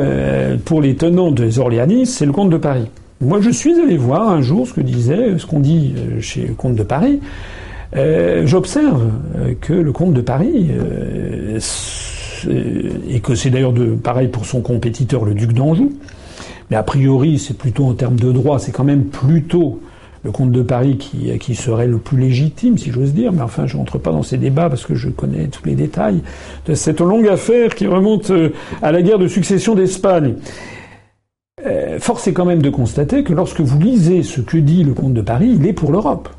[0.66, 2.88] pour les tenants des orléanistes, c'est le comte de Paris.
[3.20, 6.54] Moi, je suis allé voir un jour ce que disait, ce qu'on dit chez le
[6.54, 7.20] comte de Paris.
[7.96, 11.60] Euh, j'observe euh, que le comte de Paris, euh,
[13.10, 15.92] et que c'est d'ailleurs pareil pour son compétiteur le duc d'Anjou,
[16.70, 19.80] Mais a priori, c'est plutôt en termes de droit, c'est quand même plutôt
[20.24, 23.32] le comte de Paris qui, serait le plus légitime, si j'ose dire.
[23.32, 26.22] Mais enfin, je rentre pas dans ces débats parce que je connais tous les détails
[26.66, 28.50] de cette longue affaire qui remonte euh,
[28.82, 30.36] à la guerre de succession d'Espagne.
[31.66, 34.94] Euh, force est quand même de constater que lorsque vous lisez ce que dit le
[34.94, 36.30] comte de Paris, il est pour l'Europe.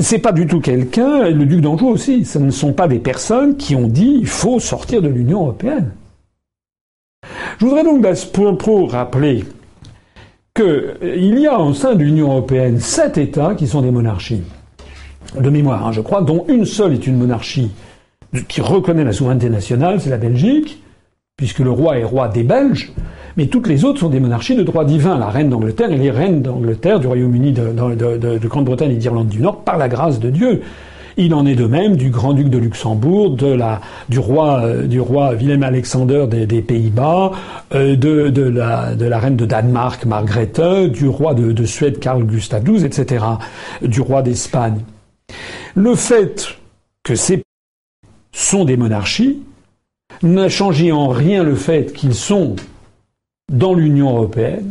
[0.00, 3.56] C'est pas du tout quelqu'un, le duc d'Anjou aussi, ce ne sont pas des personnes
[3.56, 5.90] qui ont dit il faut sortir de l'Union européenne.
[7.58, 9.44] Je voudrais donc à ce point pro rappeler
[10.58, 10.66] qu'il
[11.02, 14.42] euh, y a au sein de l'Union européenne sept États qui sont des monarchies.
[15.38, 17.70] De mémoire, hein, je crois, dont une seule est une monarchie
[18.48, 20.82] qui reconnaît la souveraineté nationale, c'est la Belgique,
[21.36, 22.92] puisque le roi est roi des Belges,
[23.36, 25.16] mais toutes les autres sont des monarchies de droit divin.
[25.16, 29.40] La reine d'Angleterre et les reines d'Angleterre, du Royaume-Uni, de, de Grande-Bretagne et d'Irlande du
[29.40, 30.62] Nord, par la grâce de Dieu.
[31.20, 33.36] Il en est de même du grand-duc de Luxembourg,
[34.08, 37.32] du roi, euh, du roi Willem Alexander des, Pays-Bas,
[37.74, 42.84] euh, de, la, reine de Danemark Margrethe, du roi de, de Suède Carl Gustaf XII,
[42.84, 43.24] etc.,
[43.82, 44.78] du roi d'Espagne.
[45.74, 46.56] Le fait
[47.02, 47.42] que ces
[48.32, 49.42] sont des monarchies
[50.22, 52.54] n'a changé en rien le fait qu'ils sont
[53.52, 54.70] dans l'Union européenne,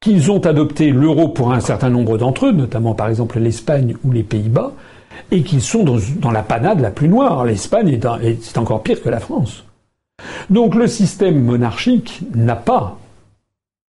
[0.00, 4.12] qu'ils ont adopté l'euro pour un certain nombre d'entre eux, notamment par exemple l'Espagne ou
[4.12, 4.72] les Pays-Bas,
[5.30, 7.44] et qu'ils sont dans, la panade la plus noire.
[7.44, 7.98] L'Espagne
[8.40, 9.64] c'est encore pire que la France.
[10.50, 12.98] Donc le système monarchique n'a pas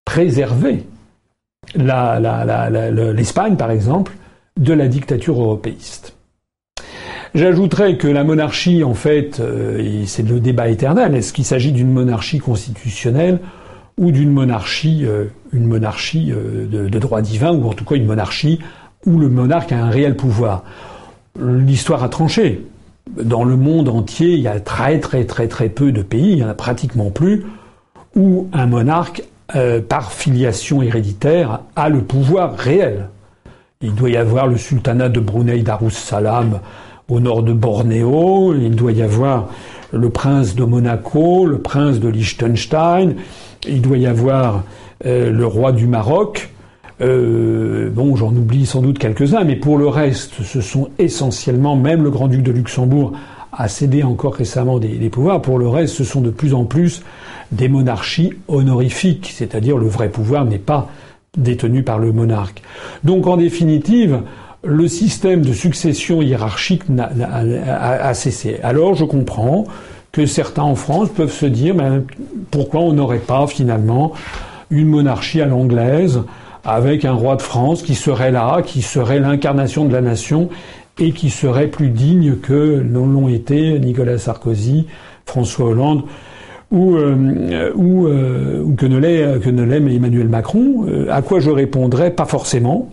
[0.06, 0.86] préservé
[1.76, 4.14] l'Espagne, par exemple,
[4.58, 6.16] de la dictature européiste.
[7.36, 11.16] J'ajouterais que la monarchie, en fait, euh, c'est le débat éternel.
[11.16, 13.40] Est-ce qu'il s'agit d'une monarchie constitutionnelle
[14.00, 18.08] ou d'une monarchie, euh, une monarchie euh, de, droit divin, ou en tout cas une
[18.08, 18.60] monarchie
[19.06, 20.64] où le monarque a un réel pouvoir?
[21.40, 22.66] L'histoire a tranché.
[23.22, 26.36] Dans le monde entier, il y a très très très très peu de pays, il
[26.36, 27.46] n'y en a pratiquement plus,
[28.16, 29.24] où un monarque,
[29.56, 33.10] euh, par filiation héréditaire, a le pouvoir réel.
[33.82, 36.60] Il doit y avoir le sultanat de Brunei Darussalam
[37.10, 39.50] au nord de Bornéo, il doit y avoir
[39.92, 43.16] le prince de Monaco, le prince de Liechtenstein,
[43.68, 44.64] il doit y avoir
[45.06, 46.50] euh, le roi du Maroc,
[47.02, 52.04] euh, bon, j'en oublie sans doute quelques-uns, mais pour le reste, ce sont essentiellement, même
[52.04, 53.14] le grand-duc de Luxembourg
[53.52, 55.42] a cédé encore récemment des, pouvoirs.
[55.42, 57.02] Pour le reste, ce sont de plus en plus
[57.52, 60.90] des monarchies honorifiques, c'est-à-dire le vrai pouvoir n'est pas
[61.38, 62.62] détenu par le monarque.
[63.04, 64.22] Donc, en définitive,
[64.64, 68.60] le système de succession hiérarchique a, cessé.
[68.62, 69.66] Alors, je comprends
[70.12, 72.02] que certains en France peuvent se dire, mais
[72.52, 74.12] pourquoi on n'aurait pas finalement
[74.70, 76.22] une monarchie à l'anglaise
[76.70, 80.50] avec un roi de France qui serait là, qui serait l'incarnation de la nation
[81.00, 84.86] et qui serait plus digne que l'ont été Nicolas Sarkozy,
[85.26, 86.04] François Hollande
[86.72, 90.86] ou, euh, euh, que ne l'aime Emmanuel Macron.
[90.88, 92.12] Euh, à quoi je répondrais?
[92.12, 92.90] Pas forcément.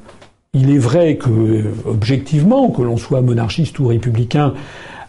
[0.55, 4.55] Il est vrai que, objectivement, que l'on soit monarchiste ou républicain,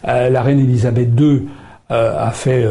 [0.04, 1.44] la reine Elisabeth II
[1.88, 2.66] a fait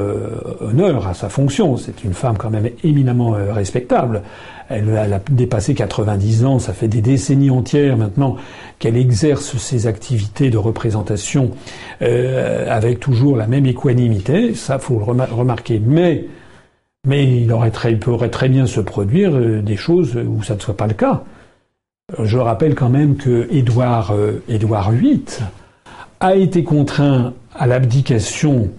[0.62, 1.76] honneur à sa fonction.
[1.76, 4.22] C'est une femme quand même éminemment respectable.
[4.70, 8.36] Elle, a dépassé 90 ans, ça fait des décennies entières maintenant
[8.80, 11.52] qu'elle exerce ses activités de représentation
[12.02, 15.82] euh, avec toujours la même équanimité, ça faut le remarquer.
[15.84, 16.26] Mais,
[17.08, 17.48] mais il,
[18.00, 21.24] pourrait très bien se produire euh, des choses où ça ne soit pas le cas.
[22.22, 25.24] Je rappelle quand même que Édouard, euh, VIII
[26.20, 28.70] a été contraint à l'abdication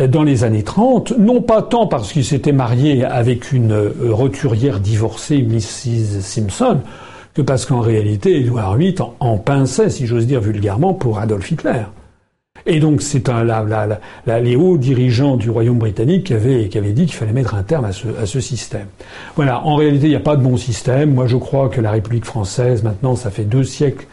[0.00, 4.80] dans les années 30, non pas tant parce qu'il s'était marié avec une euh, roturière
[4.80, 6.20] divorcée, Mrs.
[6.20, 6.80] Simpson,
[7.34, 11.82] que parce qu'en réalité, Édouard VIII en, pinçait, si j'ose dire vulgairement, pour Adolf Hitler.
[12.66, 16.68] Et donc c'est un, la, la, la, les hauts dirigeants du Royaume britannique qui avaient,
[16.68, 18.86] qui avaient dit qu'il fallait mettre un terme à ce, à ce système.
[19.36, 21.14] Voilà, en réalité, il n'y a pas de bon système.
[21.14, 24.06] Moi, je crois que la République française, maintenant, ça fait deux siècles,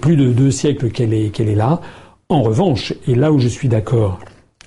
[0.00, 1.80] plus de deux siècles qu'elle est, qu'elle est là.
[2.28, 4.18] En revanche, et là où je suis d'accord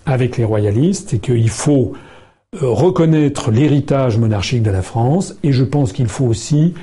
[0.07, 1.93] avec les royalistes, et qu'il faut
[2.55, 6.73] euh, reconnaître l'héritage monarchique de la France, et je pense qu'il faut aussi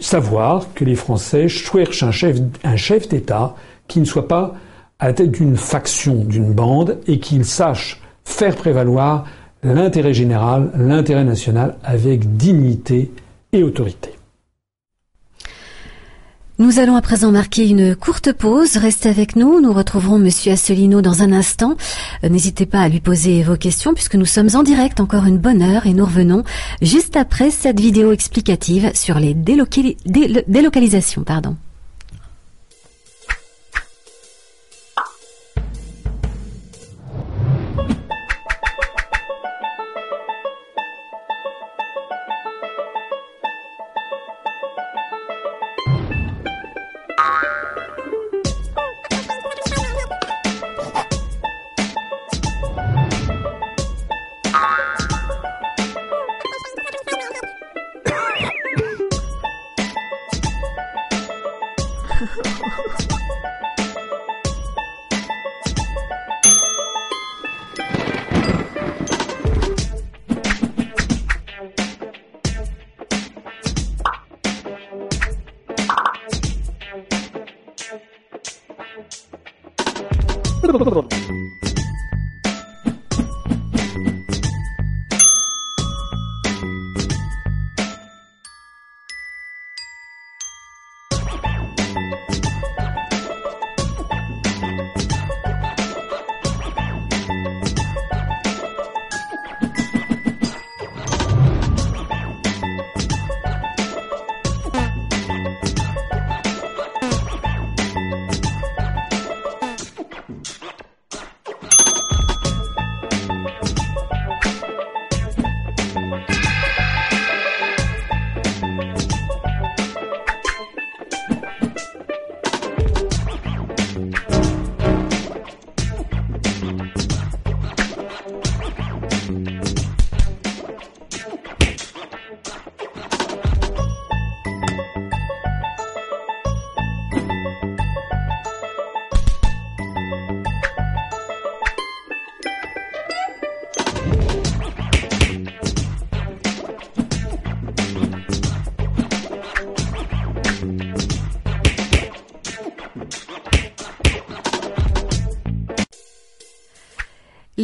[0.00, 3.54] savoir que les Français cherchent un chef, un chef d'État
[3.86, 4.54] qui ne soit pas
[4.98, 9.26] à la tête d'une faction, d'une bande, et qu'il sache faire prévaloir
[9.62, 13.12] l'intérêt général, l'intérêt national avec dignité
[13.52, 14.10] et autorité.
[16.60, 18.76] Nous allons à présent marquer une courte pause.
[18.76, 19.60] Restez avec nous.
[19.60, 21.76] Nous retrouverons Monsieur Asselineau dans un instant.
[22.22, 25.38] Euh, n'hésitez pas à lui poser vos questions puisque nous sommes en direct encore une
[25.38, 26.44] bonne heure et nous revenons
[26.80, 31.24] juste après cette vidéo explicative sur les délocalisations.
[31.24, 31.56] Pardon.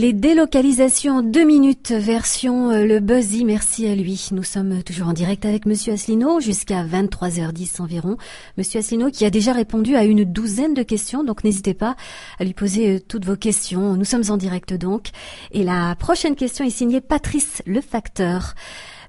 [0.01, 4.28] Les délocalisations en deux minutes, version euh, le Buzzy, merci à lui.
[4.32, 8.16] Nous sommes toujours en direct avec Monsieur Asselineau jusqu'à 23h10 environ.
[8.57, 11.96] Monsieur Asselineau qui a déjà répondu à une douzaine de questions, donc n'hésitez pas
[12.38, 13.94] à lui poser euh, toutes vos questions.
[13.94, 15.09] Nous sommes en direct donc.
[15.51, 18.55] Et la prochaine question est signée Patrice Le Facteur.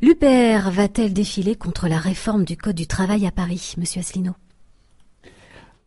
[0.01, 4.33] L'UPR va-t-elle défiler contre la réforme du Code du travail à Paris, Monsieur Asselineau?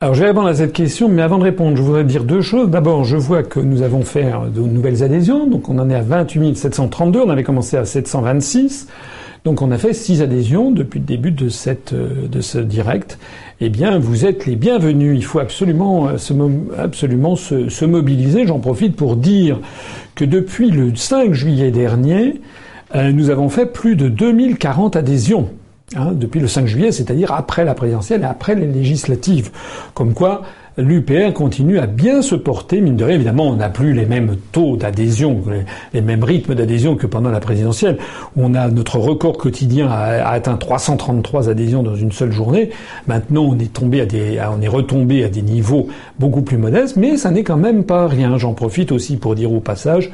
[0.05, 2.43] Alors je vais répondre à cette question, mais avant de répondre, je voudrais dire deux
[2.43, 2.69] choses.
[2.69, 6.03] D'abord, je vois que nous avons fait de nouvelles adhésions, donc on en est à
[6.03, 8.89] 28 732, on avait commencé à 726.
[9.47, 13.19] Donc on a fait six adhésions depuis le début de, cette, de ce direct.
[13.63, 15.17] Eh bien, vous êtes les bienvenus.
[15.17, 16.35] Il faut absolument, euh, se,
[16.77, 18.47] absolument se, se mobiliser.
[18.47, 19.59] J'en profite pour dire
[20.17, 22.43] que depuis le 5 juillet dernier,
[22.95, 25.49] euh, nous avons fait plus de 2040 adhésions.
[25.97, 29.51] Hein, depuis le 5 juillet, c'est-à-dire après la présidentielle et après les législatives.
[29.93, 30.43] Comme quoi,
[30.79, 33.17] l'UPR continue à bien se porter, mine de rien.
[33.17, 35.43] Évidemment, on n'a plus les mêmes taux d'adhésion,
[35.93, 37.99] les, mêmes rythmes d'adhésion que pendant la présidentielle,
[38.35, 42.71] on a notre record quotidien a, atteint 333 adhésions dans une seule journée.
[43.07, 46.97] Maintenant, on est tombé à des, on est retombé à des niveaux beaucoup plus modestes,
[46.97, 48.39] mais ça n'est quand même pas rien.
[48.39, 50.11] J'en profite aussi pour dire au passage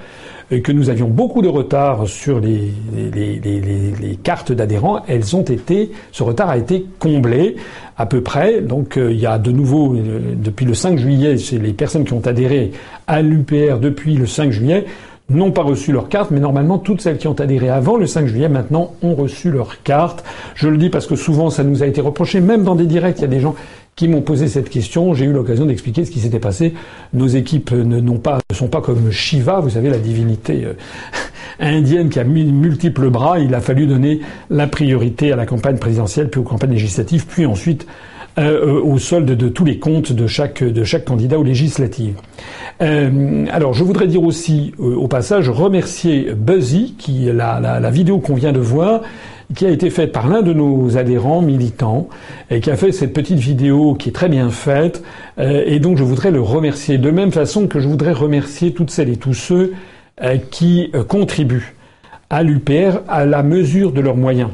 [0.59, 5.43] que nous avions beaucoup de retard sur les, les, les, les cartes d'adhérents, elles ont
[5.43, 7.57] été, ce retard a été comblé
[7.97, 8.61] à peu près.
[8.61, 12.05] Donc euh, il y a de nouveau, euh, depuis le 5 juillet, c'est les personnes
[12.05, 12.73] qui ont adhéré
[13.07, 14.87] à l'UPR depuis le 5 juillet
[15.31, 18.27] n'ont pas reçu leur carte, mais normalement toutes celles qui ont adhéré avant le 5
[18.27, 20.25] juillet maintenant ont reçu leur carte.
[20.57, 23.19] Je le dis parce que souvent ça nous a été reproché, même dans des directs,
[23.19, 23.55] il y a des gens
[24.01, 25.13] qui m'ont posé cette question.
[25.13, 26.73] J'ai eu l'occasion d'expliquer ce qui s'était passé.
[27.13, 28.01] Nos équipes ne,
[28.55, 30.73] sont pas comme Shiva, vous savez, la divinité euh,
[31.61, 33.41] indienne qui a multiples bras.
[33.41, 37.45] Il a fallu donner la priorité à la campagne présidentielle, puis aux campagnes législatives, puis
[37.45, 37.87] ensuite
[38.39, 40.65] euh, euh, au solde de tous les comptes de chaque,
[41.05, 42.15] candidat aux législatives.
[42.81, 48.53] alors, je voudrais dire aussi, au passage, remercier Buzzy, qui la, la vidéo qu'on vient
[48.53, 49.03] de voir,
[49.55, 52.09] qui a été faite par l'un de nos adhérents militants
[52.51, 55.03] et qui a fait cette petite vidéo qui est très bien faite
[55.39, 58.91] euh, et donc je voudrais le remercier de même façon que je voudrais remercier toutes
[58.91, 59.73] celles et tous ceux
[60.23, 61.75] euh, qui euh, contribuent
[62.29, 64.51] à l'UPR à la mesure de leurs moyens.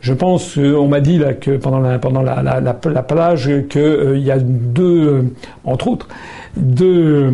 [0.00, 1.98] Je pense, on m'a dit là que pendant la,
[3.02, 5.24] plage qu'il y a deux,
[5.62, 6.08] entre autres,
[6.56, 7.30] deux,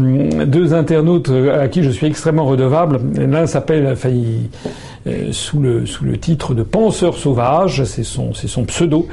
[0.47, 2.99] deux internautes à qui je suis extrêmement redevable.
[3.17, 4.11] L'un s'appelle, enfin,
[5.07, 9.07] euh, sous, le, sous le titre de Penseur sauvage, c'est son, c'est son pseudo.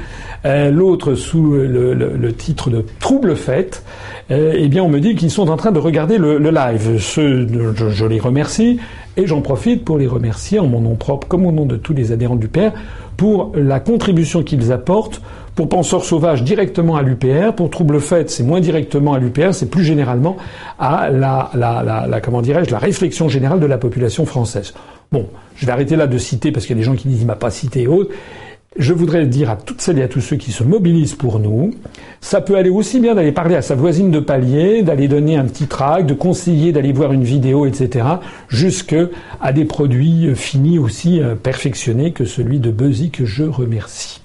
[0.44, 3.84] Euh, l'autre sous le, le, titre de Trouble fête.
[4.30, 6.96] Euh, eh bien, on me dit qu'ils sont en train de regarder le, live.
[6.98, 8.80] Je, les remercie
[9.16, 11.94] et j'en profite pour les remercier en mon nom propre comme au nom de tous
[11.94, 12.72] les adhérents du Père
[13.16, 15.22] pour la contribution qu'ils apportent
[15.54, 19.70] pour Penseur Sauvage directement à l'UPR, pour Trouble Fête c'est moins directement à l'UPR, c'est
[19.70, 20.36] plus généralement
[20.80, 24.74] à la, la, la, la comment dirais-je la réflexion générale de la population française.
[25.14, 27.20] Bon, je vais arrêter là de citer parce qu'il y a des gens qui disent
[27.20, 28.12] il m'a pas cité et autres.
[28.76, 31.70] Je voudrais dire à toutes celles et à tous ceux qui se mobilisent pour nous,
[32.20, 35.44] ça peut aller aussi bien d'aller parler à sa voisine de palier, d'aller donner un
[35.44, 38.04] petit tract, de conseiller d'aller voir une vidéo, etc.,
[38.48, 38.96] jusque
[39.40, 44.23] à des produits finis aussi euh, perfectionnés que celui de Buzzy que je remercie.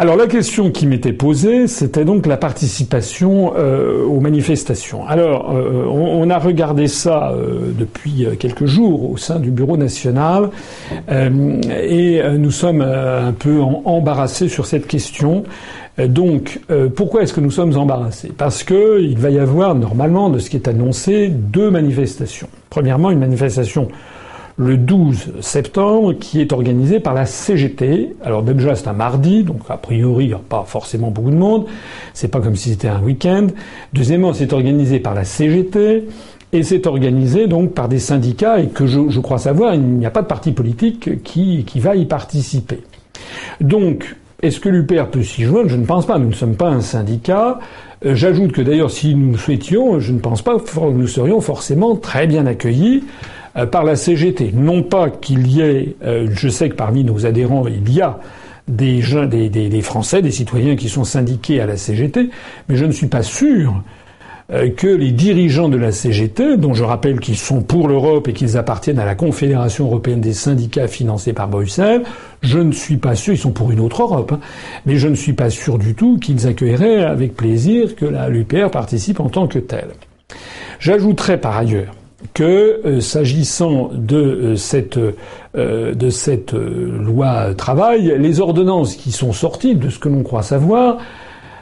[0.00, 5.04] Alors la question qui m'était posée, c'était donc la participation euh, aux manifestations.
[5.04, 10.50] Alors euh, on, a regardé ça euh, depuis quelques jours au sein du bureau national
[11.10, 15.42] et nous sommes un peu embarrassés sur cette question.
[15.98, 16.60] Donc,
[16.94, 18.30] pourquoi est-ce que nous sommes embarrassés?
[18.36, 22.48] Parce que il va y avoir normalement, de ce qui est annoncé, deux manifestations.
[22.70, 23.88] Premièrement, une manifestation
[24.58, 28.16] le 12 septembre, qui est organisé par la CGT.
[28.22, 31.36] Alors déjà c'est un mardi, donc a priori il n'y a pas forcément beaucoup de
[31.36, 31.66] monde.
[32.12, 33.46] C'est pas comme si c'était un week-end.
[33.92, 36.08] Deuxièmement, c'est organisé par la CGT.
[36.52, 40.10] Et c'est organisé donc par des syndicats et que je, crois savoir, il n'y a
[40.10, 42.80] pas de parti politique qui, qui va y participer.
[43.60, 45.68] Donc, est-ce que l'UPR peut s'y joindre?
[45.68, 46.18] Je ne pense pas.
[46.18, 47.58] Nous ne sommes pas un syndicat.
[48.06, 51.96] Euh, j'ajoute que d'ailleurs, si nous souhaitions, je ne pense pas que nous serions forcément
[51.96, 53.04] très bien accueillis.
[53.56, 54.52] Euh, par la CGT.
[54.54, 58.18] Non pas qu'il y ait, euh, je sais que parmi nos adhérents, il y a
[58.68, 59.00] des,
[59.48, 62.28] des, des, Français, des citoyens qui sont syndiqués à la CGT,
[62.68, 63.82] mais je ne suis pas sûr
[64.52, 68.34] euh, que les dirigeants de la CGT, dont je rappelle qu'ils sont pour l'Europe et
[68.34, 72.02] qu'ils appartiennent à la Confédération européenne des syndicats financés par Bruxelles,
[72.42, 74.40] je ne suis pas sûr, ils sont pour une autre Europe, hein,
[74.84, 79.20] mais je ne suis pas sûr du tout qu'ils accueilleraient avec plaisir que l'UPR participe
[79.20, 79.90] en tant que telle.
[80.78, 81.94] J'ajouterai par ailleurs
[82.34, 84.98] que euh, s'agissant de euh, cette
[85.56, 90.42] euh, de cette loi travail, les ordonnances qui sont sorties, de ce que l'on croit
[90.42, 90.98] savoir,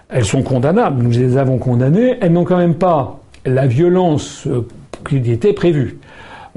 [0.08, 1.02] elles sont condamnables.
[1.02, 2.16] Nous les avons condamnées.
[2.20, 4.46] Elles n'ont quand même pas la violence
[5.08, 5.98] qui était prévue.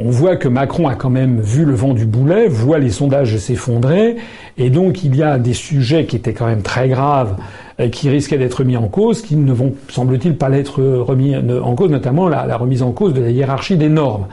[0.01, 3.35] On voit que Macron a quand même vu le vent du boulet, voit les sondages
[3.35, 4.15] s'effondrer,
[4.57, 7.35] et donc il y a des sujets qui étaient quand même très graves
[7.81, 11.75] euh, qui risquaient d'être mis en cause, qui ne vont, semble-t-il, pas l'être remis en
[11.75, 14.27] cause, notamment la, remise en cause de la hiérarchie des normes.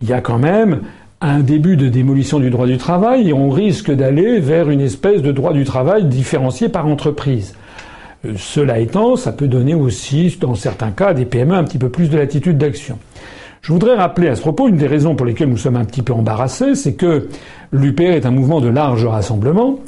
[0.00, 0.80] Il y a quand même
[1.20, 5.20] un début de démolition du droit du travail et on risque d'aller vers une espèce
[5.20, 7.54] de droit du travail différencié par entreprise.
[8.24, 11.90] Euh, cela étant, ça peut donner aussi, dans certains cas, des PME un petit peu
[11.90, 12.98] plus de latitude d'action.
[13.64, 16.02] Je voudrais rappeler à ce propos une des raisons pour lesquelles nous sommes un petit
[16.02, 17.28] peu embarrassés, c'est que
[17.72, 19.78] l'UPR est un mouvement de large rassemblement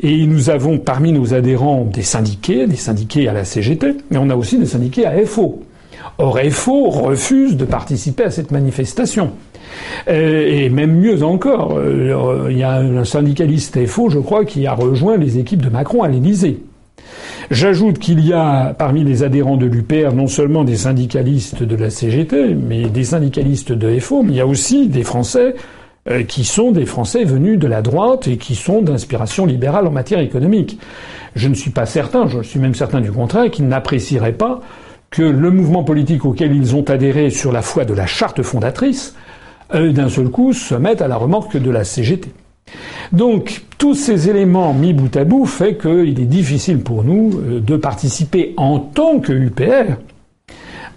[0.00, 4.30] et nous avons parmi nos adhérents des syndiqués, des syndiqués à la CGT, mais on
[4.30, 5.60] a aussi des syndiqués à FO.
[6.16, 9.32] Or, FO refuse de participer à cette manifestation.
[10.08, 14.66] Euh, et même mieux encore, euh, il y a un syndicaliste FO, je crois, qui
[14.66, 16.62] a rejoint les équipes de Macron à l'Élysée.
[17.50, 21.90] J'ajoute qu'il y a parmi les adhérents de l'UPR non seulement des syndicalistes de la
[21.90, 25.54] CGT, mais des syndicalistes de FO, mais il y a aussi des Français
[26.08, 29.92] euh, qui sont des Français venus de la droite et qui sont d'inspiration libérale en
[29.92, 30.80] matière économique.
[31.36, 34.60] Je ne suis pas certain, je suis même certain du contraire, qu'ils n'apprécieraient pas
[35.10, 39.14] que le mouvement politique auquel ils ont adhéré sur la foi de la charte fondatrice,
[39.72, 42.28] euh, d'un seul coup, se mette à la remorque de la CGT.
[43.12, 47.60] Donc, tous ces éléments mis bout à bout fait qu'il est difficile pour nous euh,
[47.60, 49.94] de participer en tant que UPR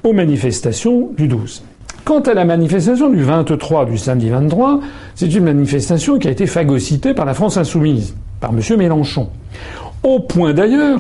[0.04, 1.64] aux manifestations du 12.
[2.06, 4.80] Quant à la manifestation du 23, du samedi 23,
[5.14, 8.78] c'est une manifestation qui a été phagocytée par la France insoumise, par M.
[8.78, 9.30] Mélenchon.
[10.02, 11.00] Au point d'ailleurs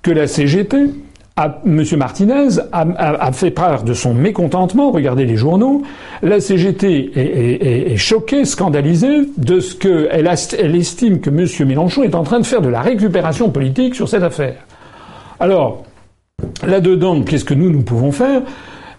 [0.00, 0.90] que la CGT
[1.38, 1.82] M.
[1.96, 4.90] Martinez a, fait part de son mécontentement.
[4.90, 5.82] Regardez les journaux.
[6.22, 11.46] La CGT est, choquée, scandalisée de ce qu'elle elle estime que M.
[11.66, 14.56] Mélenchon est en train de faire de la récupération politique sur cette affaire.
[15.40, 15.84] Alors,
[16.66, 18.42] là-dedans, qu'est-ce que nous, nous pouvons faire?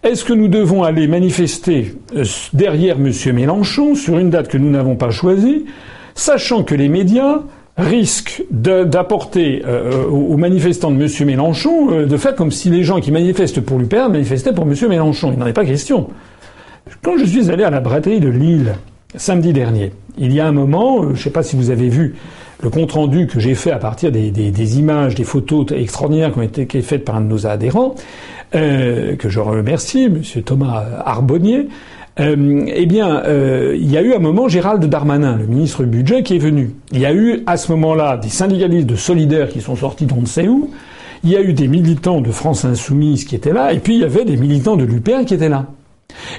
[0.02, 3.12] Est-ce que nous devons aller manifester euh, derrière M.
[3.34, 5.66] Mélenchon sur une date que nous n'avons pas choisie,
[6.14, 7.44] sachant que les médias
[7.78, 11.10] risque d'apporter euh, aux manifestants de M.
[11.26, 14.76] Mélenchon euh, de faire comme si les gens qui manifestent pour l'UPR manifestaient pour M.
[14.90, 15.32] Mélenchon.
[15.34, 16.10] Il n'en est pas question.
[17.02, 18.76] Quand je suis allé à la braderie de Lille
[19.16, 21.90] samedi dernier, il y a un moment, euh, je ne sais pas si vous avez
[21.90, 22.16] vu
[22.62, 26.82] le compte-rendu que j'ai fait à partir des, images, des photos extraordinaires qui ont été
[26.82, 27.96] faites par un de nos adhérents,
[28.54, 30.22] que je remercie, M.
[30.46, 31.68] Thomas Arbonnier,
[32.20, 35.90] euh, eh bien, euh, il y a eu un moment Gérald Darmanin, le ministre du
[35.90, 36.72] budget, qui est venu.
[36.92, 40.22] Il y a eu à ce moment-là des syndicalistes de Solidaires qui sont sortis d'on
[40.22, 40.70] ne où.
[41.24, 44.02] Il y a eu des militants de France Insoumise qui étaient là, et puis il
[44.02, 45.68] y avait des militants de l'UPR qui étaient là.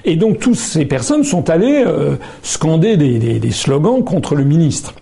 [0.05, 4.95] Et donc toutes ces personnes sont allées euh, scander des, slogans contre le ministre.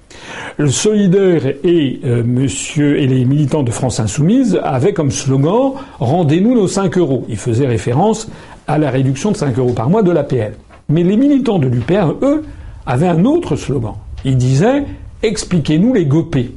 [0.57, 6.69] Le Solidaire et Monsieur et les militants de France Insoumise avaient comme slogan "Rendez-nous nos
[6.69, 7.25] 5 euros".
[7.29, 8.29] Ils faisaient référence
[8.73, 10.55] à la réduction de 5 euros par mois de l'APL.
[10.89, 12.43] Mais les militants de l'UPR, eux,
[12.87, 13.95] avaient un autre slogan.
[14.25, 14.85] Ils disaient
[15.23, 16.53] Expliquez-nous les gopés.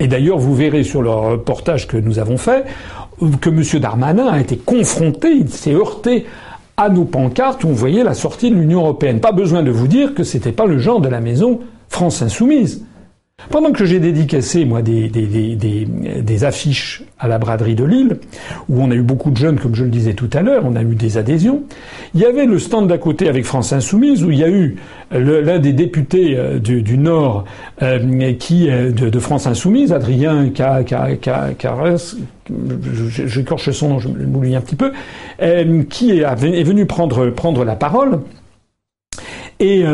[0.00, 2.64] Et d'ailleurs, vous verrez sur le reportage que nous avons fait
[3.40, 3.80] que M.
[3.80, 6.26] Darmanin a été confronté, il s'est heurté
[6.76, 9.20] à nos pancartes où on voyait la sortie de l'Union européenne.
[9.20, 12.84] Pas besoin de vous dire que c'était pas le genre de la maison France Insoumise.
[13.50, 18.18] Pendant que j'ai dédicacé, moi, des, affiches à la braderie de Lille,
[18.68, 20.76] où on a eu beaucoup de jeunes, comme je le disais tout à l'heure, on
[20.76, 21.62] a eu des adhésions,
[22.14, 24.76] il y avait le stand d'à côté avec France Insoumise, où il y a eu
[25.10, 27.44] l'un des députés euh, du, Nord
[27.82, 32.16] euh, qui de, de, France Insoumise, Adrien Carès,
[33.08, 34.92] j'écorche son nom, je m'oublie un petit peu,
[35.42, 38.20] euh, qui est, venu prendre la parole
[39.60, 39.84] et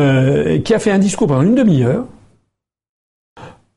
[0.65, 2.07] qui a fait un discours pendant une demi-heure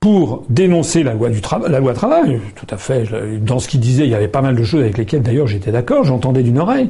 [0.04, 3.06] pour dénoncer la loi du travail, la loi travail, tout à fait.
[3.39, 5.72] Dans ce qu'il disait, il y avait pas mal de choses avec lesquelles d'ailleurs j'étais
[5.72, 6.89] d'accord, j'entendais d'une oreille.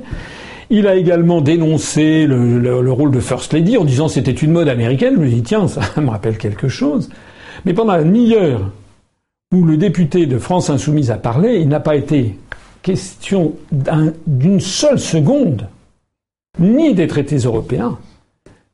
[0.71, 5.13] Il a également dénoncé le, rôle de First Lady en disant c'était une mode américaine.
[5.13, 7.11] Je me dis tiens, ça me rappelle quelque chose.
[7.65, 8.71] Mais pendant la demi-heure
[9.53, 12.39] où le député de France Insoumise a parlé, il n'a pas été
[12.81, 13.53] question
[14.25, 15.67] d'une seule seconde
[16.57, 17.99] ni des traités européens,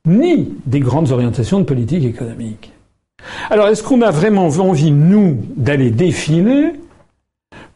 [0.08, 2.72] ni des grandes orientations de politique économique.
[3.50, 6.74] Alors, est-ce qu'on a vraiment envie, nous, d'aller défiler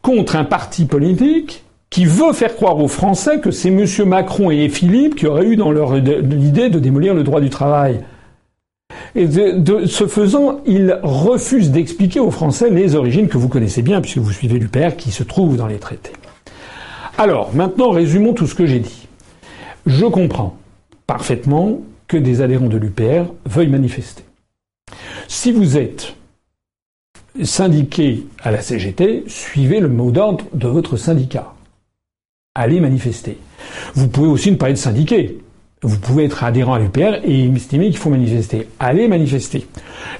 [0.02, 3.86] contre un parti politique qui veut faire croire aux Français que c'est M.
[4.06, 8.00] Macron et Philippe qui auraient eu dans leur l'idée de démolir le droit du travail?
[9.14, 14.00] Et de, ce faisant, il refuse d'expliquer aux Français les origines que vous connaissez bien,
[14.00, 16.12] puisque vous suivez l'UPR, qui se trouve dans les traités.
[17.16, 19.06] Alors, maintenant, résumons tout ce que j'ai dit.
[19.86, 20.56] Je comprends
[21.06, 24.24] parfaitement que des adhérents de l'UPR veuillent manifester.
[25.28, 26.14] Si vous êtes
[27.42, 31.54] syndiqué à la CGT, suivez le mot d'ordre de votre syndicat.
[32.54, 33.38] Allez manifester.
[33.94, 35.38] Vous pouvez aussi ne pas être syndiqué.
[35.82, 38.68] Vous pouvez être adhérent à l'UPR et estimer qu'il faut manifester.
[38.78, 39.66] Allez manifester.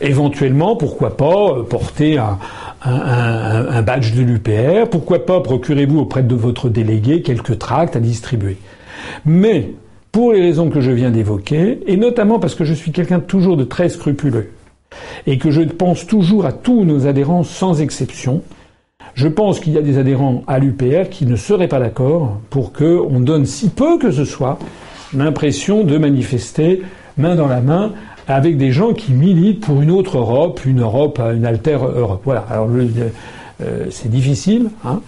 [0.00, 2.38] Éventuellement, pourquoi pas euh, porter un,
[2.82, 8.58] un badge de l'UPR, pourquoi pas procurez-vous auprès de votre délégué quelques tracts à distribuer.
[9.24, 9.70] Mais,
[10.14, 13.56] pour les raisons que je viens d'évoquer, et notamment parce que je suis quelqu'un toujours
[13.56, 14.50] de très scrupuleux,
[15.26, 18.40] et que je pense toujours à tous nos adhérents sans exception.
[19.14, 22.72] Je pense qu'il y a des adhérents à l'UPR qui ne seraient pas d'accord pour
[22.72, 24.60] qu'on donne si peu que ce soit
[25.12, 26.82] l'impression de manifester
[27.18, 27.90] main dans la main
[28.28, 32.22] avec des gens qui militent pour une autre Europe, une Europe, une altère Europe.
[32.24, 32.46] Voilà.
[33.62, 34.70] Euh, c'est difficile.
[34.84, 35.00] Hein.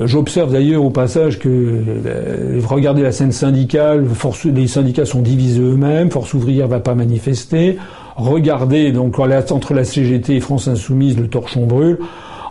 [0.00, 4.06] J'observe d'ailleurs au passage que euh, regardez la scène syndicale,
[4.44, 7.78] les syndicats sont divisés eux-mêmes, Force ouvrière va pas manifester.
[8.16, 11.98] Regardez donc entre la CGT et France Insoumise, le torchon brûle.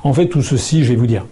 [0.04, 1.26] En fait, tout ceci, je vais vous dire,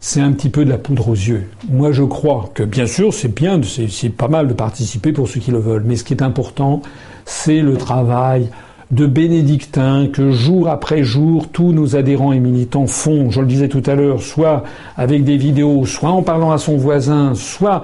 [0.00, 1.44] c'est un petit peu de la poudre aux yeux.
[1.68, 5.40] Moi, je crois que, bien sûr, c'est bien, c'est pas mal de participer pour ceux
[5.40, 5.84] qui le veulent.
[5.84, 6.80] Mais ce qui est important,
[7.24, 8.48] c'est le travail
[8.90, 13.68] de bénédictin que jour après jour, tous nos adhérents et militants font, je le disais
[13.68, 14.62] tout à l'heure, soit
[14.96, 17.82] avec des vidéos, soit en parlant à son voisin, soit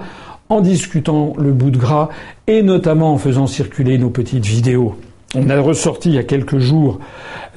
[0.49, 2.09] en discutant le bout de gras,
[2.47, 4.95] et notamment en faisant circuler nos petites vidéos.
[5.35, 6.99] On a ressorti il y a quelques jours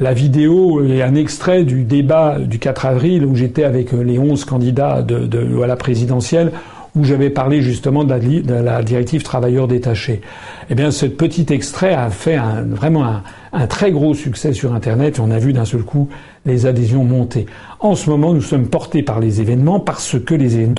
[0.01, 4.47] la vidéo et un extrait du débat du 4 avril où j'étais avec les 11
[4.47, 6.53] candidats à la présidentielle
[6.97, 8.15] où j'avais parlé justement de
[8.53, 10.23] la, directive travailleurs détachés.
[10.71, 13.21] Eh bien, ce petit extrait a fait vraiment
[13.53, 16.09] un, très gros succès sur Internet et on a vu d'un seul coup
[16.47, 17.47] les adhésions monter.
[17.81, 20.77] En ce moment, nous sommes portés par les événements parce que les événements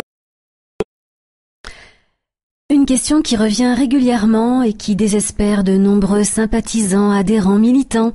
[2.69, 8.11] une question qui revient régulièrement et qui désespère de nombreux sympathisants, adhérents, militants.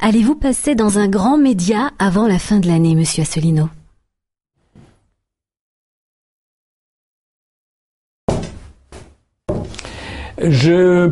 [0.00, 3.68] Allez-vous passer dans un grand média avant la fin de l'année, monsieur Asselineau?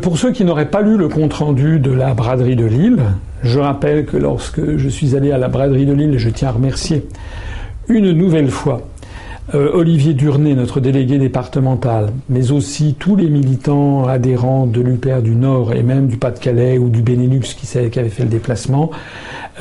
[0.01, 2.99] Pour ceux qui n'auraient pas lu le compte-rendu de la braderie de Lille,
[3.43, 6.51] je rappelle que lorsque je suis allé à la braderie de Lille, je tiens à
[6.51, 7.05] remercier
[7.89, 8.81] une nouvelle fois
[9.55, 15.35] euh, Olivier Durnay, notre délégué départemental, mais aussi tous les militants adhérents de l'UPR du
[15.35, 18.91] Nord et même du Pas-de-Calais ou du Benelux qui, qui avaient fait le déplacement,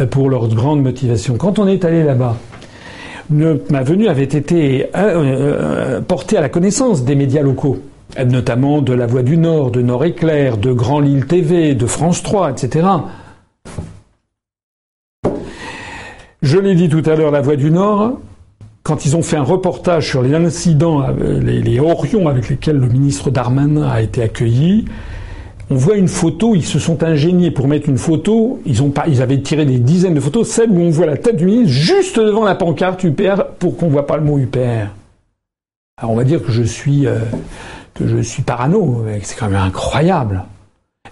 [0.01, 1.37] euh, pour leur grande motivation.
[1.37, 2.37] Quand on est allé là-bas,
[3.31, 7.79] ma venue avait été euh, portée à la connaissance des médias locaux,
[8.25, 12.23] notamment de La Voix du Nord, de Nord Éclair, de Grand Lille TV, de France
[12.23, 12.87] 3, etc.
[16.43, 18.21] Je l'ai dit tout à l'heure, La Voix du Nord,
[18.83, 22.77] quand ils ont fait un reportage sur les incidents, euh, les, les horions avec lesquels
[22.77, 24.85] le ministre Darmanin a été accueilli,
[25.69, 28.81] on voit une photo, ils se sont ingéniés pour mettre une photo, ils,
[29.21, 32.21] avaient tiré des dizaines de photos, celle où on voit la tête du ministre juste
[32.21, 34.95] devant la pancarte UPR pour qu'on voit pas le mot UPR.
[35.99, 37.19] Alors on va dire que je suis, euh,
[38.05, 40.45] je suis parano, c'est quand même incroyable.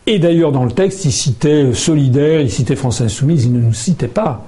[0.07, 3.73] Et d'ailleurs dans le texte, il citait Solidaire, il citait France Insoumise, il ne nous
[3.73, 4.47] citait pas.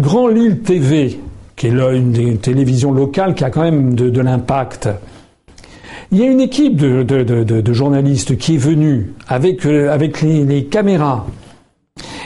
[0.00, 1.20] Grand Lille TV,
[1.56, 4.88] qui est une, télévision locale qui a quand même de, l'impact.
[6.10, 11.26] Il y a une équipe de, journalistes qui est venue avec, euh, les, caméras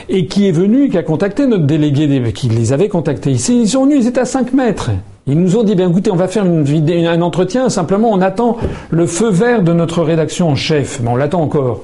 [0.09, 3.31] et qui est venu, qui a contacté notre délégué, qui les avait contactés.
[3.31, 4.91] Ils sont venus, ils étaient à 5 mètres.
[5.28, 8.59] Ils nous ont dit, bien écoutez, on va faire un entretien, simplement on attend
[8.90, 11.01] le feu vert de notre rédaction en chef.
[11.03, 11.82] Mais on l'attend encore.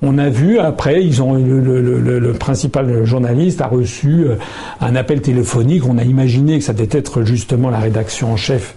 [0.00, 4.36] On a vu après, ils ont le, principal journaliste a reçu euh,
[4.80, 5.86] un appel téléphonique.
[5.86, 8.74] On a imaginé que ça devait être justement la rédaction en chef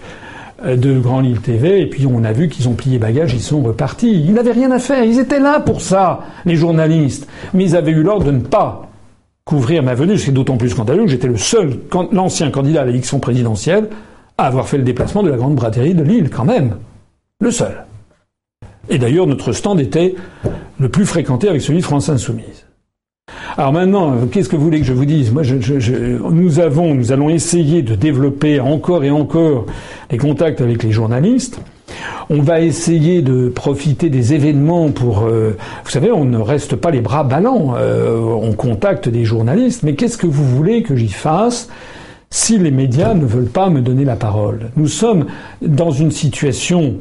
[0.66, 3.42] euh, de Grand Lille TV, et puis on a vu qu'ils ont plié bagages, ils
[3.42, 4.12] sont repartis.
[4.12, 7.26] Ils n'avaient rien à faire, ils étaient là pour ça, les journalistes.
[7.54, 8.87] Mais ils avaient eu l'ordre de ne pas
[9.48, 11.80] couvrir ma venue, c'est d'autant plus scandaleux que j'étais le seul,
[12.12, 13.88] l'ancien candidat à l'élection présidentielle,
[14.38, 16.76] à avoir fait le déplacement de la grande braderie de Lille, quand même.
[17.40, 17.86] Le seul.
[18.90, 20.16] Et d'ailleurs, notre stand était
[20.80, 22.66] le plus fréquenté avec celui de France Insoumise.
[23.58, 25.32] Alors maintenant, qu'est-ce que vous voulez que je vous dise?
[25.32, 29.66] Moi, nous avons, nous allons essayer de développer encore et encore
[30.12, 31.60] les contacts avec les journalistes.
[32.30, 35.24] On va essayer de profiter des événements pour.
[35.24, 37.76] Euh, vous savez, on ne reste pas les bras ballants.
[37.78, 39.84] Euh, on contacte des journalistes.
[39.84, 41.70] Mais qu'est-ce que vous voulez que j'y fasse
[42.30, 44.72] si les médias ne veulent pas me donner la parole?
[44.76, 45.26] Nous sommes
[45.62, 46.96] dans une situation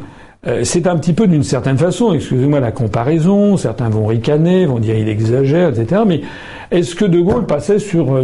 [0.46, 4.78] euh, c'est un petit peu d'une certaine façon, excusez-moi la comparaison, certains vont ricaner, vont
[4.78, 6.02] dire il exagère, etc.
[6.06, 6.20] Mais
[6.70, 8.14] est-ce que De Gaulle passait sur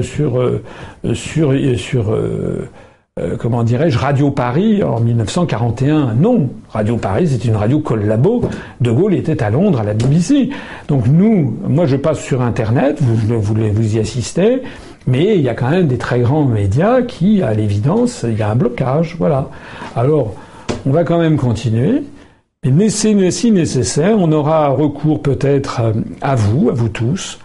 [3.20, 8.40] sur comment dirais-je Radio Paris en 1941 Non, Radio Paris c'est une radio collabo.
[8.80, 10.48] De Gaulle était à Londres à la BBC.
[10.89, 14.62] Donc nous, moi je passe sur Internet, vous vous, vous y assistez.
[15.06, 18.40] Mais il y a quand même des très grands médias qui, à l'évidence, il y
[18.40, 19.16] a un blocage.
[19.18, 19.51] Voilà.
[19.94, 20.32] Alors,
[20.86, 22.05] on va quand même continuer.
[22.64, 23.14] Et si
[23.52, 27.40] nécessaire, on aura recours peut-être euh, à vous, à vous tous.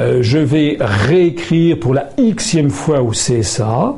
[0.00, 3.94] Euh, je vais réécrire pour la xème fois au CSA,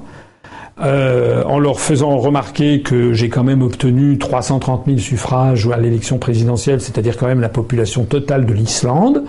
[0.81, 6.19] euh, en leur faisant remarquer que j'ai quand même obtenu 330 000 suffrages à l'élection
[6.19, 9.25] présidentielle, c'est-à-dire quand même la population totale de l'Islande,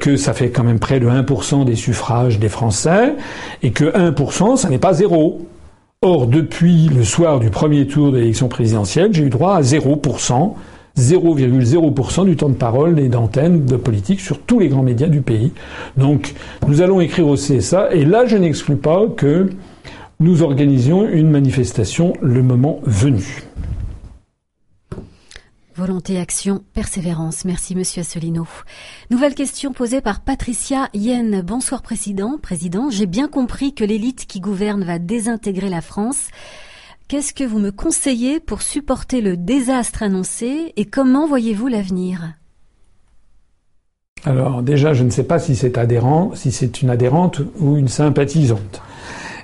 [0.00, 3.14] que ça fait quand même près de 1% des suffrages des Français,
[3.62, 5.46] et que 1%, ça n'est pas zéro.
[6.06, 10.52] Or, depuis le soir du premier tour de l'élection présidentielle, j'ai eu droit à 0%,
[10.98, 15.22] 0,0% du temps de parole et d'antenne de politique sur tous les grands médias du
[15.22, 15.52] pays.
[15.96, 16.34] Donc,
[16.68, 19.48] nous allons écrire au CSA, et là, je n'exclus pas que
[20.20, 23.42] nous organisions une manifestation le moment venu.
[25.76, 27.44] Volonté, action, persévérance.
[27.44, 28.46] Merci, monsieur Asselineau.
[29.10, 31.42] Nouvelle question posée par Patricia Yen.
[31.42, 32.38] Bonsoir, président.
[32.40, 36.28] Président, j'ai bien compris que l'élite qui gouverne va désintégrer la France.
[37.08, 42.34] Qu'est-ce que vous me conseillez pour supporter le désastre annoncé et comment voyez-vous l'avenir?
[44.24, 47.88] Alors, déjà, je ne sais pas si c'est adhérent, si c'est une adhérente ou une
[47.88, 48.80] sympathisante.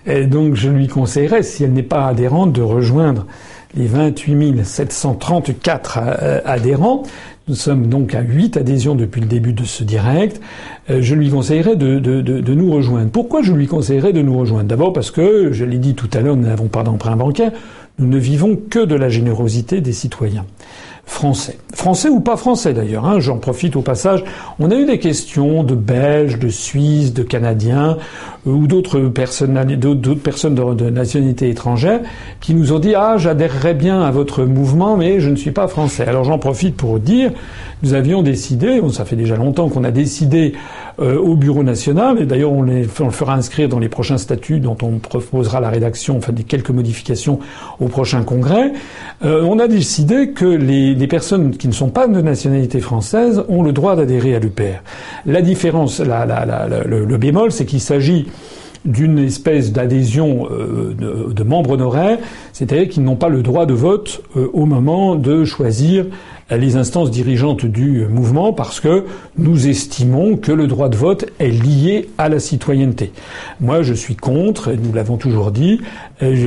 [0.07, 3.27] Et donc, je lui conseillerais, si elle n'est pas adhérente, de rejoindre
[3.75, 7.05] les 28 734 euh, adhérents.
[7.49, 10.41] Nous sommes donc à 8 adhésions depuis le début de ce direct.
[10.89, 13.11] Euh, je lui conseillerais de, de, nous rejoindre.
[13.11, 14.69] Pourquoi je lui conseillerais de nous rejoindre?
[14.69, 17.53] D'abord parce que, je l'ai dit tout à l'heure, nous n'avons pas d'emprunt bancaire.
[17.99, 20.47] Nous ne vivons que de la générosité des citoyens
[21.11, 21.59] français.
[21.75, 24.25] Français ou pas français d'ailleurs, hein, j'en profite au passage.
[24.61, 27.99] On a eu des questions de Belges, de Suisses, de Canadiens
[28.47, 32.01] euh, ou d'autres personnes, de, nationalité étrangère
[32.41, 35.67] qui nous ont dit ah j'adhérerais bien à votre mouvement mais je ne suis pas
[35.67, 36.07] français.
[36.07, 37.33] Alors j'en profite pour dire
[37.83, 40.53] nous avions décidé, ça fait déjà longtemps qu'on a décidé
[41.01, 44.77] euh, au Bureau national, et d'ailleurs on, le fera inscrire dans les prochains statuts dont
[44.83, 47.39] on proposera la rédaction, enfin des quelques modifications
[47.81, 48.73] au prochain congrès,
[49.25, 53.43] euh, on a décidé que les, les, personnes qui ne sont pas de nationalité française
[53.49, 54.83] ont le droit d'adhérer à l'UPR.
[55.27, 58.27] La différence, le, bémol, c'est qu'il s'agit
[58.85, 62.19] d'une espèce d'adhésion euh, de, de, membres honoraires,
[62.55, 66.07] c'est-à-dire qu'ils n'ont pas le droit de vote euh, au moment de choisir
[66.51, 69.05] les instances dirigeantes du mouvement parce que
[69.39, 73.13] nous estimons que le droit de vote est lié à la citoyenneté.
[73.61, 75.81] Moi, je suis contre, et nous l'avons toujours dit,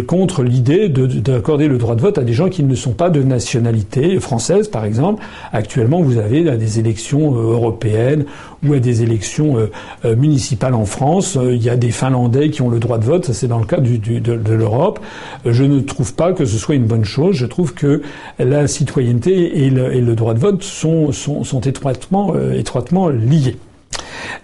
[0.08, 3.24] contre l'idée d'accorder le droit de vote à des gens qui ne sont pas de
[3.24, 5.24] nationalité française, par exemple.
[5.52, 8.26] Actuellement, vous avez des élections euh, européennes
[8.66, 9.72] ou à des élections euh,
[10.06, 13.26] euh, municipales en France, il y a des Finlandais qui ont le droit de vote,
[13.26, 15.00] ça c'est dans le cas de, de l'Europe.
[15.46, 17.36] Je ne trouve pas que ce soit une bonne chose.
[17.36, 18.02] Je trouve que
[18.40, 23.58] la citoyenneté et le, et le droit de vote sont, sont, étroitement, euh, étroitement liés.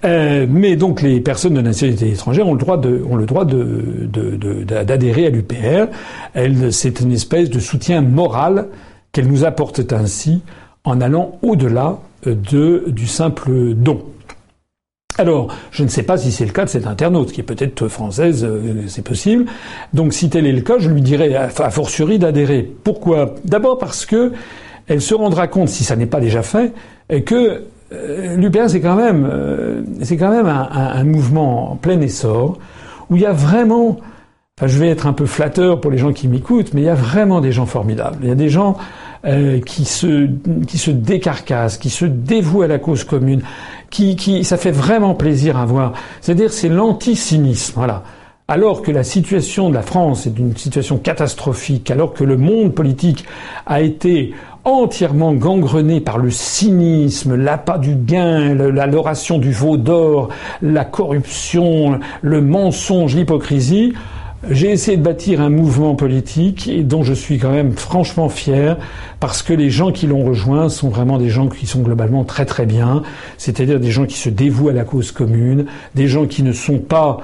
[0.05, 3.45] Euh, mais donc les personnes de nationalité étrangère ont le droit de, ont le droit
[3.45, 5.87] d'adhérer à l'UPR.
[6.71, 8.67] c'est une espèce de soutien moral
[9.11, 10.41] qu'elle nous apporte ainsi
[10.83, 14.03] en allant au-delà euh, de, du simple don.
[15.17, 17.89] Alors, je ne sais pas si c'est le cas de cette internaute, qui est peut-être
[17.89, 18.47] française,
[18.87, 19.47] c'est possible.
[19.93, 22.71] Donc, si tel est le cas, je lui dirais, a fortiori, d'adhérer.
[22.85, 23.35] Pourquoi?
[23.43, 24.31] D'abord parce que
[24.89, 26.73] elle se rendra compte, si ça n'est pas déjà fait,
[27.25, 31.99] que euh, l'UPR, c'est quand même, euh, c'est quand même un, un, mouvement en plein
[32.01, 32.59] essor
[33.09, 33.97] où il y a vraiment,
[34.57, 36.89] enfin, je vais être un peu flatteur pour les gens qui m'écoutent, mais il y
[36.89, 38.17] a vraiment des gens formidables.
[38.21, 38.77] Il y a des gens
[39.25, 40.29] euh, qui se
[40.67, 43.41] qui se décarcassent, qui se dévouent à la cause commune,
[43.89, 45.93] qui, qui ça fait vraiment plaisir à voir.
[46.21, 48.03] C'est-à-dire, c'est l'anticynisme, voilà.
[48.49, 52.73] Alors que la situation de la France est une situation catastrophique, alors que le monde
[52.73, 53.25] politique
[53.67, 60.29] a été entièrement gangrené par le cynisme, l'appât du gain, l'adoration du veau d'or,
[60.63, 63.93] la corruption, le mensonge, l'hypocrisie,
[64.49, 68.77] j'ai essayé de bâtir un mouvement politique et dont je suis quand même franchement fier
[69.19, 72.45] parce que les gens qui l'ont rejoint sont vraiment des gens qui sont globalement très
[72.45, 73.03] très bien,
[73.37, 76.79] c'est-à-dire des gens qui se dévouent à la cause commune, des gens qui ne sont
[76.79, 77.19] pas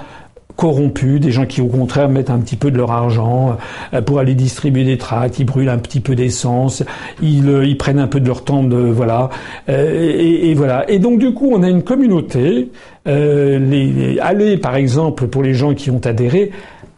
[0.56, 3.58] corrompus, des gens qui au contraire mettent un petit peu de leur argent
[3.94, 6.84] euh, pour aller distribuer des tracts, ils brûlent un petit peu d'essence,
[7.22, 9.30] ils, euh, ils, prennent un peu de leur temps de voilà
[9.70, 10.90] euh, et, voilà.
[10.90, 12.72] Et donc du coup, on a une communauté.
[13.06, 16.52] Allez par exemple pour les gens qui ont adhéré,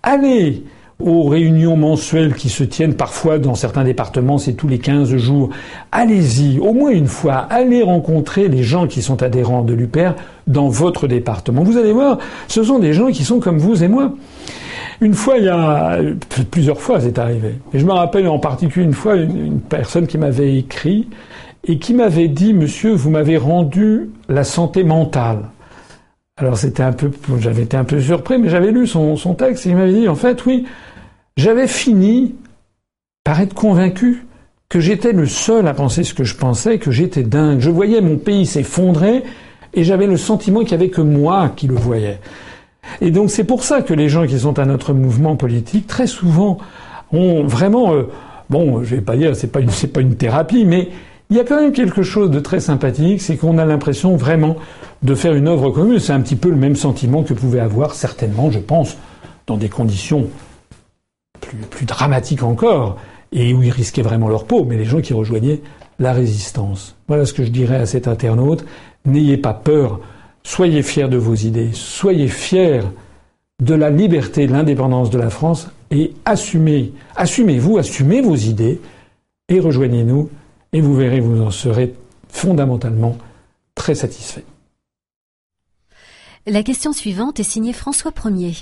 [0.03, 0.63] allez
[0.99, 5.49] aux réunions mensuelles qui se tiennent parfois dans certains départements, c'est tous les 15 jours.
[5.91, 10.15] Allez-y, au moins une fois, allez rencontrer les gens qui sont adhérents de l'UPR
[10.47, 11.63] dans votre département.
[11.63, 12.17] Vous allez voir,
[12.47, 14.13] ce sont des gens qui sont comme vous et moi.
[14.99, 15.99] Une fois, il y a
[16.49, 17.59] plusieurs fois, c'est arrivé.
[17.73, 21.07] Et je me rappelle en particulier une fois une, personne qui m'avait écrit
[21.63, 25.49] et qui m'avait dit, Monsieur, vous m'avez rendu la santé mentale.
[26.38, 29.65] Alors c'était un peu, j'avais été un peu surpris, mais j'avais lu son, son texte
[29.65, 30.65] et il m'avait dit, en fait, oui,
[31.35, 32.35] j'avais fini
[33.23, 34.27] par être convaincu
[34.69, 37.59] que j'étais le seul à penser ce que je pensais, que j'étais dingue.
[37.59, 39.23] Je voyais mon pays s'effondrer
[39.73, 42.19] et j'avais le sentiment qu'il n'y avait que moi qui le voyais.
[43.01, 46.07] Et donc c'est pour ça que les gens qui sont à notre mouvement politique, très
[46.07, 46.59] souvent,
[47.11, 48.03] ont vraiment, euh,
[48.49, 50.89] bon, je vais pas dire, c'est pas c'est pas une thérapie, mais
[51.29, 54.55] il y a quand même quelque chose de très sympathique, c'est qu'on a l'impression vraiment
[55.03, 55.99] de faire une œuvre commune.
[55.99, 58.97] C'est un petit peu le même sentiment que pouvaient avoir certainement, je pense,
[59.45, 60.29] dans des conditions
[61.41, 62.97] plus, plus dramatique encore,
[63.31, 65.61] et où ils risquaient vraiment leur peau, mais les gens qui rejoignaient
[65.99, 66.95] la résistance.
[67.07, 68.65] Voilà ce que je dirais à cet internaute.
[69.05, 69.99] N'ayez pas peur,
[70.43, 72.81] soyez fiers de vos idées, soyez fiers
[73.61, 78.79] de la liberté, de l'indépendance de la France, et assumez, assumez-vous, assumez vos idées,
[79.49, 80.29] et rejoignez-nous,
[80.73, 81.94] et vous verrez, vous en serez
[82.30, 83.18] fondamentalement
[83.76, 84.44] très satisfait.
[86.49, 88.53] La question suivante est signée François Ier.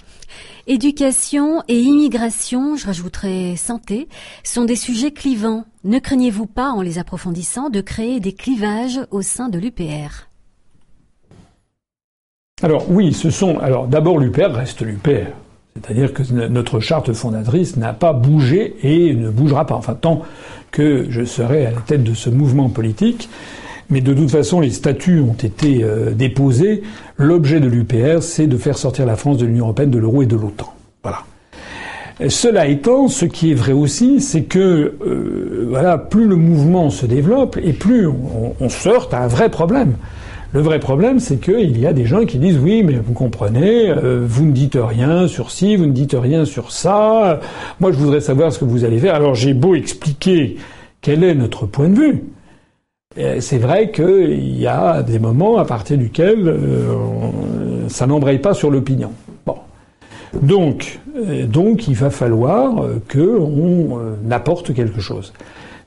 [0.66, 4.08] Éducation et immigration, je rajouterai santé,
[4.44, 5.66] sont des sujets clivants.
[5.84, 10.28] Ne craignez-vous pas, en les approfondissant, de créer des clivages au sein de l'UPR
[12.64, 13.60] Alors oui, ce sont.
[13.60, 15.30] Alors d'abord, l'UPR reste l'UPR.
[15.76, 19.76] C'est-à-dire que notre charte fondatrice n'a pas bougé et ne bougera pas.
[19.76, 20.24] Enfin, tant
[20.76, 23.30] que je serai à la tête de ce mouvement politique,
[23.90, 26.84] mais de toute façon, les statuts ont été euh, déposés.
[27.18, 30.26] L'objet de l'UPR, c'est de faire sortir la France de l'Union européenne, de l'euro et
[30.26, 30.74] de l'OTAN.
[31.02, 31.20] Voilà.
[32.28, 37.06] Cela étant, ce qui est vrai aussi, c'est que euh, voilà, plus le mouvement se
[37.06, 38.68] développe et plus on, on
[39.12, 39.96] à un vrai problème.
[40.56, 43.90] Le vrai problème, c'est qu'il y a des gens qui disent oui, mais vous comprenez,
[43.90, 47.42] euh, vous ne dites rien sur ci, vous ne dites rien sur ça.
[47.82, 49.16] Moi, je voudrais savoir ce que vous allez faire.
[49.16, 50.56] Alors, j'ai beau expliquer
[51.02, 52.24] quel est notre point de vue.
[53.42, 58.72] C'est vrai qu'il y a des moments à partir duquel euh, ça n'embraye pas sur
[58.72, 59.12] l'opinion.
[59.46, 59.58] Bon.
[60.42, 64.00] Donc, euh, donc, il va falloir euh, qu'on
[64.32, 65.34] apporte quelque chose.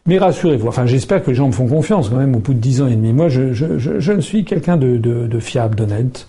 [0.08, 2.58] Mais rassurez-vous, enfin j'espère que les gens me font confiance quand même au bout de
[2.58, 3.12] dix ans et demi.
[3.12, 6.26] Moi, je, je, je, je ne suis quelqu'un de, de, de, fiable, d'honnête.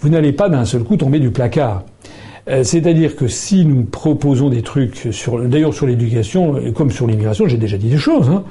[0.00, 1.82] Vous n'allez pas d'un seul coup tomber du placard.
[2.62, 7.56] C'est-à-dire que si nous proposons des trucs sur, d'ailleurs sur l'éducation, comme sur l'immigration, j'ai
[7.56, 8.28] déjà dit des choses.
[8.28, 8.44] Hein,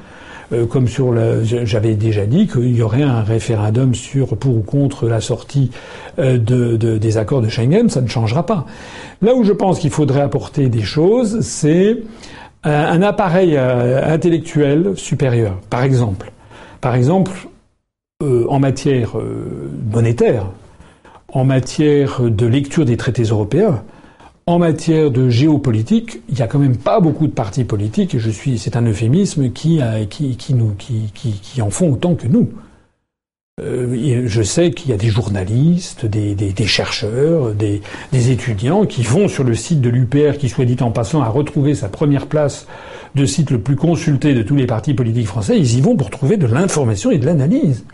[0.52, 1.14] euh, comme sur
[1.44, 5.72] j'avais déjà dit qu'il y aurait un référendum sur pour ou contre la sortie
[6.20, 8.66] euh, de, de, des accords de Schengen, ça ne changera pas.
[9.22, 11.98] Là où je pense qu'il faudrait apporter des choses, c'est
[12.64, 15.60] un appareil euh, intellectuel supérieur.
[15.70, 16.32] Par exemple,
[16.82, 17.32] par exemple,
[18.22, 19.16] en matière
[19.92, 20.46] monétaire,
[21.28, 23.84] en matière de lecture des traités européens,
[24.46, 28.20] en matière de géopolitique, il n'y a quand même pas beaucoup de partis politiques, et
[28.20, 32.28] je suis, c'est un euphémisme, qui, qui, qui, nous, qui, qui, en font autant que
[32.28, 32.50] nous.
[33.62, 37.82] Euh, je sais qu'il y a des journalistes, des, chercheurs, des,
[38.12, 41.76] étudiants qui vont sur le site de l'UPR, qui soit dit en passant a retrouvé
[41.76, 42.66] sa première place
[43.14, 45.56] de site le plus consulté de tous les partis politiques français.
[45.60, 47.86] Ils y vont pour trouver de l'information et de l'analyse.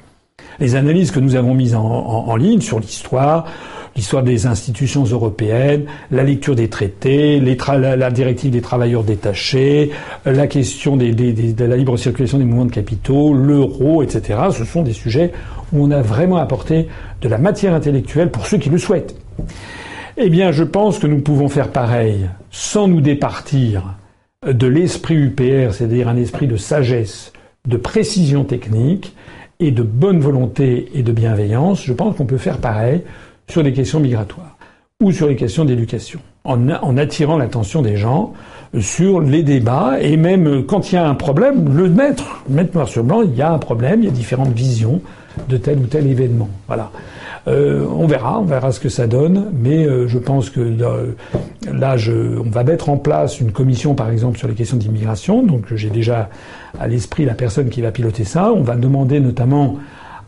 [0.61, 3.45] Les analyses que nous avons mises en ligne sur l'histoire,
[3.95, 9.91] l'histoire des institutions européennes, la lecture des traités, la, directive des travailleurs détachés,
[10.25, 14.39] la question de la libre circulation des mouvements de capitaux, l'euro, etc.
[14.51, 15.31] Ce sont des sujets
[15.73, 16.87] où on a vraiment apporté
[17.21, 19.15] de la matière intellectuelle pour ceux qui le souhaitent.
[20.17, 23.95] Eh bien, je pense que nous pouvons faire pareil sans nous départir
[24.45, 27.31] de l'esprit UPR, c'est-à-dire un esprit de sagesse,
[27.67, 29.15] de précision technique
[29.59, 31.83] et de bonne volonté et de bienveillance.
[31.83, 33.01] Je pense qu'on peut faire pareil
[33.49, 34.57] sur les questions migratoires
[35.01, 38.33] ou sur les questions d'éducation, en, attirant l'attention des gens
[38.79, 42.87] sur les débats et même quand il y a un problème, le mettre, mettre noir
[42.87, 45.01] sur blanc, il y a un problème, il y a différentes visions
[45.47, 46.49] de tel ou tel événement.
[46.67, 46.91] Voilà.
[47.47, 51.95] Euh, on verra, on verra ce que ça donne, mais euh, je pense que là,
[52.45, 55.43] on va mettre en place une commission, par exemple, sur les questions d'immigration.
[55.43, 56.29] Donc, j'ai déjà
[56.79, 58.51] à l'esprit la personne qui va piloter ça.
[58.51, 59.77] On va demander notamment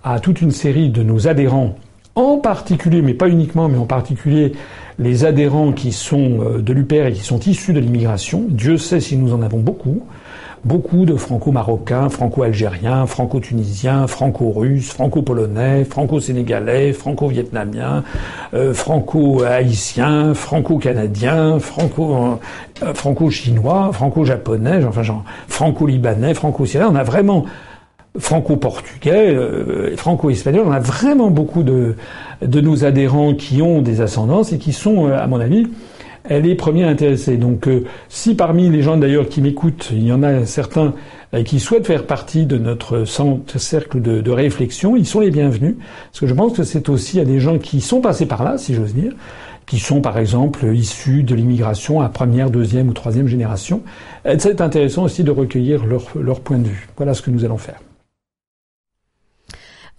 [0.04, 1.76] à toute une série de nos adhérents,
[2.16, 4.54] en particulier, mais pas uniquement, mais en particulier
[5.00, 8.46] les adhérents qui sont euh, de l'UPR et qui sont issus de l'immigration.
[8.50, 10.04] Dieu sait si nous en avons beaucoup
[10.64, 18.04] beaucoup de franco-marocains, franco-algériens, franco-tunisiens, franco-russes, franco-polonais, franco-sénégalais, franco-vietnamiens,
[18.54, 22.40] euh, franco-haïtiens, franco-canadiens, franco,
[22.84, 26.90] euh, franco-chinois, franco-japonais, enfin genre franco-libanais, franco-syrien.
[26.92, 27.46] On a vraiment
[28.18, 30.66] franco-portugais, euh, franco-espagnol.
[30.68, 31.96] On a vraiment beaucoup de,
[32.42, 35.68] de nos adhérents qui ont des ascendances et qui sont, à mon avis,
[36.24, 37.38] elle est première intéressée.
[37.38, 40.94] Donc euh, si parmi les gens d'ailleurs qui m'écoutent, il y en a certains
[41.34, 43.06] euh, qui souhaitent faire partie de notre
[43.58, 45.76] cercle de, de, réflexion, ils sont les bienvenus.
[46.12, 48.58] Parce que je pense que c'est aussi à des gens qui sont passés par là,
[48.58, 49.14] si j'ose dire,
[49.66, 53.82] qui sont par exemple issus de l'immigration à première, deuxième ou troisième génération.
[54.38, 56.90] C'est intéressant aussi de recueillir leur, leur point de vue.
[56.98, 57.80] Voilà ce que nous allons faire.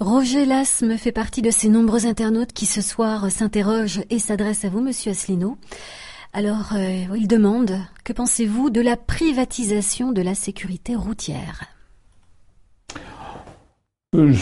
[0.03, 4.69] Roger Lasme fait partie de ces nombreux internautes qui ce soir s'interrogent et s'adressent à
[4.69, 5.59] vous, Monsieur Asselineau.
[6.33, 11.67] Alors, euh, il demande, que pensez-vous de la privatisation de la sécurité routière?
[14.17, 14.35] Euh,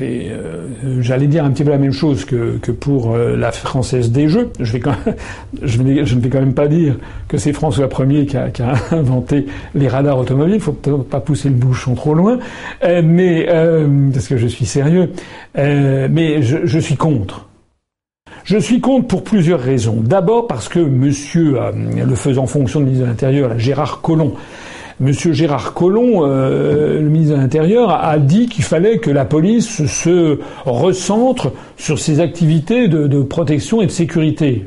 [0.00, 0.66] Euh,
[1.00, 4.50] j'allais dire un petit peu la même chose que, pour la française des jeux.
[4.60, 4.78] Je,
[5.62, 6.96] je, ne vais quand même pas dire
[7.28, 10.56] que c'est François Ier qui a, qui a, inventé les radars automobiles.
[10.56, 12.38] Il faut peut-être pas pousser le bouchon trop loin,
[12.82, 13.46] mais
[14.12, 15.10] parce que je suis sérieux.
[15.54, 17.46] mais je suis contre.
[18.44, 19.98] Je suis contre pour plusieurs raisons.
[20.00, 24.32] D'abord parce que monsieur, euh, le faisant fonction de ministre de l'Intérieur, Gérard Collomb,
[25.02, 29.84] Monsieur Gérard Collomb, euh, le ministre de l'Intérieur, a dit qu'il fallait que la police
[29.86, 34.64] se recentre sur ses activités de, protection et de sécurité.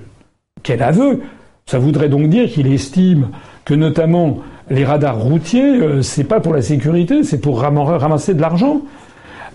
[0.61, 1.21] Quel aveu
[1.65, 3.29] Ça voudrait donc dire qu'il estime
[3.63, 4.39] que notamment
[4.69, 8.81] les radars routiers, euh, c'est pas pour la sécurité, c'est pour ramasser de l'argent.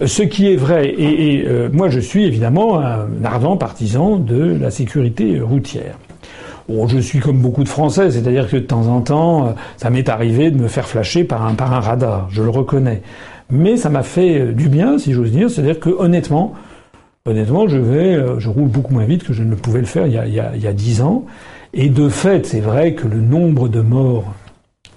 [0.07, 4.71] Ce qui est vrai, et, euh, moi je suis évidemment un ardent partisan de la
[4.71, 5.99] sécurité routière.
[6.87, 10.09] Je suis comme beaucoup de Français, c'est-à-dire que de temps en temps, euh, ça m'est
[10.09, 13.03] arrivé de me faire flasher par un, radar, je le reconnais.
[13.51, 16.55] Mais ça m'a fait euh, du bien, si j'ose dire, c'est-à-dire que honnêtement,
[17.27, 17.79] honnêtement, je
[18.39, 20.43] je roule beaucoup moins vite que je ne pouvais le faire il y a, il
[20.55, 21.25] il y a 10 ans.
[21.73, 24.33] Et de fait, c'est vrai que le nombre de morts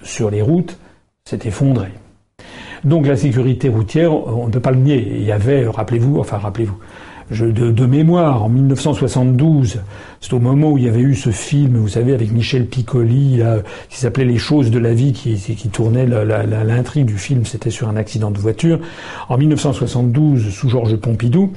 [0.01, 0.77] sur les routes
[1.25, 1.87] s'est effondré.
[2.83, 5.07] Donc la sécurité routière, on ne peut pas le nier.
[5.15, 6.77] Il y avait, rappelez-vous, enfin rappelez-vous,
[7.31, 9.81] de, mémoire, en 1972,
[10.21, 13.41] c'est au moment où il y avait eu ce film, vous savez, avec Michel Piccoli,
[13.89, 17.89] qui s'appelait Les choses de la vie, qui, qui tournait l'intrigue du film, c'était sur
[17.89, 18.79] un accident de voiture.
[19.29, 21.51] En 1972, sous Georges Pompidou,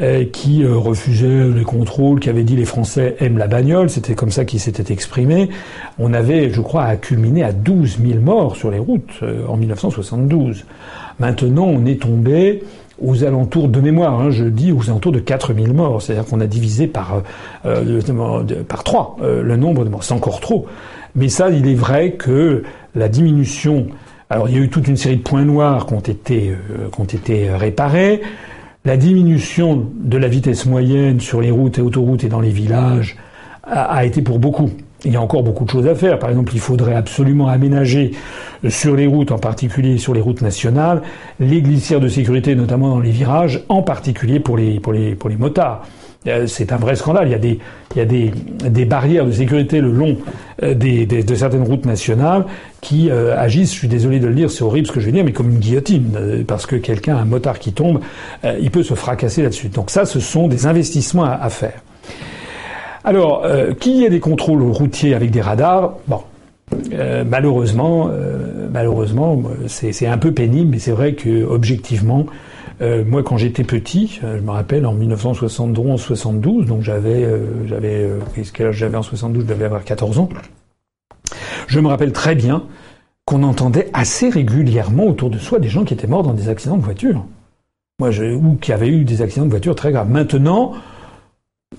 [0.00, 4.14] euh, qui euh, refusait les contrôles, qui avait dit les Français aiment la bagnole, c'était
[4.14, 5.50] comme ça qu'il s'était exprimé.
[5.98, 10.64] On avait, je crois, accumulé à 12 000 morts sur les routes euh, en 1972.
[11.18, 12.62] Maintenant, on est tombé
[13.00, 16.46] aux alentours de mémoire, hein, je dis aux alentours de 4000 morts, c'est-à-dire qu'on a
[16.46, 17.22] divisé par
[17.64, 18.00] euh,
[18.68, 20.04] par trois le nombre de morts.
[20.04, 20.66] C'est encore trop.
[21.14, 22.62] Mais ça, il est vrai que
[22.94, 23.86] la diminution.
[24.28, 26.00] Alors, il y a eu toute une série de points noirs qui ont
[27.04, 28.22] été réparés.
[28.84, 33.16] La diminution de la vitesse moyenne sur les routes et autoroutes et dans les villages
[33.62, 34.70] a, été pour beaucoup.
[35.04, 36.18] Il y a encore beaucoup de choses à faire.
[36.18, 38.12] Par exemple, il faudrait absolument aménager
[38.68, 41.02] sur les routes, en particulier sur les routes nationales,
[41.38, 45.30] les glissières de sécurité, notamment dans les virages, en particulier pour les, pour les, pour
[45.30, 45.82] les motards.
[46.26, 47.28] Euh, c'est un vrai scandale.
[47.28, 47.58] Il y a des,
[47.94, 48.30] il y a des,
[48.68, 50.18] des barrières de sécurité le long
[50.62, 52.44] euh, des, des, de certaines routes nationales
[52.82, 55.12] qui euh, agissent, je suis désolé de le dire, c'est horrible ce que je vais
[55.12, 58.00] dire, mais comme une guillotine, parce que quelqu'un, un motard qui tombe,
[58.44, 59.68] il peut se fracasser là-dessus.
[59.68, 61.82] Donc ça, ce sont des investissements à faire.
[63.04, 63.46] Alors,
[63.80, 66.20] qu'il y ait des contrôles routiers avec des radars, bon,
[67.26, 68.10] malheureusement,
[68.70, 72.26] malheureusement, c'est un peu pénible, mais c'est vrai que objectivement,
[72.82, 78.08] euh, moi, quand j'étais petit, euh, je me rappelle en 1971-72, donc j'avais, euh, j'avais,
[78.54, 80.28] quel âge j'avais en 72 Je devais avoir 14 ans.
[81.66, 82.64] Je me rappelle très bien
[83.26, 86.78] qu'on entendait assez régulièrement autour de soi des gens qui étaient morts dans des accidents
[86.78, 87.24] de voiture.
[88.00, 90.10] Moi, ou qui avaient eu des accidents de voiture très graves.
[90.10, 90.72] Maintenant,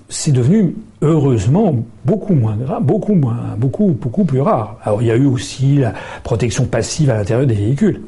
[0.07, 4.77] c'est devenu heureusement beaucoup moins grave, beaucoup moins, beaucoup, beaucoup plus rare.
[4.84, 5.93] Alors il y a eu aussi la
[6.23, 8.01] protection passive à l'intérieur des véhicules.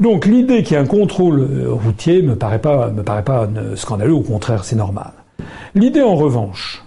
[0.00, 3.48] Donc l'idée qu'il y ait un contrôle euh, routier me paraît pas, me paraît pas
[3.76, 5.12] scandaleux, au contraire c'est normal.
[5.74, 6.82] L'idée en revanche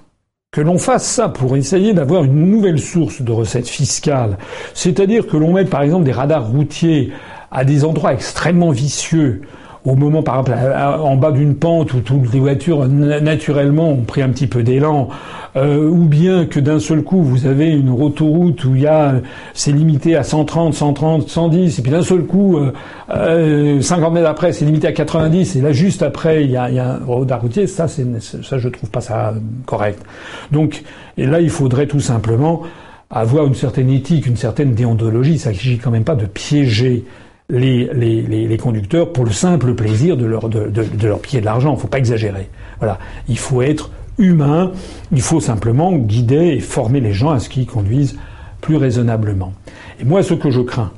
[0.51, 4.37] que l'on fasse ça pour essayer d'avoir une nouvelle source de recettes fiscales,
[4.73, 7.13] c'est-à-dire que l'on mette par exemple des radars routiers
[7.51, 9.43] à des endroits extrêmement vicieux
[9.85, 10.57] au moment, par exemple,
[11.01, 15.09] en bas d'une pente où toutes les voitures naturellement ont pris un petit peu d'élan,
[15.55, 19.15] euh, ou bien que d'un seul coup vous avez une autoroute où il y a,
[19.53, 22.71] c'est limité à 130, 130, 110, et puis d'un seul coup, euh,
[23.09, 26.69] euh, 50 mètres après, c'est limité à 90, et là juste après, il y a,
[26.69, 27.65] il y a un routier.
[27.67, 29.33] Ça, c'est, ça, je trouve pas ça
[29.65, 30.03] correct.
[30.51, 30.83] Donc,
[31.17, 32.61] et là, il faudrait tout simplement
[33.09, 35.33] avoir une certaine éthique, une certaine déontologie.
[35.33, 37.05] Il s'agit quand même pas de piéger
[37.49, 41.41] les, les, les, conducteurs pour le simple plaisir de leur, de, de, de leur piller
[41.41, 41.71] de l'argent.
[41.71, 42.49] Il ne faut pas exagérer.
[42.79, 42.99] Voilà.
[43.27, 44.71] Il faut être humain.
[45.11, 48.17] Il faut simplement guider et former les gens à ce qu'ils conduisent
[48.61, 49.53] plus raisonnablement.
[49.99, 50.91] Et moi, ce que je crains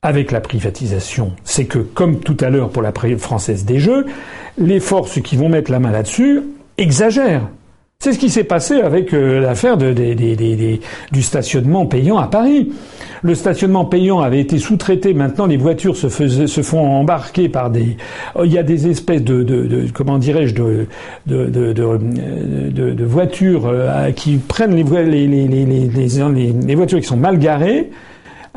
[0.00, 4.06] avec la privatisation, c'est que, comme tout à l'heure pour la française des jeux,
[4.56, 6.42] les forces qui vont mettre la main là-dessus
[6.78, 7.48] exagèrent.
[8.00, 12.70] C'est ce qui s'est passé avec euh, l'affaire du stationnement payant à Paris.
[13.22, 15.14] Le stationnement payant avait été sous-traité.
[15.14, 16.08] Maintenant, les voitures se,
[16.62, 17.96] font embarquer par des.
[18.36, 20.86] Euh, il y a des espèces de, comment dirais-je de
[21.26, 24.84] de, voitures euh, qui prennent les,
[26.76, 27.90] voitures qui sont mal garées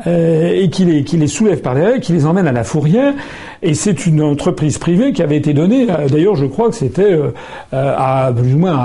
[0.06, 3.14] euh, et qui les, qui les soulève par derrière, qui les emmène à la fourrière.
[3.62, 7.12] Et c'est une entreprise privée qui avait été donnée, euh, d'ailleurs je crois que c'était
[7.12, 7.30] euh,
[7.72, 8.76] à plus ou moins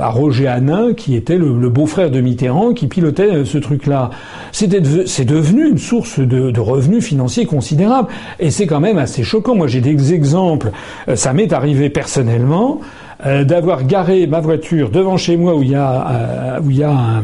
[0.00, 4.10] à, Roger Hanin, qui était le, beau-frère de Mitterrand, qui pilotait ce truc-là.
[4.50, 8.08] C'était c'est devenu une source de, de revenus financiers considérable.
[8.40, 9.54] Et c'est quand même assez choquant.
[9.54, 10.70] Moi j'ai des exemples,
[11.14, 12.80] ça m'est arrivé personnellement.
[13.24, 16.76] Euh, d'avoir garé ma voiture devant chez moi où il y a, euh, où il
[16.76, 17.22] y a un,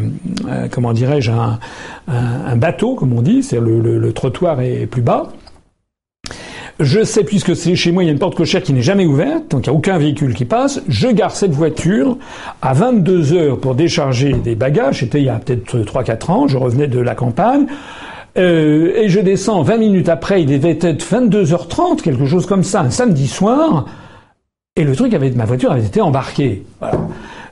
[0.48, 1.59] euh, comment dirais-je, un,
[2.09, 5.28] un, bateau, comme on dit, c'est le, le, le, trottoir est plus bas.
[6.81, 9.05] Je sais, puisque c'est chez moi, il y a une porte cochère qui n'est jamais
[9.05, 10.81] ouverte, donc il n'y a aucun véhicule qui passe.
[10.89, 12.16] Je gare cette voiture
[12.62, 15.01] à 22 heures pour décharger des bagages.
[15.01, 16.48] C'était il y a peut-être 3-4 ans.
[16.48, 17.66] Je revenais de la campagne.
[18.39, 22.81] Euh, et je descends 20 minutes après, il devait être 22h30, quelque chose comme ça,
[22.81, 23.86] un samedi soir.
[24.74, 26.62] Et le truc avait, ma voiture avait été embarquée.
[26.80, 26.98] Voilà.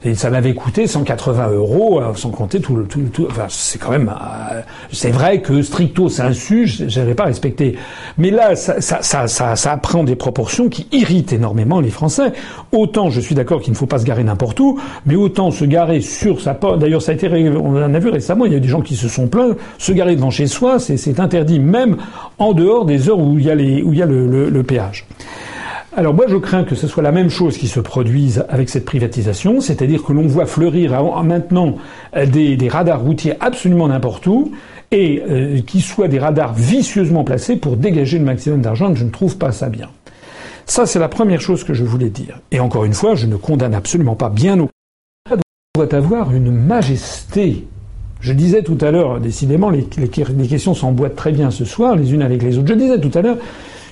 [0.02, 3.78] Et ça m'avait coûté 180 euros, euh, sans compter tout le, tout, tout enfin, c'est
[3.78, 7.76] quand même, euh, c'est vrai que stricto sensu, j'avais pas respecté.
[8.16, 12.32] Mais là, ça, ça, ça, ça, prend des proportions qui irritent énormément les Français.
[12.72, 15.66] Autant, je suis d'accord qu'il ne faut pas se garer n'importe où, mais autant se
[15.66, 16.78] garer sur sa porte.
[16.78, 18.97] D'ailleurs, ça a été, on en a vu récemment, il y a des gens qui
[18.97, 21.98] se sont plaints, se garer devant chez soi, c'est interdit, même
[22.38, 24.48] en dehors des heures où il y a les, où il y a le, le,
[24.48, 25.05] le péage.
[25.97, 28.85] Alors moi je crains que ce soit la même chose qui se produise avec cette
[28.85, 30.93] privatisation, c'est-à-dire que l'on voit fleurir
[31.25, 31.77] maintenant
[32.17, 34.53] euh, des, radars routiers absolument n'importe où
[34.93, 38.95] et euh, qui soient des radars vicieusement placés pour dégager le maximum d'argent.
[38.95, 39.89] Je ne trouve pas ça bien.
[40.65, 42.41] Ça c'est la première chose que je voulais dire.
[42.53, 44.69] Et encore une fois, je ne condamne absolument pas bien au
[45.75, 47.67] doit avoir une majesté.
[48.21, 49.85] Je disais tout à l'heure, décidément, les
[50.49, 52.69] questions s'emboîtent très bien ce soir, les unes avec les autres.
[52.69, 53.39] Je disais tout à l'heure,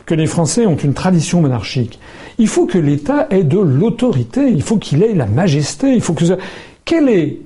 [0.08, 2.00] que les Français ont une tradition monarchique.
[2.38, 6.14] Il faut que l'État ait de l'autorité, il faut qu'il ait la majesté, il faut
[6.14, 6.24] que...
[6.86, 7.40] Quelle est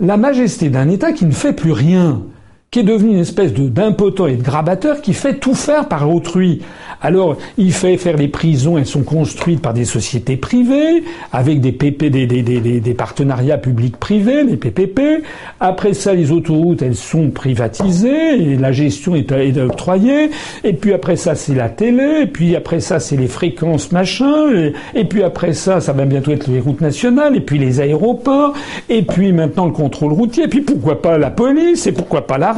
[0.00, 2.22] la majesté d'un État qui ne fait plus rien?
[2.70, 6.60] Qui est devenu une espèce d'impotent et de grabateur qui fait tout faire par autrui.
[7.00, 11.72] Alors, il fait faire les prisons, elles sont construites par des sociétés privées, avec des
[11.72, 15.22] PP, des, partenariats publics-privés, les PPP.
[15.60, 20.30] Après ça, les autoroutes, elles sont privatisées, et la gestion est, est octroyée.
[20.64, 24.72] Et puis après ça, c'est la télé, et puis après ça, c'est les fréquences machin,
[24.94, 28.54] et, puis après ça, ça va bientôt être les routes nationales, et puis les aéroports,
[28.88, 32.38] et puis maintenant le contrôle routier, et puis pourquoi pas la police, et pourquoi pas
[32.38, 32.57] la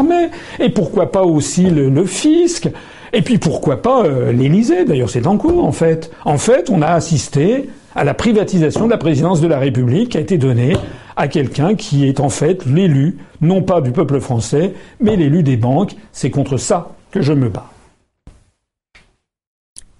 [0.59, 2.69] et pourquoi pas aussi le, fisc,
[3.13, 6.11] et puis pourquoi pas euh, l'Élysée, d'ailleurs c'est en cours en fait.
[6.25, 10.19] En fait, on a assisté à la privatisation de la présidence de la République qui
[10.19, 10.77] a été donnée
[11.17, 15.57] à quelqu'un qui est en fait l'élu, non pas du peuple français, mais l'élu des
[15.57, 15.97] banques.
[16.13, 17.71] C'est contre ça que je me bats.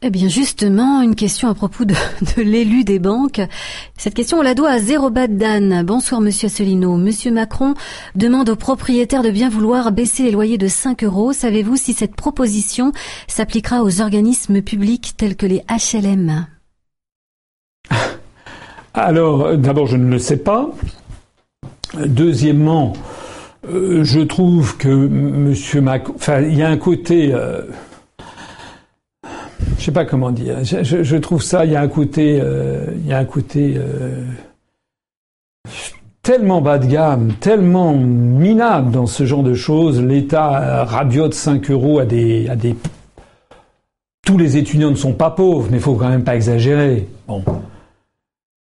[0.03, 1.95] Eh bien justement, une question à propos de,
[2.39, 3.43] l'élu des banques.
[3.99, 5.83] Cette question, on la doit à Zérobat Dan.
[5.85, 6.97] Bonsoir Monsieur Asselineau.
[6.97, 7.75] Monsieur Macron
[8.15, 11.35] demande aux propriétaires de bien vouloir baisser les loyers de 5 euros.
[11.35, 12.93] Savez-vous si cette proposition
[13.29, 16.47] s'appliquera aux organismes publics tels que les HLM
[18.95, 20.71] Alors, d'abord, je ne le sais pas.
[22.07, 22.95] Deuxièmement,
[23.69, 27.35] je trouve que Monsieur Macron, enfin, il y a un côté,
[29.79, 30.63] je sais pas comment dire.
[30.63, 32.43] Je, trouve ça, il y a un côté,
[32.97, 33.79] il y a un côté
[36.23, 40.03] tellement bas de gamme, tellement minable dans ce genre de choses.
[40.03, 42.77] L'État rabiote 5 euros à des, à des...
[44.27, 47.09] Tous les étudiants ne sont pas pauvres, mais il faut quand même pas exagérer.
[47.27, 47.43] Bon.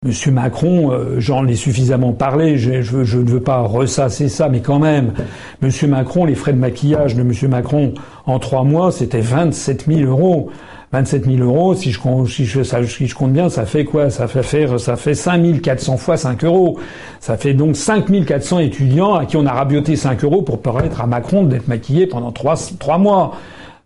[0.04, 4.60] Monsieur Macron, euh, j'en ai suffisamment parlé, je, je, ne veux pas ressasser ça, mais
[4.60, 5.14] quand même,
[5.62, 7.94] Monsieur Macron, les frais de maquillage de Monsieur Macron
[8.26, 10.50] en trois mois, c'était 27 000 euros.
[10.96, 14.08] 27 000 euros, si je, si je, si je compte bien, ça fait quoi?
[14.08, 16.78] Ça fait faire, ça fait 5 400 fois 5 euros.
[17.20, 21.02] Ça fait donc 5 400 étudiants à qui on a rabioté 5 euros pour permettre
[21.02, 23.36] à Macron d'être maquillé pendant 3, 3 mois.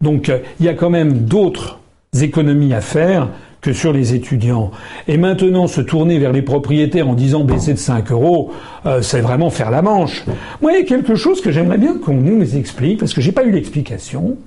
[0.00, 1.80] Donc euh, il y a quand même d'autres
[2.20, 3.28] économies à faire
[3.60, 4.70] que sur les étudiants.
[5.08, 8.52] Et maintenant, se tourner vers les propriétaires en disant baisser de 5 euros,
[8.86, 10.24] euh, c'est vraiment faire la manche.
[10.62, 13.32] Moi, il y a quelque chose que j'aimerais bien qu'on nous explique, parce que j'ai
[13.32, 14.38] pas eu l'explication.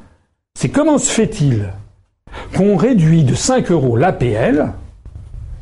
[0.58, 1.68] C'est comment se fait-il
[2.56, 4.74] qu'on réduit de 5 euros l'APL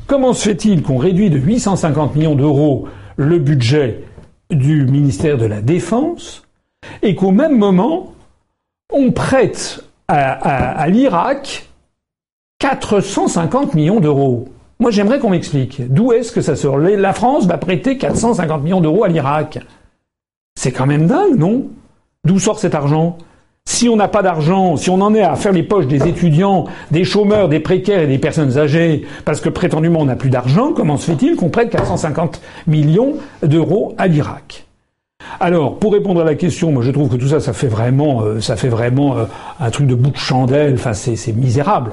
[0.06, 2.86] Comment se fait-il qu'on réduit de 850 millions d'euros
[3.16, 4.04] le budget
[4.50, 6.42] du ministère de la Défense
[7.02, 8.12] et qu'au même moment,
[8.92, 11.68] on prête à, l'Irak
[12.58, 14.48] 450 millions d'euros?
[14.80, 15.80] Moi, j'aimerais qu'on m'explique.
[15.92, 16.78] D'où est-ce que ça sort?
[16.78, 19.60] La France va prêter 450 millions d'euros à l'Irak.
[20.56, 21.68] C'est quand même dingue, non?
[22.24, 23.16] D'où sort cet argent?
[23.82, 26.66] Si on n'a pas d'argent, si on en est à faire les poches des étudiants,
[26.92, 30.72] des chômeurs, des précaires et des personnes âgées, parce que prétendument on n'a plus d'argent,
[30.72, 34.66] comment se fait-il qu'on prête 450 millions d'euros à l'Irak?
[35.40, 38.22] Alors, pour répondre à la question, moi je trouve que tout ça, ça fait vraiment,
[38.22, 39.24] euh, ça fait vraiment euh,
[39.58, 40.74] un truc de bout de chandelle.
[40.74, 41.92] Enfin, c'est misérable.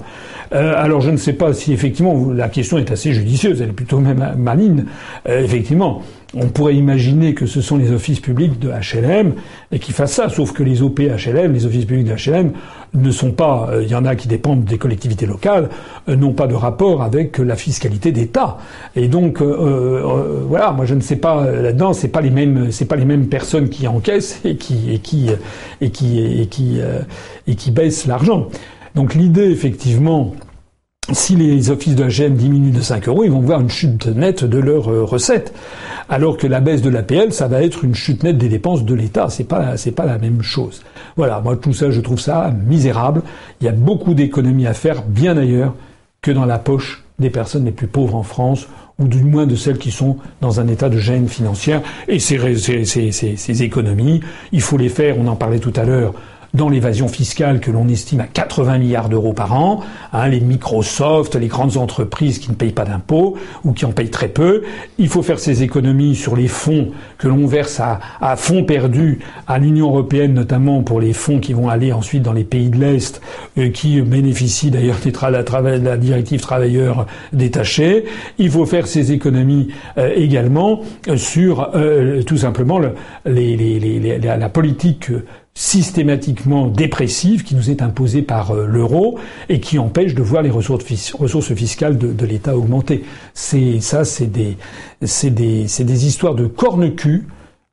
[0.53, 3.61] Euh, alors, je ne sais pas si effectivement la question est assez judicieuse.
[3.61, 4.85] Elle est plutôt même maligne.
[5.25, 6.01] effectivement,
[6.35, 9.34] on pourrait imaginer que ce sont les offices publics de HLM
[9.72, 12.51] et qui fassent ça, sauf que les OP HLM, les offices publics de HLM,
[12.93, 15.69] ne sont pas, euh, il y en a qui dépendent des collectivités locales,
[16.07, 18.57] euh, n'ont pas de rapport avec la fiscalité d'État.
[18.95, 22.85] Et donc, euh, voilà, moi je ne sais pas là-dedans, c'est pas les mêmes, c'est
[22.85, 25.30] pas les mêmes personnes qui encaissent et qui et qui
[25.81, 26.80] et qui et qui
[27.47, 28.49] et qui baissent l'argent.
[28.95, 30.34] Donc l'idée, effectivement,
[31.11, 34.44] si les offices de HLM diminuent de 5 euros, ils vont voir une chute nette
[34.44, 35.53] de leurs recettes
[36.10, 38.95] alors que la baisse de l'APL, ça va être une chute nette des dépenses de
[38.95, 39.27] l'État.
[39.30, 40.81] C'est pas, c'est pas la même chose.
[41.15, 43.22] Voilà, moi tout ça, je trouve ça misérable.
[43.61, 45.76] Il y a beaucoup d'économies à faire bien ailleurs
[46.22, 48.68] que dans la poche des personnes les plus pauvres en France
[48.98, 51.81] ou du moins de celles qui sont dans un état de gêne financière.
[52.07, 54.22] Et ces, ces économies,
[54.52, 56.14] il faut les faire, on en parlait tout à l'heure,
[56.53, 59.81] dans l'évasion fiscale que l'on estime à 80 milliards d'euros par an,
[60.13, 64.09] hein, les Microsoft, les grandes entreprises qui ne payent pas d'impôts ou qui en payent
[64.09, 64.63] très peu.
[64.97, 69.59] Il faut faire ces économies sur les fonds que l'on verse à, fonds perdus à
[69.59, 73.21] l'Union européenne, notamment pour les fonds qui vont aller ensuite dans les pays de l'Est,
[73.57, 78.05] euh, qui bénéficient d'ailleurs de la directive travailleurs détachés.
[78.38, 81.69] Il faut faire ces économies euh, également euh, sur
[82.26, 82.93] tout simplement le,
[83.26, 85.11] les, les, les, la politique
[85.60, 89.19] systématiquement dépressive qui nous est imposée par euh, l'euro
[89.49, 90.86] et qui empêche de voir les ressources,
[91.53, 93.03] fiscales de, l'État augmenter.
[93.34, 94.56] C'est ça, c'est des,
[95.03, 97.27] c'est des, c'est des histoires de corne-cul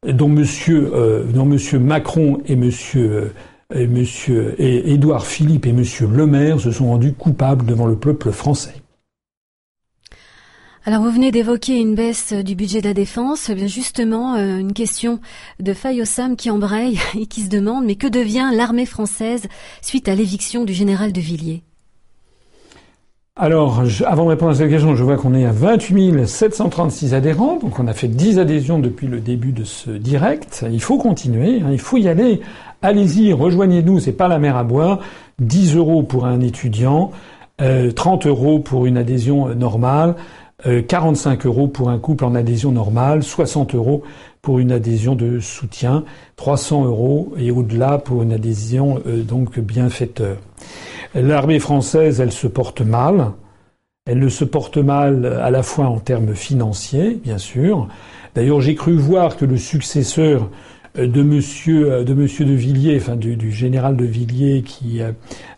[0.04, 3.32] dont Monsieur, euh, dont Monsieur Macron et Monsieur
[3.72, 7.86] euh, et Monsieur et Édouard Philippe et Monsieur Le Maire se sont rendus coupables devant
[7.86, 8.74] le peuple français.
[10.88, 14.72] Alors vous venez d'évoquer une baisse du budget de la défense, eh justement euh, une
[14.72, 15.18] question
[15.58, 19.48] de Fayosam qui embraye et qui se demande mais que devient l'armée française
[19.82, 21.64] suite à l'éviction du général de Villiers?
[23.34, 27.58] Alors, avant de répondre à cette question, je vois qu'on est à 28 736 adhérents,
[27.58, 30.64] donc on a fait 10 adhésions depuis le début de ce direct.
[30.70, 32.40] Il faut continuer, hein, il faut y aller.
[32.80, 35.00] Allez-y, rejoignez-nous, c'est pas la mer à boire.
[35.40, 37.10] 10 euros pour un étudiant,
[37.58, 39.48] 30 euh, euros pour une adhésion
[40.64, 40.86] euh, normale.
[40.86, 44.02] 45 euh, euros pour un couple en adhésion normale, 60 euros
[44.42, 46.04] pour une adhésion de soutien,
[46.36, 50.38] 300 euros et au-delà pour une adhésion euh, donc bienfaiteur.
[51.14, 53.32] L'armée française, elle se porte mal.
[54.08, 57.88] Elle se porte mal à la fois en termes financiers, bien sûr.
[58.36, 60.48] D'ailleurs, j'ai cru voir que le successeur
[60.98, 65.00] de monsieur de monsieur de Villiers, enfin du, du général de Villiers qui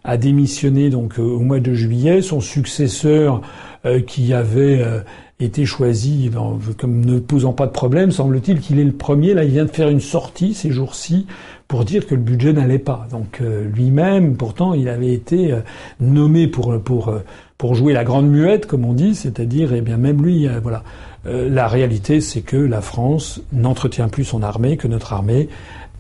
[0.05, 3.43] a, démissionné donc au mois de juillet, son successeur
[3.87, 5.01] euh, qui avait euh,
[5.39, 6.29] été choisi
[6.77, 8.11] comme ne posant pas de problème.
[8.11, 9.35] Semble-t-il qu'il est le premier.
[9.35, 11.27] Là, il vient de faire une sortie ces jours-ci
[11.69, 13.07] pour dire que le budget n'allait pas.
[13.13, 15.55] Donc euh, lui-même, pourtant, il avait été
[16.01, 17.15] nommé pour pour
[17.57, 20.83] pour jouer la grande muette, comme on dit, c'est-à-dire, eh bien, même lui, voilà.
[21.25, 25.49] La réalité, c'est que la France n'entretient plus son armée, que notre armée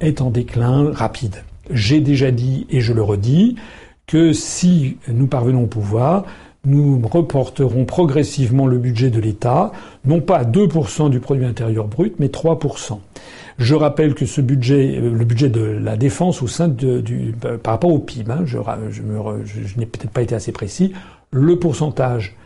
[0.01, 1.43] est en déclin rapide.
[1.70, 3.57] J'ai déjà dit, et je le redis,
[4.07, 6.24] que si nous parvenons au pouvoir,
[6.65, 9.73] nous reporterons progressivement le budget de l'État,
[10.05, 12.99] non pas à 2% du produit intérieur brut, mais 3%.
[13.59, 17.35] Je rappelle que ce budget, euh, le budget de la défense au sein de, du,
[17.62, 18.59] par rapport au PIB, hein, je,
[19.78, 20.93] n'ai peut-être pas été assez précis,
[21.31, 22.38] le pourcentage euh,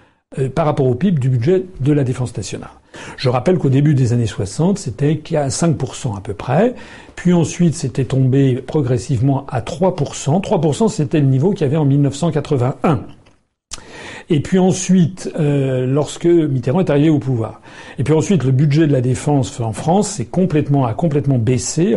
[0.54, 2.70] par rapport au PIB du budget de la défense nationale.
[3.16, 6.74] Je rappelle qu'au début des années 60, c'était qu'à 5% à peu près,
[7.16, 10.42] puis ensuite c'était tombé progressivement à 3%.
[10.42, 13.00] 3% c'était le niveau qu'il y avait en 1981.
[14.30, 17.60] Et puis ensuite, euh, lorsque Mitterrand est arrivé au pouvoir.
[17.98, 21.96] Et puis ensuite, le budget de la défense en France c'est complètement, a complètement baissé,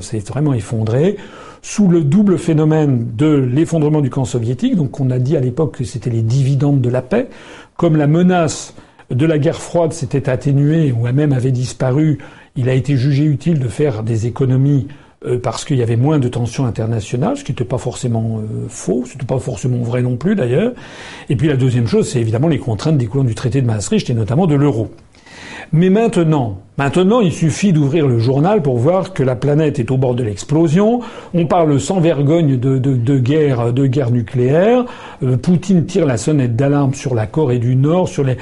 [0.00, 1.16] c'est vraiment effondré,
[1.62, 4.76] sous le double phénomène de l'effondrement du camp soviétique.
[4.76, 7.28] Donc on a dit à l'époque que c'était les dividendes de la paix.
[7.76, 8.74] Comme la menace
[9.10, 12.18] de la guerre froide s'était atténuée ou même avait disparu,
[12.56, 14.88] il a été jugé utile de faire des économies
[15.24, 18.66] euh, parce qu'il y avait moins de tensions internationales, ce qui n'était pas forcément euh,
[18.68, 20.72] faux, ce n'était pas forcément vrai non plus d'ailleurs.
[21.28, 24.14] Et puis la deuxième chose, c'est évidemment les contraintes découlant du traité de Maastricht et
[24.14, 24.90] notamment de l'euro.
[25.74, 29.96] Mais maintenant, maintenant, il suffit d'ouvrir le journal pour voir que la planète est au
[29.96, 31.00] bord de l'explosion.
[31.32, 34.84] On parle sans vergogne de, de, guerre, de guerre nucléaire.
[35.22, 38.08] Euh, Poutine tire la sonnette d'alarme sur la Corée du Nord.
[38.08, 38.36] Sur les,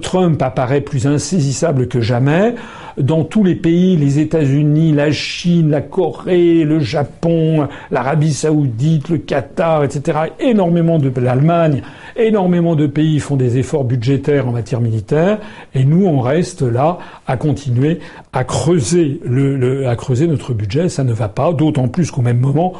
[0.00, 2.54] Trump apparaît plus insaisissable que jamais
[3.00, 9.18] dans tous les pays, les États-Unis, la Chine, la Corée, le Japon, l'Arabie saoudite, le
[9.18, 11.82] Qatar, etc., énormément de l'Allemagne,
[12.16, 15.38] énormément de pays font des efforts budgétaires en matière militaire,
[15.74, 18.00] et nous, on reste là à continuer
[18.32, 20.88] à creuser, le, à creuser notre budget.
[20.88, 22.74] Ça ne va pas, d'autant plus qu'au même moment,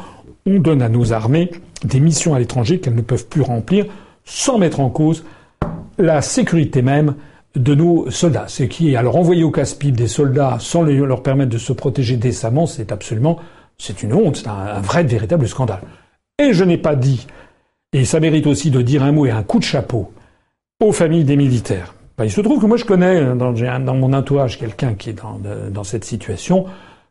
[0.45, 1.51] on donne à nos armées
[1.83, 3.85] des missions à l'étranger qu'elles ne peuvent plus remplir
[4.25, 5.23] sans mettre en cause
[5.97, 7.15] la sécurité même
[7.55, 8.45] de nos soldats.
[8.47, 12.17] Ce qui est alors envoyer au casse-pipe des soldats sans leur permettre de se protéger
[12.17, 13.39] décemment, c'est absolument,
[13.77, 15.81] c'est une honte, c'est un, vrai, véritable scandale.
[16.39, 17.27] Et je n'ai pas dit,
[17.93, 20.11] et ça mérite aussi de dire un mot et un coup de chapeau
[20.79, 21.93] aux familles des militaires.
[22.17, 25.21] Ben, il se trouve que moi je connais dans, dans mon entourage quelqu'un qui est
[25.21, 26.65] dans, dans cette situation.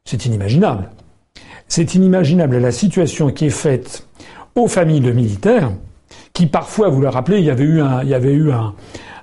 [0.04, 0.90] C'est inimaginable.
[1.68, 4.06] C'est inimaginable la situation qui est faite
[4.54, 5.70] aux familles de militaires,
[6.32, 8.74] qui parfois, vous le rappelez, il y avait eu un, il y avait eu un,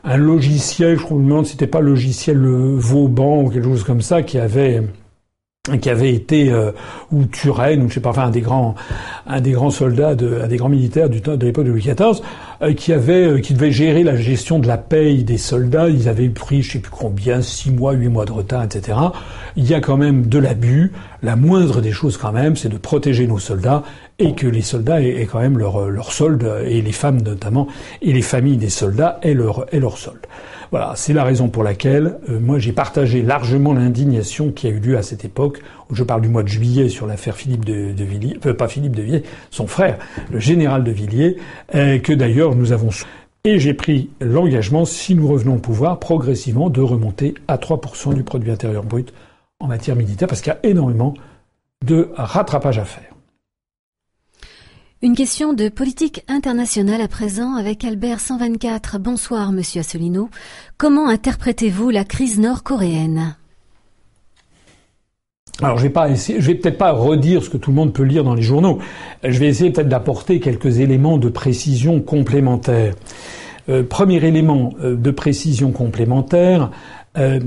[0.03, 4.23] un logiciel, je me demande si c'était pas logiciel Vauban ou quelque chose comme ça,
[4.23, 4.83] qui avait
[5.76, 6.72] qui avait été euh,
[7.11, 8.76] ou Turenne ou je sais pas enfin un des grands
[9.26, 12.22] un des grands soldats de un des grands militaires du de l'époque de Louis XIV
[12.61, 15.89] euh, qui avait euh, qui devait gérer la gestion de la paye des soldats.
[15.89, 18.98] Ils avaient pris je sais plus combien six mois huit mois de retard etc
[19.57, 20.94] il y a quand même de l'abus.
[21.23, 23.84] La moindre des choses quand même c'est de protéger nos soldats
[24.19, 27.68] et que les soldats aient, quand même leur leur solde et les femmes notamment
[28.02, 30.26] et les familles des soldats aient leur aient leur solde
[30.72, 34.80] voilà, c'est la raison pour laquelle euh, moi j'ai partagé largement l'indignation qui a eu
[34.80, 35.61] lieu à cette époque.
[35.89, 38.95] Où je parle du mois de juillet sur l'affaire Philippe de, Villiers, euh, pas Philippe
[38.95, 39.98] de Villiers, son frère,
[40.30, 41.38] le général de Villiers,
[41.76, 42.89] euh, que d'ailleurs nous avons
[43.45, 48.23] et j'ai pris l'engagement, si nous revenons au pouvoir, progressivement de remonter à 3% du
[48.23, 49.14] produit intérieur brut
[49.61, 51.14] en matière militaire, parce qu'il y a énormément
[51.85, 53.16] de rattrapage à faire.
[55.03, 58.97] Une question de politique internationale à présent avec Albert 124.
[58.97, 60.31] Bonsoir, monsieur Asselineau.
[60.79, 63.35] Comment interprétez-vous la crise nord-coréenne?
[65.61, 67.93] Alors je vais pas essayer, je vais peut-être pas redire ce que tout le monde
[67.93, 68.79] peut lire dans les journaux.
[69.23, 72.95] Je vais essayer peut-être d'apporter quelques éléments de précision complémentaires.
[73.69, 76.71] Euh, premier élément euh, de précision complémentaire,
[77.19, 77.39] euh,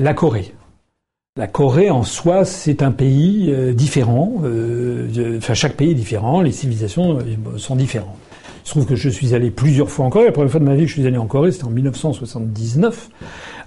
[0.00, 0.52] la Corée.
[1.38, 4.42] La Corée en soi, c'est un pays euh, différent.
[4.42, 6.40] Euh, enfin, chaque pays est différent.
[6.40, 8.16] Les civilisations euh, sont différentes.
[8.64, 10.26] Il se trouve que je suis allé plusieurs fois en Corée.
[10.26, 13.10] La première fois de ma vie que je suis allé en Corée, c'était en 1979.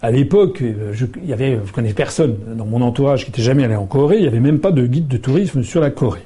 [0.02, 0.62] À l'époque,
[0.92, 4.18] je, y avait, je connais personne dans mon entourage qui était jamais allé en Corée.
[4.18, 6.26] Il n'y avait même pas de guide de tourisme sur la Corée.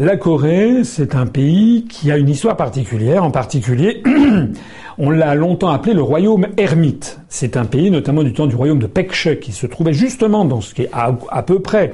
[0.00, 3.22] La Corée, c'est un pays qui a une histoire particulière.
[3.22, 4.02] En particulier,
[4.98, 7.20] on l'a longtemps appelé le royaume ermite.
[7.28, 10.62] C'est un pays, notamment du temps du royaume de Pekche, qui se trouvait justement dans
[10.62, 11.92] ce qui est à, peu près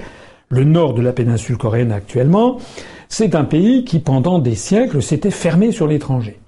[0.51, 2.59] le nord de la péninsule coréenne actuellement.
[3.09, 6.39] C'est un pays qui, pendant des siècles, s'était fermé sur l'étranger.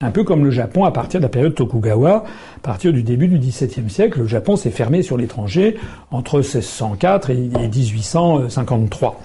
[0.00, 3.26] Un peu comme le Japon à partir de la période Tokugawa, à partir du début
[3.26, 5.76] du XVIIe siècle, le Japon s'est fermé sur l'étranger
[6.12, 9.20] entre 1604 et 1853.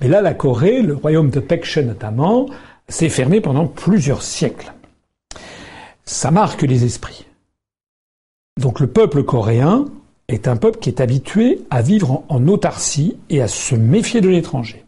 [0.00, 2.46] Mais là, la Corée, le royaume de Pekche notamment,
[2.88, 4.72] s'est fermé pendant plusieurs siècles.
[6.06, 7.26] Ça marque les esprits.
[8.58, 9.84] Donc le peuple coréen
[10.28, 14.30] est un peuple qui est habitué à vivre en autarcie et à se méfier de
[14.30, 14.85] l'étranger.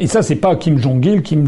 [0.00, 1.46] Et ça, c'est pas Kim Jong-il, Kim,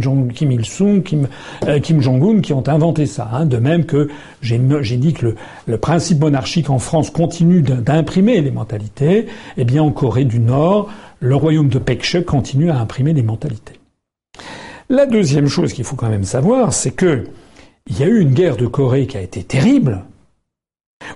[0.52, 1.26] Il-sung, Kim,
[1.66, 3.28] euh, Kim Jong-un qui ont inventé ça.
[3.32, 3.44] Hein.
[3.44, 4.08] De même que
[4.40, 5.34] j'ai dit que le,
[5.66, 10.88] le, principe monarchique en France continue d'imprimer les mentalités, eh bien en Corée du Nord,
[11.18, 13.80] le royaume de Pekche continue à imprimer les mentalités.
[14.88, 17.24] La deuxième chose qu'il faut quand même savoir, c'est que
[17.88, 20.04] il y a eu une guerre de Corée qui a été terrible,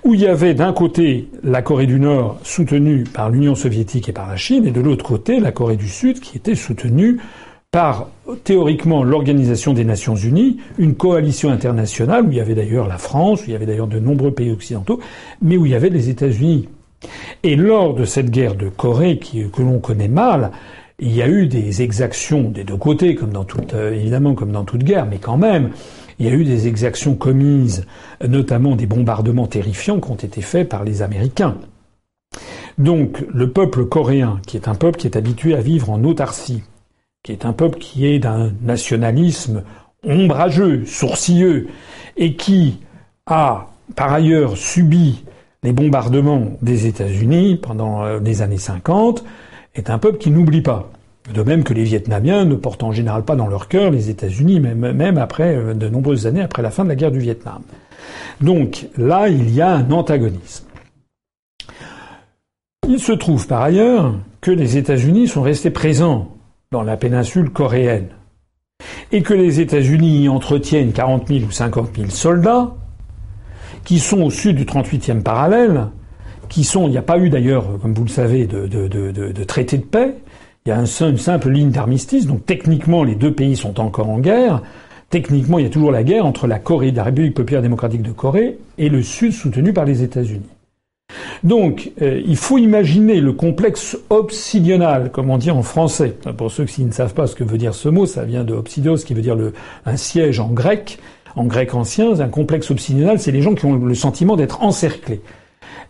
[0.05, 4.13] où il y avait d'un côté la Corée du Nord soutenue par l'Union soviétique et
[4.13, 7.21] par la Chine, et de l'autre côté la Corée du Sud qui était soutenue
[7.71, 8.09] par
[8.43, 13.43] théoriquement l'Organisation des Nations Unies, une coalition internationale où il y avait d'ailleurs la France,
[13.43, 15.01] où il y avait d'ailleurs de nombreux pays occidentaux,
[15.41, 16.69] mais où il y avait les États-Unis.
[17.45, 20.51] Et lors de cette guerre de Corée que l'on connaît mal,
[20.99, 23.17] il y a eu des exactions des deux côtés,
[23.75, 25.71] euh, évidemment comme dans toute guerre, mais quand même,
[26.21, 27.87] il y a eu des exactions commises,
[28.27, 31.57] notamment des bombardements terrifiants qui ont été faits par les Américains.
[32.77, 36.63] Donc le peuple coréen, qui est un peuple qui est habitué à vivre en autarcie,
[37.23, 39.65] qui est un peuple qui est d'un nationalisme
[40.05, 41.69] ombrageux, sourcilleux,
[42.19, 42.81] et qui
[43.25, 45.25] a par ailleurs subi
[45.63, 49.25] les bombardements des États-Unis pendant euh, les années 50,
[49.75, 50.91] est un peuple qui n'oublie pas.
[51.33, 54.61] De même que les Vietnamiens ne portent en général pas dans leur cœur les États-Unis,
[54.61, 57.63] même, après euh, de nombreuses années après la fin de la guerre du Vietnam.
[58.41, 60.65] Donc là, il y a un antagonisme.
[62.89, 66.29] Il se trouve par ailleurs que les États-Unis sont restés présents
[66.73, 68.09] dans la péninsule coréenne
[69.13, 72.75] et que les États-Unis y entretiennent 40 000 ou 50 000 soldats
[73.85, 75.89] qui sont au sud du 38e parallèle,
[76.49, 79.79] qui sont, il n'y a pas eu d'ailleurs, comme vous le savez, de, de traité
[79.79, 80.17] de paix,
[80.67, 84.19] il y a une simple ligne d'armistice, donc techniquement les deux pays sont encore en
[84.19, 84.63] guerre.
[85.09, 88.13] Techniquement, il y a toujours la guerre entre la Corée, la République populaire démocratique de
[88.13, 90.49] Corée, et le Sud soutenu par les États-Unis.
[91.43, 96.15] Donc, euh, il faut imaginer le complexe obsidional, comme on dit en français.
[96.37, 98.55] Pour ceux qui ne savent pas ce que veut dire ce mot, ça vient de
[98.55, 99.37] obsidios, qui veut dire
[99.85, 101.01] un siège en grec,
[101.35, 102.21] en grec ancien.
[102.21, 105.23] Un complexe obsidional, c'est les gens qui ont le sentiment d'être encerclés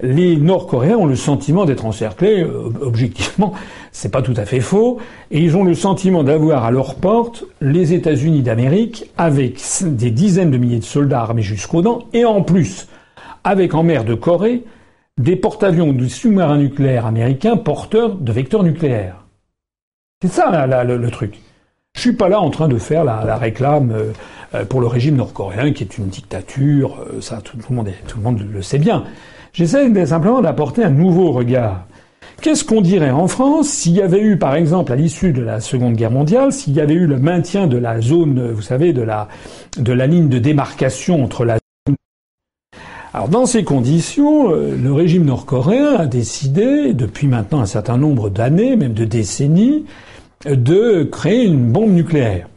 [0.03, 2.43] les Nord-Coréens ont le sentiment d'être encerclés.
[2.43, 3.53] Euh, objectivement,
[3.93, 4.99] c'est pas tout à fait faux,
[5.31, 10.51] et ils ont le sentiment d'avoir à leur porte les États-Unis d'Amérique avec des dizaines
[10.51, 12.89] de milliers de soldats armés jusqu'aux dents, et en plus,
[13.45, 14.65] avec en mer de Corée
[15.19, 19.25] des porte-avions de sous-marins nucléaires américains porteurs de vecteurs nucléaires.
[20.23, 21.39] C'est ça le, truc.
[21.95, 24.13] Je suis pas là en train de faire la, réclame euh,
[24.55, 27.05] euh, pour le régime nord-coréen qui est une dictature.
[27.21, 29.05] Ça, le monde, tout le monde le sait bien.
[29.53, 31.87] J'essaie simplement d'apporter un nouveau regard.
[32.41, 35.61] Qu'est-ce qu'on dirait en France s'il y avait eu, par exemple, à l'issue de la
[35.61, 39.03] Seconde Guerre mondiale, s'il y avait eu le maintien de la zone, vous savez, de
[39.03, 39.29] la,
[39.79, 41.59] de la ligne de démarcation entre la
[43.13, 48.31] alors dans ces conditions, euh, le régime nord-coréen a décidé, depuis maintenant un certain nombre
[48.31, 49.85] d'années, même de décennies,
[50.45, 52.49] de créer une bombe nucléaire.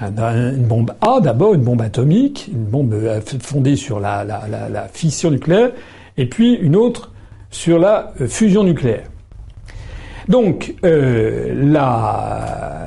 [0.00, 4.70] Une bombe A d'abord, une bombe atomique, une bombe euh, fondée sur la, la, la,
[4.70, 5.72] la fission nucléaire,
[6.16, 7.12] et puis une autre
[7.50, 9.08] sur la euh, fusion nucléaire.
[10.28, 12.86] Donc euh, la,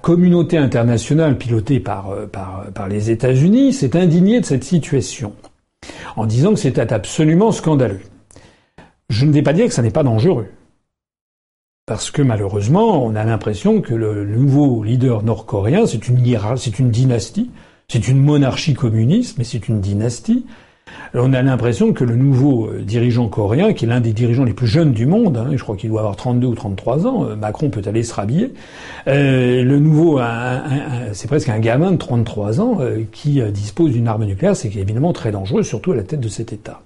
[0.00, 5.34] communauté internationale pilotée par, euh, par, les États-Unis s'est indignée de cette situation
[6.16, 8.00] en disant que c'était absolument scandaleux.
[9.08, 10.48] Je ne vais pas dire que ça n'est pas dangereux.
[11.86, 17.50] Parce que malheureusement, on a l'impression que le nouveau leader nord-coréen, c'est une dynastie,
[17.88, 20.46] c'est une monarchie communiste, mais c'est une dynastie
[21.14, 24.52] on a l'impression que le nouveau euh, dirigeant coréen, qui est l'un des dirigeants les
[24.52, 27.36] plus jeunes du monde, hein, je crois qu'il doit avoir 32 ou 33 ans, euh,
[27.36, 28.52] Macron peut aller se rhabiller,
[29.06, 30.20] euh, le nouveau,
[31.12, 32.78] c'est presque un gamin de 33 ans
[33.12, 36.52] qui dispose d'une arme nucléaire, c'est évidemment très dangereux, surtout à la tête de cet
[36.52, 36.82] État.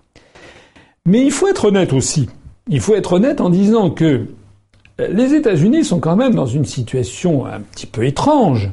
[1.06, 2.28] Mais il faut être honnête aussi.
[2.68, 4.26] Il faut être honnête en disant que
[4.98, 8.70] les États-Unis sont quand même dans une situation un petit peu étrange.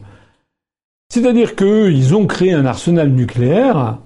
[1.10, 4.00] C'est-à-dire qu'ils ont créé un arsenal nucléaire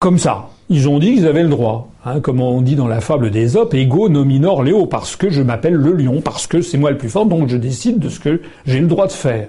[0.00, 0.48] comme ça.
[0.70, 1.90] Ils ont dit qu'ils avaient le droit.
[2.06, 5.42] Hein, comme on dit dans la fable des Op, ego nominor Léo, parce que je
[5.42, 8.18] m'appelle le lion, parce que c'est moi le plus fort, donc je décide de ce
[8.18, 9.48] que j'ai le droit de faire.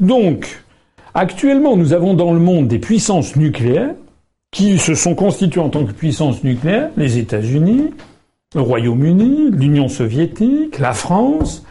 [0.00, 0.64] Donc,
[1.14, 3.94] actuellement, nous avons dans le monde des puissances nucléaires
[4.50, 7.90] qui se sont constituées en tant que puissances nucléaires, les États-Unis,
[8.56, 11.64] le Royaume-Uni, l'Union soviétique, la France,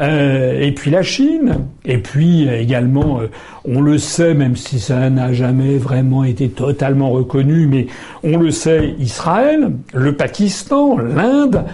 [0.00, 3.30] euh, et puis la Chine, et puis euh, également, euh,
[3.64, 7.86] on le sait, même si ça n'a jamais vraiment été totalement reconnu, mais
[8.22, 11.64] on le sait, Israël, le Pakistan, l'Inde,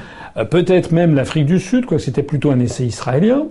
[0.50, 3.46] peut-être même l'Afrique du Sud, quoi c'était plutôt un essai israélien,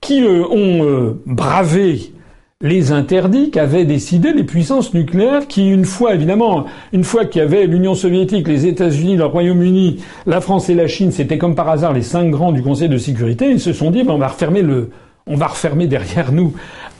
[0.00, 2.12] qui ont bravé
[2.62, 6.64] les interdits qu'avaient décidé les puissances nucléaires qui, une fois évidemment,
[6.94, 10.86] une fois qu'il y avait l'Union soviétique, les États-Unis, le Royaume-Uni, la France et la
[10.86, 13.90] Chine, c'était comme par hasard les cinq grands du Conseil de sécurité, ils se sont
[13.90, 14.90] dit, ben, on va refermer le,
[15.26, 16.54] on va refermer derrière nous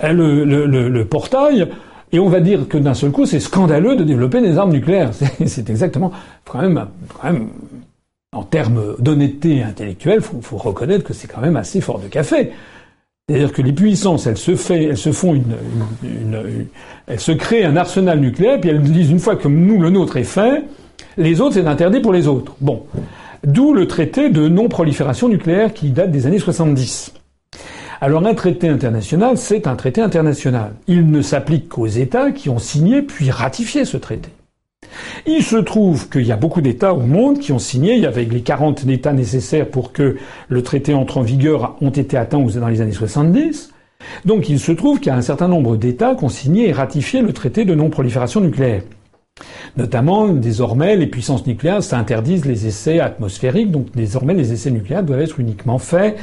[0.05, 1.69] euh, le, portail.
[2.13, 5.11] Et on va dire que d'un seul coup, c'est scandaleux de développer des armes nucléaires.
[5.47, 6.13] C'est exactement,
[6.45, 7.49] quand même, quand même,
[8.33, 12.53] en termes d'honnêteté intellectuelle, faut, faut reconnaître que c'est quand même assez fort de café.
[13.29, 15.57] C'est-à-dire que les puissances, elles se, elles font une,
[16.05, 16.69] une,
[17.09, 20.17] elles se créent un arsenal nucléaire, puis elles disent une fois que nous, le nôtre
[20.17, 20.63] est fait,
[21.17, 22.55] les autres, c'est interdit pour les autres.
[22.61, 22.85] Bon.
[23.43, 27.15] D'où le traité de non-prolifération nucléaire qui date des années 70.
[28.01, 30.75] Alors un traité international, c'est un traité international.
[30.87, 34.31] Il ne s'applique qu'aux États qui ont signé puis ratifié ce traité.
[35.27, 38.07] Il se trouve qu'il y a beaucoup d'États au monde qui ont signé, il y
[38.07, 40.17] avait les 40 États nécessaires pour que
[40.49, 43.73] le traité entre en vigueur ont été atteints dans les années 70.
[44.25, 46.73] Donc il se trouve qu'il y a un certain nombre d'États qui ont signé et
[46.73, 48.83] ratifié le traité de non-prolifération nucléaire.
[49.77, 55.21] Notamment, désormais, les puissances nucléaires s'interdisent les essais atmosphériques, donc désormais les essais nucléaires doivent
[55.21, 56.17] être uniquement faits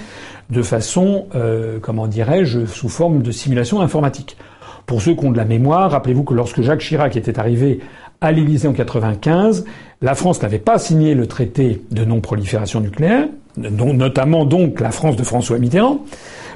[0.49, 4.38] de façon, euh, comment dirais-je, sous forme de simulation informatique.
[4.85, 7.80] Pour ceux qui ont de la mémoire, rappelez-vous que lorsque Jacques Chirac était arrivé
[8.24, 9.66] à l'Élysée en 95.
[10.02, 13.28] La France n'avait pas signé le traité de non-prolifération nucléaire,
[13.58, 16.00] notamment donc la France de François Mitterrand.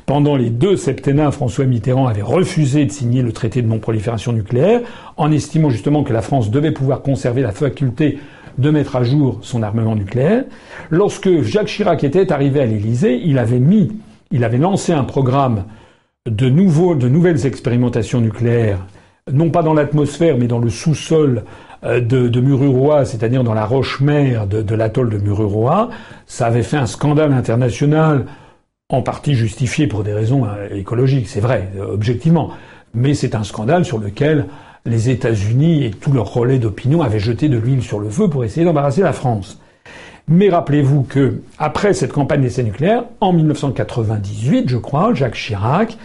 [0.05, 4.79] Pendant les deux septennats, François Mitterrand avait refusé de signer le traité de non-prolifération nucléaire,
[5.17, 8.17] en estimant justement que la France devait pouvoir conserver la faculté
[8.57, 10.45] de mettre à jour son armement nucléaire.
[10.89, 13.91] Lorsque Jacques Chirac était arrivé à l'Élysée, il avait mis,
[14.31, 15.65] il avait lancé un programme
[16.25, 18.79] de, nouveaux, de nouvelles expérimentations nucléaires
[19.31, 21.43] non pas dans l'atmosphère, mais dans le sous-sol
[21.83, 25.89] euh, de, Mururoa, c'est-à-dire dans la roche-mère de, de l'atoll de Mururoa.
[26.25, 28.25] Ça avait fait un scandale international,
[28.89, 32.51] en partie justifié pour des raisons euh, écologiques, c'est vrai, euh, objectivement.
[32.93, 34.45] Mais c'est un scandale sur lequel
[34.85, 38.45] les États-Unis et tout leur relais d'opinion avaient jeté de l'huile sur le feu pour
[38.45, 39.59] essayer d'embarrasser la France.
[40.29, 45.97] Mais rappelez-vous que, après cette campagne d'essai nucléaire, en 1998, je crois, Jacques Chirac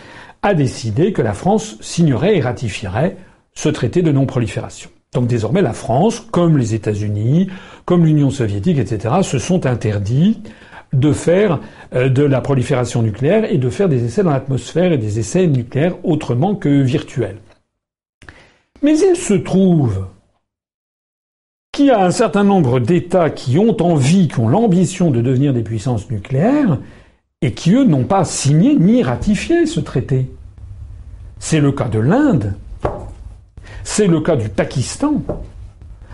[0.42, 3.16] a décidé que la France signerait et ratifierait
[3.54, 4.90] ce traité de non-prolifération.
[5.12, 7.48] Donc désormais, la France, comme les États-Unis,
[7.84, 10.42] comme l'Union soviétique, etc., se sont interdits
[10.92, 11.60] de faire
[11.94, 15.46] euh, de la prolifération nucléaire et de faire des essais dans l'atmosphère et des essais
[15.46, 17.38] nucléaires autrement que virtuels.
[18.82, 20.06] Mais il se trouve
[21.72, 25.54] qu'il y a un certain nombre d'États qui ont envie, qui ont l'ambition de devenir
[25.54, 26.78] des puissances nucléaires,
[27.42, 30.30] et qui, eux, n'ont pas signé ni ratifié ce traité.
[31.38, 32.54] C'est le cas de l'Inde,
[33.82, 35.22] c'est le cas du Pakistan,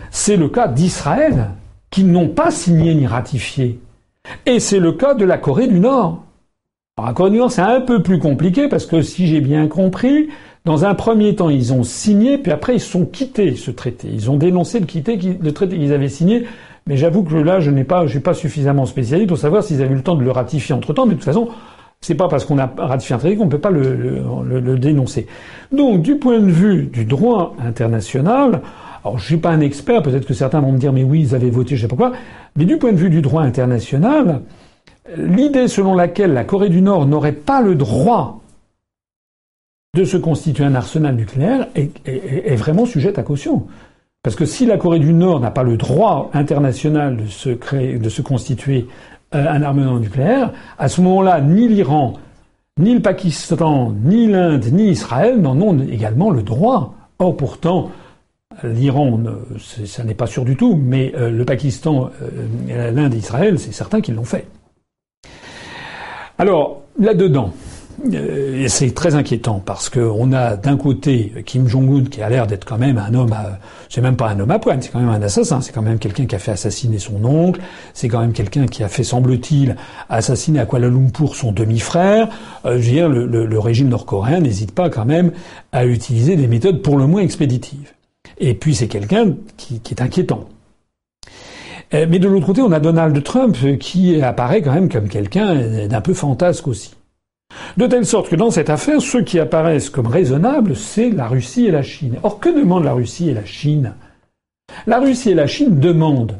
[0.09, 1.51] c'est le cas d'Israël,
[1.91, 3.79] qui n'ont pas signé ni ratifié.
[4.45, 6.23] Et c'est le cas de la Corée du Nord.
[6.97, 9.67] Alors, la Corée du Nord, c'est un peu plus compliqué parce que si j'ai bien
[9.67, 10.29] compris,
[10.65, 14.09] dans un premier temps, ils ont signé, puis après, ils sont quittés ce traité.
[14.11, 16.45] Ils ont dénoncé le, traité qu'ils avaient signé
[16.89, 19.79] mais j'avoue que là, je n'ai pas, je suis pas suffisamment spécialiste pour savoir s'ils
[19.83, 21.05] avaient eu le temps de le ratifier entre temps.
[21.05, 21.49] Mais de toute façon,
[22.01, 25.27] c'est pas parce qu'on a ratifié un traité qu'on ne peut pas le, dénoncer.
[25.71, 28.61] Donc, du point de vue du droit international,
[29.05, 31.35] alors je suis pas un expert, peut-être que certains vont me dire, mais oui, ils
[31.35, 32.11] avaient voté, je sais pas quoi.
[32.55, 34.41] Mais du point de vue du droit international,
[35.15, 38.41] l'idée selon laquelle la Corée du Nord n'aurait pas le droit
[39.95, 43.67] de se constituer un arsenal nucléaire est, est vraiment sujette à caution.
[44.21, 47.97] Parce que si la Corée du Nord n'a pas le droit international de se créer,
[47.97, 48.87] de se constituer
[49.33, 52.13] euh, un armement nucléaire, à ce moment-là, ni l'Iran,
[52.77, 56.95] ni le Pakistan, ni l'Inde, ni Israël n'en ont également le droit.
[57.19, 57.91] Or, pourtant,
[58.63, 59.21] l'Iran,
[59.57, 63.73] ça n'est pas sûr du tout, mais euh, le Pakistan, euh, l'Inde et Israël, c'est
[63.73, 64.47] certain qu'ils l'ont fait.
[66.37, 67.53] Alors, là-dedans,
[68.11, 72.65] et c'est très inquiétant parce qu'on a d'un côté Kim Jong-un qui a l'air d'être
[72.65, 73.59] quand même un homme, à...
[73.89, 75.99] c'est même pas un homme à pointe, c'est quand même un assassin, c'est quand même
[75.99, 77.61] quelqu'un qui a fait assassiner son oncle,
[77.93, 79.75] c'est quand même quelqu'un qui a fait, semble-t-il,
[80.09, 82.29] assassiner à Kuala Lumpur son demi-frère.
[82.65, 85.31] Euh, je veux dire, le, régime nord-coréen n'hésite pas quand même
[85.71, 87.93] à utiliser des méthodes pour le moins expéditives.
[88.37, 90.47] Et puis c'est quelqu'un qui, qui est inquiétant.
[91.93, 95.87] Euh, mais de l'autre côté, on a Donald Trump qui apparaît quand même comme quelqu'un
[95.87, 96.93] d'un peu fantasque aussi.
[97.79, 101.67] De telle sorte que dans cette affaire, ceux qui apparaissent comme raisonnables, c'est la Russie
[101.67, 102.17] et la Chine.
[102.23, 103.93] Or, que demandent la Russie et la Chine?
[104.85, 106.37] La Russie et la Chine demandent,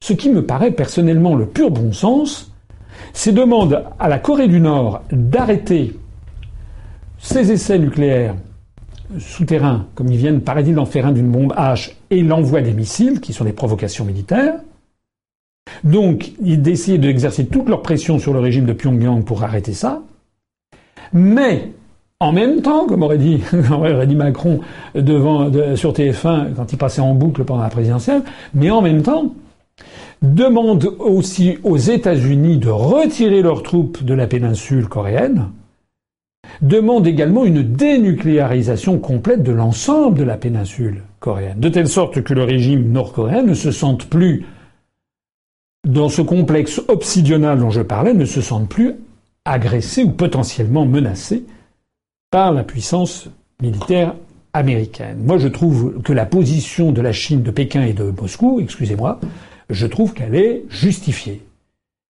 [0.00, 2.52] ce qui me paraît personnellement le pur bon sens,
[3.12, 5.98] c'est demandent à la Corée du Nord d'arrêter
[7.18, 8.36] ses essais nucléaires
[9.18, 13.20] souterrains, comme ils viennent, paraît-il, d'en faire un d'une bombe H, et l'envoi des missiles,
[13.20, 14.54] qui sont des provocations militaires.
[15.82, 20.02] Donc, d'essayer d'exercer toute leur pression sur le régime de Pyongyang pour arrêter ça.
[21.12, 21.72] Mais
[22.20, 23.42] en même temps, comme aurait dit,
[24.16, 24.60] Macron
[24.94, 28.22] devant, sur TF1 quand il passait en boucle pendant la présidentielle,
[28.54, 29.34] mais en même temps,
[30.22, 35.50] demande aussi aux États-Unis de retirer leurs troupes de la péninsule coréenne,
[36.62, 42.34] demande également une dénucléarisation complète de l'ensemble de la péninsule coréenne, de telle sorte que
[42.34, 44.46] le régime nord-coréen ne se sente plus,
[45.86, 48.94] dans ce complexe obsidional dont je parlais, ne se sente plus
[49.46, 51.44] agressé ou potentiellement menacé
[52.30, 53.28] par la puissance
[53.62, 54.14] militaire
[54.52, 55.18] américaine.
[55.24, 59.20] Moi, je trouve que la position de la Chine, de Pékin et de Moscou, excusez-moi,
[59.70, 61.42] je trouve qu'elle est justifiée.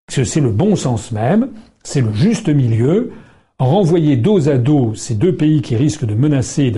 [0.08, 1.48] C'est le bon sens même,
[1.82, 3.12] c'est le juste milieu.
[3.58, 6.72] Renvoyer dos à dos ces deux pays qui risquent de menacer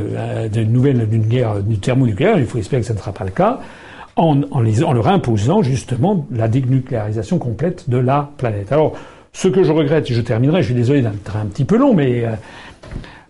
[0.53, 3.61] d'une nouvelle d'une guerre thermonucléaire, il faut espérer que ce ne sera pas le cas,
[4.15, 8.73] en, en leur imposant justement la dénucléarisation complète de la planète.
[8.73, 8.95] Alors,
[9.37, 11.93] ce que je regrette, et je terminerai, je suis désolé d'être un petit peu long,
[11.93, 12.31] mais euh,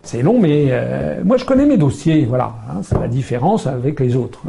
[0.03, 2.55] c'est long, mais euh, moi je connais mes dossiers, voilà.
[2.69, 4.41] Hein, c'est la différence avec les autres.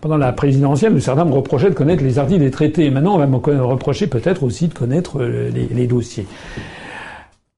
[0.00, 2.88] pendant la présidentielle, certains me reprochaient de connaître les articles des traités.
[2.88, 6.26] Maintenant, on va me reprocher peut-être aussi de connaître euh, les, dossiers.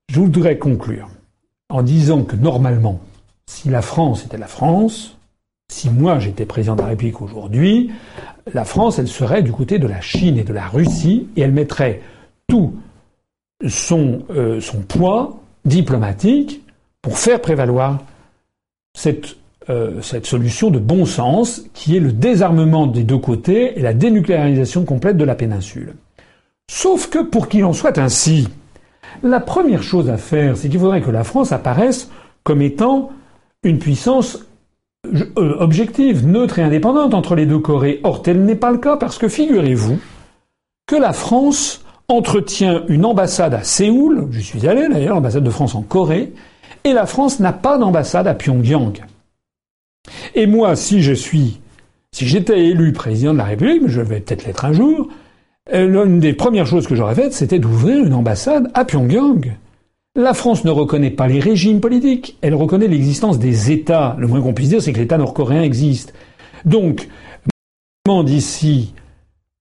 [0.08, 1.08] Je voudrais conclure
[1.68, 2.98] en disant que normalement,
[3.46, 5.16] si la France était la France,
[5.70, 7.92] si moi j'étais président de la République aujourd'hui,
[8.52, 11.52] la France, elle serait du côté de la Chine et de la Russie, et elle
[11.52, 12.00] mettrait
[12.50, 12.74] tout
[13.66, 16.62] son, euh, son poids diplomatique
[17.02, 17.98] pour faire prévaloir
[18.94, 19.36] cette,
[19.68, 23.94] euh, cette solution de bon sens qui est le désarmement des deux côtés et la
[23.94, 25.94] dénucléarisation complète de la péninsule.
[26.70, 28.48] Sauf que pour qu'il en soit ainsi,
[29.22, 32.10] la première chose à faire, c'est qu'il faudrait que la France apparaisse
[32.42, 33.10] comme étant
[33.62, 34.38] une puissance
[35.06, 38.00] euh, objective, neutre et indépendante entre les deux Corées.
[38.04, 39.98] Or, tel n'est pas le cas parce que figurez-vous
[40.86, 45.74] que la France entretient une ambassade à Séoul, je suis allé d'ailleurs, l'ambassade de France
[45.74, 46.32] en Corée,
[46.84, 49.00] et la France n'a pas d'ambassade à Pyongyang.
[50.34, 51.60] Et moi, si je suis,
[52.12, 55.08] si j'étais élu président de la République, mais je vais peut-être l'être un jour,
[55.72, 59.52] euh, l'une des premières choses que j'aurais faites, c'était d'ouvrir une ambassade à Pyongyang.
[60.16, 64.16] La France ne reconnaît pas les régimes politiques, elle reconnaît l'existence des États.
[64.18, 66.12] Le moins qu'on puisse dire, c'est que l'État nord-coréen existe.
[66.64, 67.08] Donc,
[68.04, 68.94] demande ici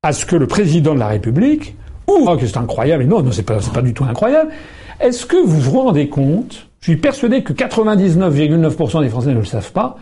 [0.02, 1.76] à ce que le président de la République,
[2.10, 4.52] oh, que c'est incroyable, et non, non, c'est pas, pas du tout incroyable,
[5.00, 9.46] est-ce que vous vous rendez compte je suis persuadé que 99,9% des Français ne le
[9.46, 9.98] savent pas,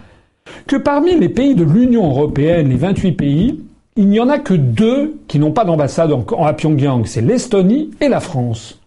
[0.68, 3.64] que parmi les pays de l'Union européenne, les 28 pays,
[3.96, 7.06] il n'y en a que deux qui n'ont pas d'ambassade à Pyongyang?
[7.06, 8.80] C'est l'Estonie et la France.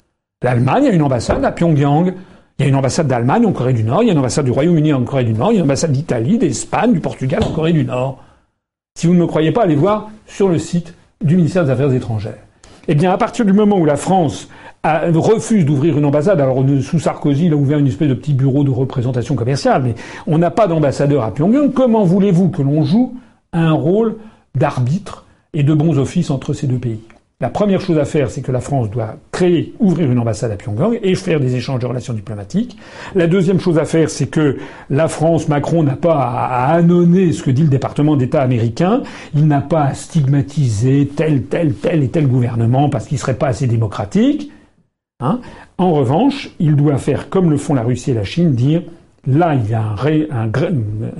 [0.42, 2.14] L'Allemagne a une ambassade à Pyongyang.
[2.58, 4.44] Il y a une ambassade d'Allemagne en Corée du Nord, il y a une ambassade
[4.44, 7.42] du Royaume-Uni en Corée du Nord, il y a une ambassade d'Italie, d'Espagne, du Portugal
[7.42, 8.22] en Corée du Nord.
[8.96, 10.94] Si vous ne me croyez pas, allez voir sur le site
[11.24, 12.38] du ministère des Affaires étrangères.
[12.88, 14.48] Eh bien, à partir du moment où la France
[14.84, 16.40] refuse d'ouvrir une ambassade.
[16.40, 19.94] Alors sous Sarkozy, il a ouvert une espèce de petit bureau de représentation commerciale, mais
[20.26, 21.72] on n'a pas d'ambassadeur à Pyongyang.
[21.72, 23.14] Comment voulez-vous que l'on joue
[23.52, 24.16] un rôle
[24.54, 27.00] d'arbitre et de bons offices entre ces deux pays?
[27.40, 30.56] La première chose à faire, c'est que la France doit créer, ouvrir une ambassade à
[30.56, 32.76] Pyongyang et faire des échanges de relations diplomatiques.
[33.14, 34.58] La deuxième chose à faire, c'est que
[34.90, 39.02] la France, Macron n'a pas à, annoncer ce que dit le département d'État américain.
[39.34, 43.48] Il n'a pas à stigmatiser tel, tel, tel et tel gouvernement parce qu'il serait pas
[43.48, 44.52] assez démocratique.
[45.22, 45.40] Hein.
[45.76, 48.82] en revanche, il doit faire comme le font la Russie et la Chine, dire
[49.26, 49.94] là il y a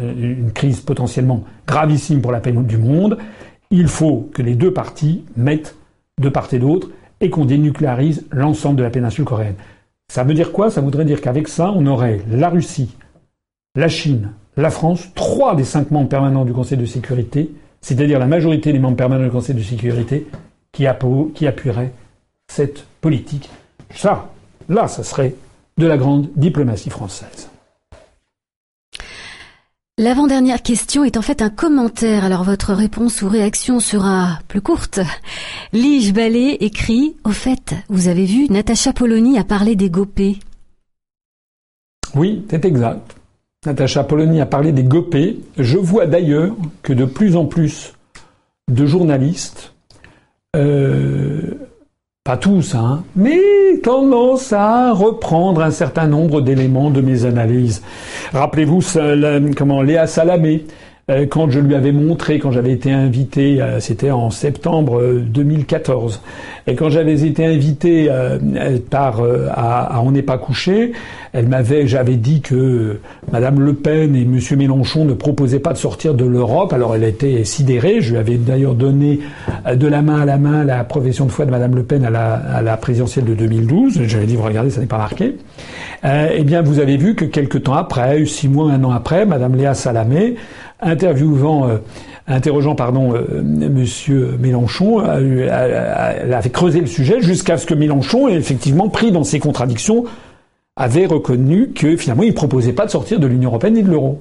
[0.01, 3.19] une crise potentiellement gravissime pour la paix du monde,
[3.71, 5.77] il faut que les deux parties mettent
[6.21, 6.91] de part et d'autre
[7.21, 9.57] et qu'on dénucléarise l'ensemble de la péninsule coréenne.
[10.09, 10.71] Ça veut dire quoi?
[10.71, 12.97] Ça voudrait dire qu'avec ça, on aurait la Russie,
[13.75, 18.27] la Chine, la France, trois des cinq membres permanents du Conseil de sécurité, c'est-à-dire la
[18.27, 20.27] majorité des membres permanents du Conseil de sécurité,
[20.73, 21.93] qui, appuieraient
[22.49, 23.51] cette politique
[23.95, 24.31] ça,
[24.69, 25.35] là, ça serait
[25.77, 27.50] de la grande diplomatie française.
[30.01, 34.99] L'avant-dernière question est en fait un commentaire, alors votre réponse ou réaction sera plus courte.
[35.75, 40.39] Lige Ballet écrit Au fait, vous avez vu, Natacha Polony a parlé des gopés.
[42.15, 43.15] Oui, c'est exact.
[43.67, 45.39] Natacha Polony a parlé des gopés.
[45.59, 47.93] Je vois d'ailleurs que de plus en plus
[48.73, 49.75] de journalistes
[50.57, 51.57] euh,
[52.23, 53.41] pas tous, hein, mais
[53.83, 57.83] tendance à reprendre un certain nombre d'éléments de mes analyses.
[58.35, 58.81] Rappelez-vous
[59.57, 60.67] comment Léa Salamé
[61.11, 66.23] euh, quand je lui avais montré, quand j'avais été invité, euh, c'était en septembre 2014,
[66.67, 68.09] et quand j'avais été invité
[68.91, 69.23] par
[69.53, 70.93] à, à On n'est pas couché,
[71.33, 73.01] elle m'avait, j'avais dit que
[73.33, 76.73] Madame Le Pen et Monsieur Mélenchon ne proposaient pas de sortir de l'Europe.
[76.73, 78.01] Alors elle était sidérée.
[78.01, 79.21] Je lui avais d'ailleurs donné
[79.73, 82.11] de la main à la main la profession de foi de Madame Le Pen à
[82.11, 84.03] la, à la présidentielle de 2012.
[84.05, 85.37] J'avais dit, vous regardez, ça n'est pas marqué.
[86.05, 89.57] eh bien, vous avez vu que quelques temps après, six mois, un an après, Madame
[89.57, 90.37] Léa Salamé
[90.83, 91.77] interviewant, euh,
[92.27, 98.89] interrogeant pardon euh, Monsieur Mélenchon, elle avait creusé le sujet jusqu'à ce que Mélenchon effectivement
[98.89, 100.05] pris dans ses contradictions,
[100.77, 104.21] avait reconnu que finalement il proposait pas de sortir de l'Union européenne ni de l'euro.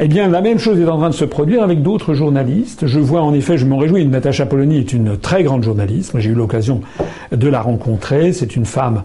[0.00, 2.86] Eh bien, la même chose est en train de se produire avec d'autres journalistes.
[2.86, 6.12] Je vois en effet, je m'en réjouis, Natacha Polony est une très grande journaliste.
[6.18, 6.82] J'ai eu l'occasion
[7.32, 8.32] de la rencontrer.
[8.32, 9.02] C'est une femme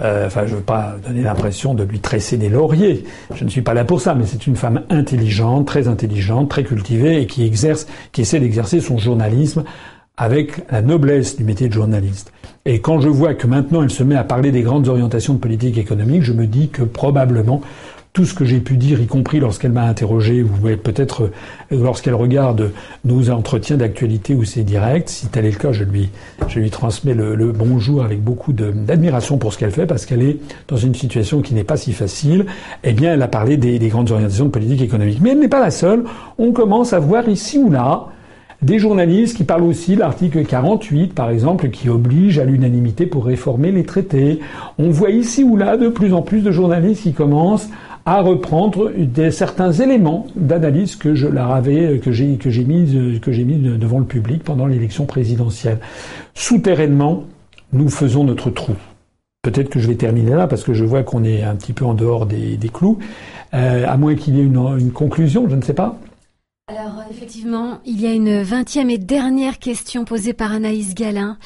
[0.00, 3.04] enfin, je veux pas donner l'impression de lui tresser des lauriers.
[3.34, 6.64] Je ne suis pas là pour ça, mais c'est une femme intelligente, très intelligente, très
[6.64, 9.64] cultivée et qui exerce, qui essaie d'exercer son journalisme
[10.16, 12.32] avec la noblesse du métier de journaliste.
[12.64, 15.38] Et quand je vois que maintenant elle se met à parler des grandes orientations de
[15.38, 17.60] politique économique, je me dis que probablement
[18.18, 20.48] tout ce que j'ai pu dire, y compris lorsqu'elle m'a interrogé, ou
[20.82, 21.30] peut-être euh,
[21.70, 22.72] lorsqu'elle regarde
[23.04, 26.10] nos entretiens d'actualité ou ses directs, si tel est le cas, je lui,
[26.72, 30.96] transmets le, bonjour avec beaucoup d'admiration pour ce qu'elle fait, parce qu'elle est dans une
[30.96, 32.46] situation qui n'est pas si facile.
[32.82, 35.20] Eh bien, elle a parlé des, des grandes orientations de politique économique.
[35.20, 36.02] Mais elle n'est pas la seule.
[36.38, 38.08] On commence à voir ici ou là
[38.62, 43.26] des journalistes qui parlent aussi de l'article 48, par exemple, qui oblige à l'unanimité pour
[43.26, 44.40] réformer les traités.
[44.78, 47.68] On voit ici ou là de plus en plus de journalistes qui commencent
[48.08, 48.90] à reprendre
[49.30, 51.26] certains éléments d'analyse que je
[51.98, 55.78] que j'ai, que mis, devant le public pendant l'élection présidentielle.
[56.32, 57.24] Souterrainement,
[57.74, 58.72] nous faisons notre trou.
[59.42, 61.84] Peut-être que je vais terminer là parce que je vois qu'on est un petit peu
[61.84, 62.98] en dehors des, clous.
[63.52, 65.98] Euh, à moins qu'il y ait une conclusion, je ne sais pas.
[66.70, 71.38] Alors effectivement, il y a une vingtième et dernière question posée par Anaïs Galin.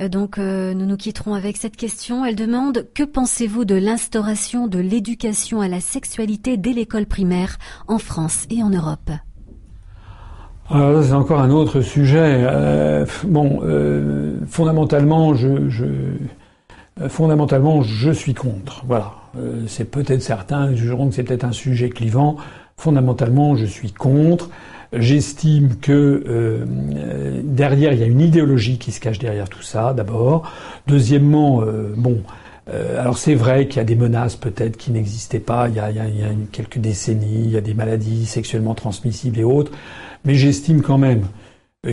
[0.00, 2.24] Euh, donc euh, nous nous quitterons avec cette question.
[2.24, 7.58] Elle demande que pensez-vous de l'instauration de l'éducation à la sexualité dès l'école primaire
[7.88, 9.10] en France et en Europe?
[10.70, 12.46] C'est encore un autre sujet.
[12.48, 13.60] Euh, bon,
[14.46, 15.84] fondamentalement, je, je,
[17.08, 18.84] fondamentalement, je suis contre.
[18.86, 19.12] Voilà.
[19.66, 22.36] c'est peut-être certains jugeront que c'est peut-être un sujet clivant.
[22.80, 24.48] Fondamentalement, je suis contre.
[24.94, 26.64] J'estime que euh,
[27.44, 30.50] derrière, il y a une idéologie qui se cache derrière tout ça, d'abord.
[30.86, 32.22] Deuxièmement, euh, bon,
[32.72, 35.78] euh, alors c'est vrai qu'il y a des menaces peut-être qui n'existaient pas il y,
[35.78, 35.90] a,
[36.52, 39.72] quelques décennies, il y a des maladies sexuellement transmissibles et autres,
[40.24, 41.26] mais j'estime quand même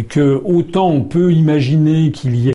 [0.08, 2.54] que autant on peut imaginer qu'il y ait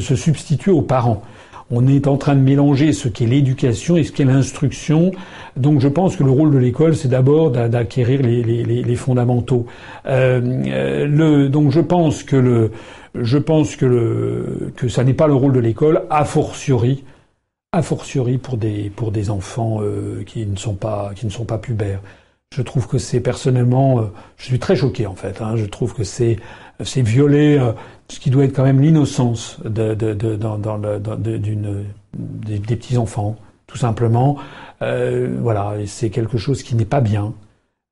[0.00, 1.24] se substituer aux parents
[1.70, 5.10] on est en train de mélanger ce qu'est l'éducation et ce qu'est l'instruction.
[5.56, 9.66] Donc je pense que le rôle de l'école, c'est d'abord d'acquérir les, fondamentaux.
[10.06, 12.70] Euh, euh, donc je pense que le,
[13.14, 17.04] je pense que ça n'est pas le rôle de l'école, a fortiori,
[17.72, 21.44] a fortiori pour des pour des enfants euh, qui ne sont pas qui ne sont
[21.44, 22.00] pas pubères.
[22.54, 25.42] Je trouve que c'est personnellement, je suis très choqué en fait.
[25.42, 26.36] Hein, je trouve que c'est
[26.84, 27.58] c'est violer
[28.08, 30.78] ce qui doit être quand même l'innocence de, de, de, dans,
[32.14, 34.36] des, petits enfants, tout simplement.
[34.82, 37.34] Euh, voilà, c'est quelque chose qui n'est pas bien,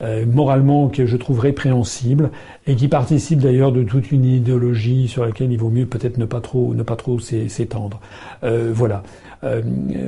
[0.05, 2.31] euh, moralement que je trouve répréhensible
[2.66, 6.24] et qui participe d'ailleurs de toute une idéologie sur laquelle il vaut mieux peut-être ne
[6.24, 8.01] pas trop ne pas trop s'étendre.
[8.44, 9.02] Euh, voilà.
[9.44, 9.60] Euh,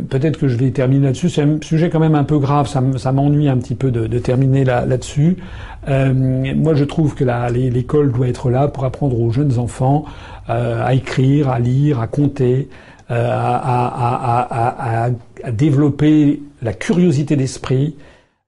[0.09, 1.29] peut-être que je vais terminer là-dessus.
[1.29, 2.69] C'est un sujet quand même un peu grave.
[2.69, 5.37] Ça, m'ennuie un petit peu de, terminer là, là-dessus.
[5.89, 10.05] Euh, moi, je trouve que l'école doit être là pour apprendre aux jeunes enfants
[10.49, 12.69] euh, à écrire, à lire, à compter,
[13.09, 15.11] à, à, à,
[15.45, 17.95] à, développer la curiosité d'esprit,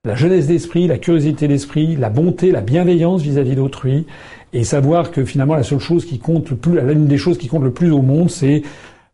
[0.05, 4.05] la jeunesse d'esprit, la curiosité d'esprit, la bonté, la bienveillance vis-à-vis d'autrui,
[4.53, 7.47] et savoir que finalement la seule chose qui compte le plus, l'une des choses qui
[7.47, 8.61] compte le plus au monde, c'est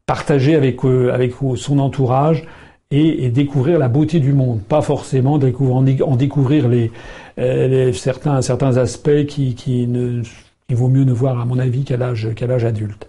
[0.06, 2.46] partager avec, euh, son entourage
[2.92, 6.92] et, découvrir la beauté du monde, pas forcément en, découvrir les,
[7.40, 10.22] euh, certains, aspects qui, ne,
[10.70, 13.08] vaut mieux ne voir à mon avis qu'à l'âge qu'à l'âge adulte.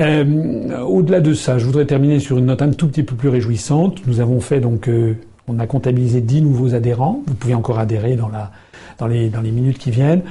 [0.00, 3.30] Euh, au-delà de ça, je voudrais terminer sur une note un tout petit peu plus
[3.30, 4.06] réjouissante.
[4.06, 4.88] Nous avons fait donc,
[5.48, 7.22] on a comptabilisé 10 nouveaux adhérents.
[7.26, 10.22] Vous pouvez encore adhérer dans, les, minutes qui viennent.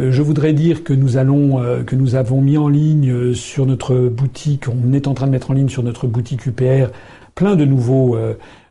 [0.00, 3.34] Euh, je voudrais dire que nous allons, euh, que nous avons mis en ligne euh,
[3.34, 6.90] sur notre boutique, on est en train de mettre en ligne sur notre boutique UPR
[7.34, 8.16] plein de nouveaux,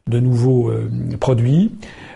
[0.08, 0.72] de nouveaux
[1.20, 1.72] produits.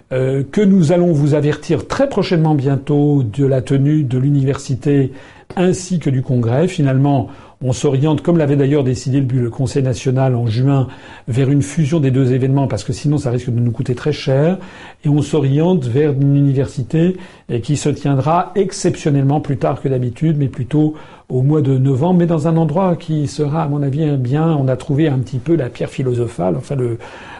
[0.10, 5.12] que nous allons vous avertir très prochainement bientôt de la tenue de l'université
[5.58, 6.70] ainsi que du congrès.
[6.70, 7.28] Finalement,
[7.60, 10.88] On s'oriente, comme l'avait d'ailleurs décidé le Conseil national en juin,
[11.28, 14.14] vers une fusion des deux événements parce que sinon ça risque de nous coûter très
[14.14, 14.60] cher.
[15.04, 17.18] Et on s'oriente vers une université
[17.64, 20.96] qui se tiendra exceptionnellement plus tard que d'habitude, mais plutôt
[21.30, 24.56] au mois de novembre, mais dans un endroit qui sera, à mon avis, bien.
[24.56, 26.98] On a trouvé un petit peu la pierre philosophale, enfin le,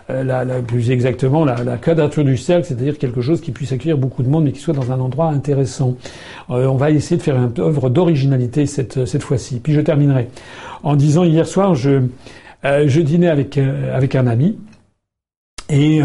[0.10, 3.74] euh, la, la, plus exactement la, la quadrature du cercle, c'est-à-dire quelque chose qui puisse
[3.74, 5.98] accueillir beaucoup de monde, mais qui soit dans un endroit intéressant.
[6.50, 9.60] Euh, on va essayer de faire une œuvre d'originalité cette, cette fois-ci.
[9.60, 10.30] Puis je terminerai
[10.84, 12.04] en disant hier soir, je,
[12.64, 14.58] euh, je dînais avec avec un ami.
[15.70, 16.02] Et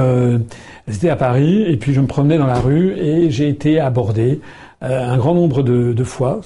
[0.89, 4.41] c'était à Paris, et puis je me promenais dans la rue et j'ai été abordé
[4.81, 6.41] un grand nombre de, de fois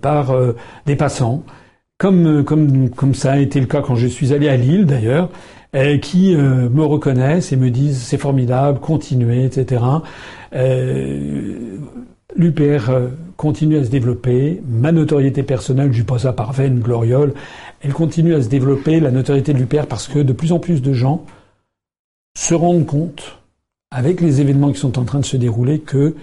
[0.00, 0.34] par
[0.86, 1.44] des passants,
[1.98, 5.28] comme, comme, comme ça a été le cas quand je suis allé à Lille d'ailleurs,
[5.74, 9.82] euh, qui euh, me reconnaissent et me disent c'est formidable, continuez, etc.
[10.54, 11.78] Euh,
[12.36, 12.90] L'UPR
[13.38, 17.32] continue à se développer, ma notoriété personnelle, je pas ça par vaine gloriole,
[17.80, 20.82] elle continue à se développer, la notoriété de l'UPR, parce que de plus en plus
[20.82, 21.24] de gens
[22.36, 23.38] se rendent compte,
[23.90, 26.14] avec les événements qui sont en train de se dérouler, que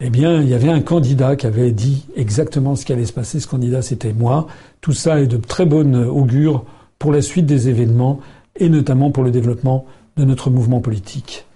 [0.00, 3.12] eh bien, il y avait un candidat qui avait dit exactement ce qui allait se
[3.12, 3.40] passer.
[3.40, 4.46] Ce candidat, c'était moi.
[4.80, 6.64] Tout ça est de très bonne augure
[7.00, 8.20] pour la suite des événements
[8.54, 9.86] et notamment pour le développement
[10.16, 11.46] de notre mouvement politique.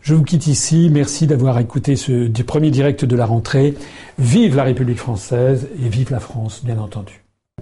[0.00, 0.88] Je vous quitte ici.
[0.90, 3.74] Merci d'avoir écouté ce premier direct de la rentrée.
[4.18, 7.19] Vive la République française et vive la France, bien entendu.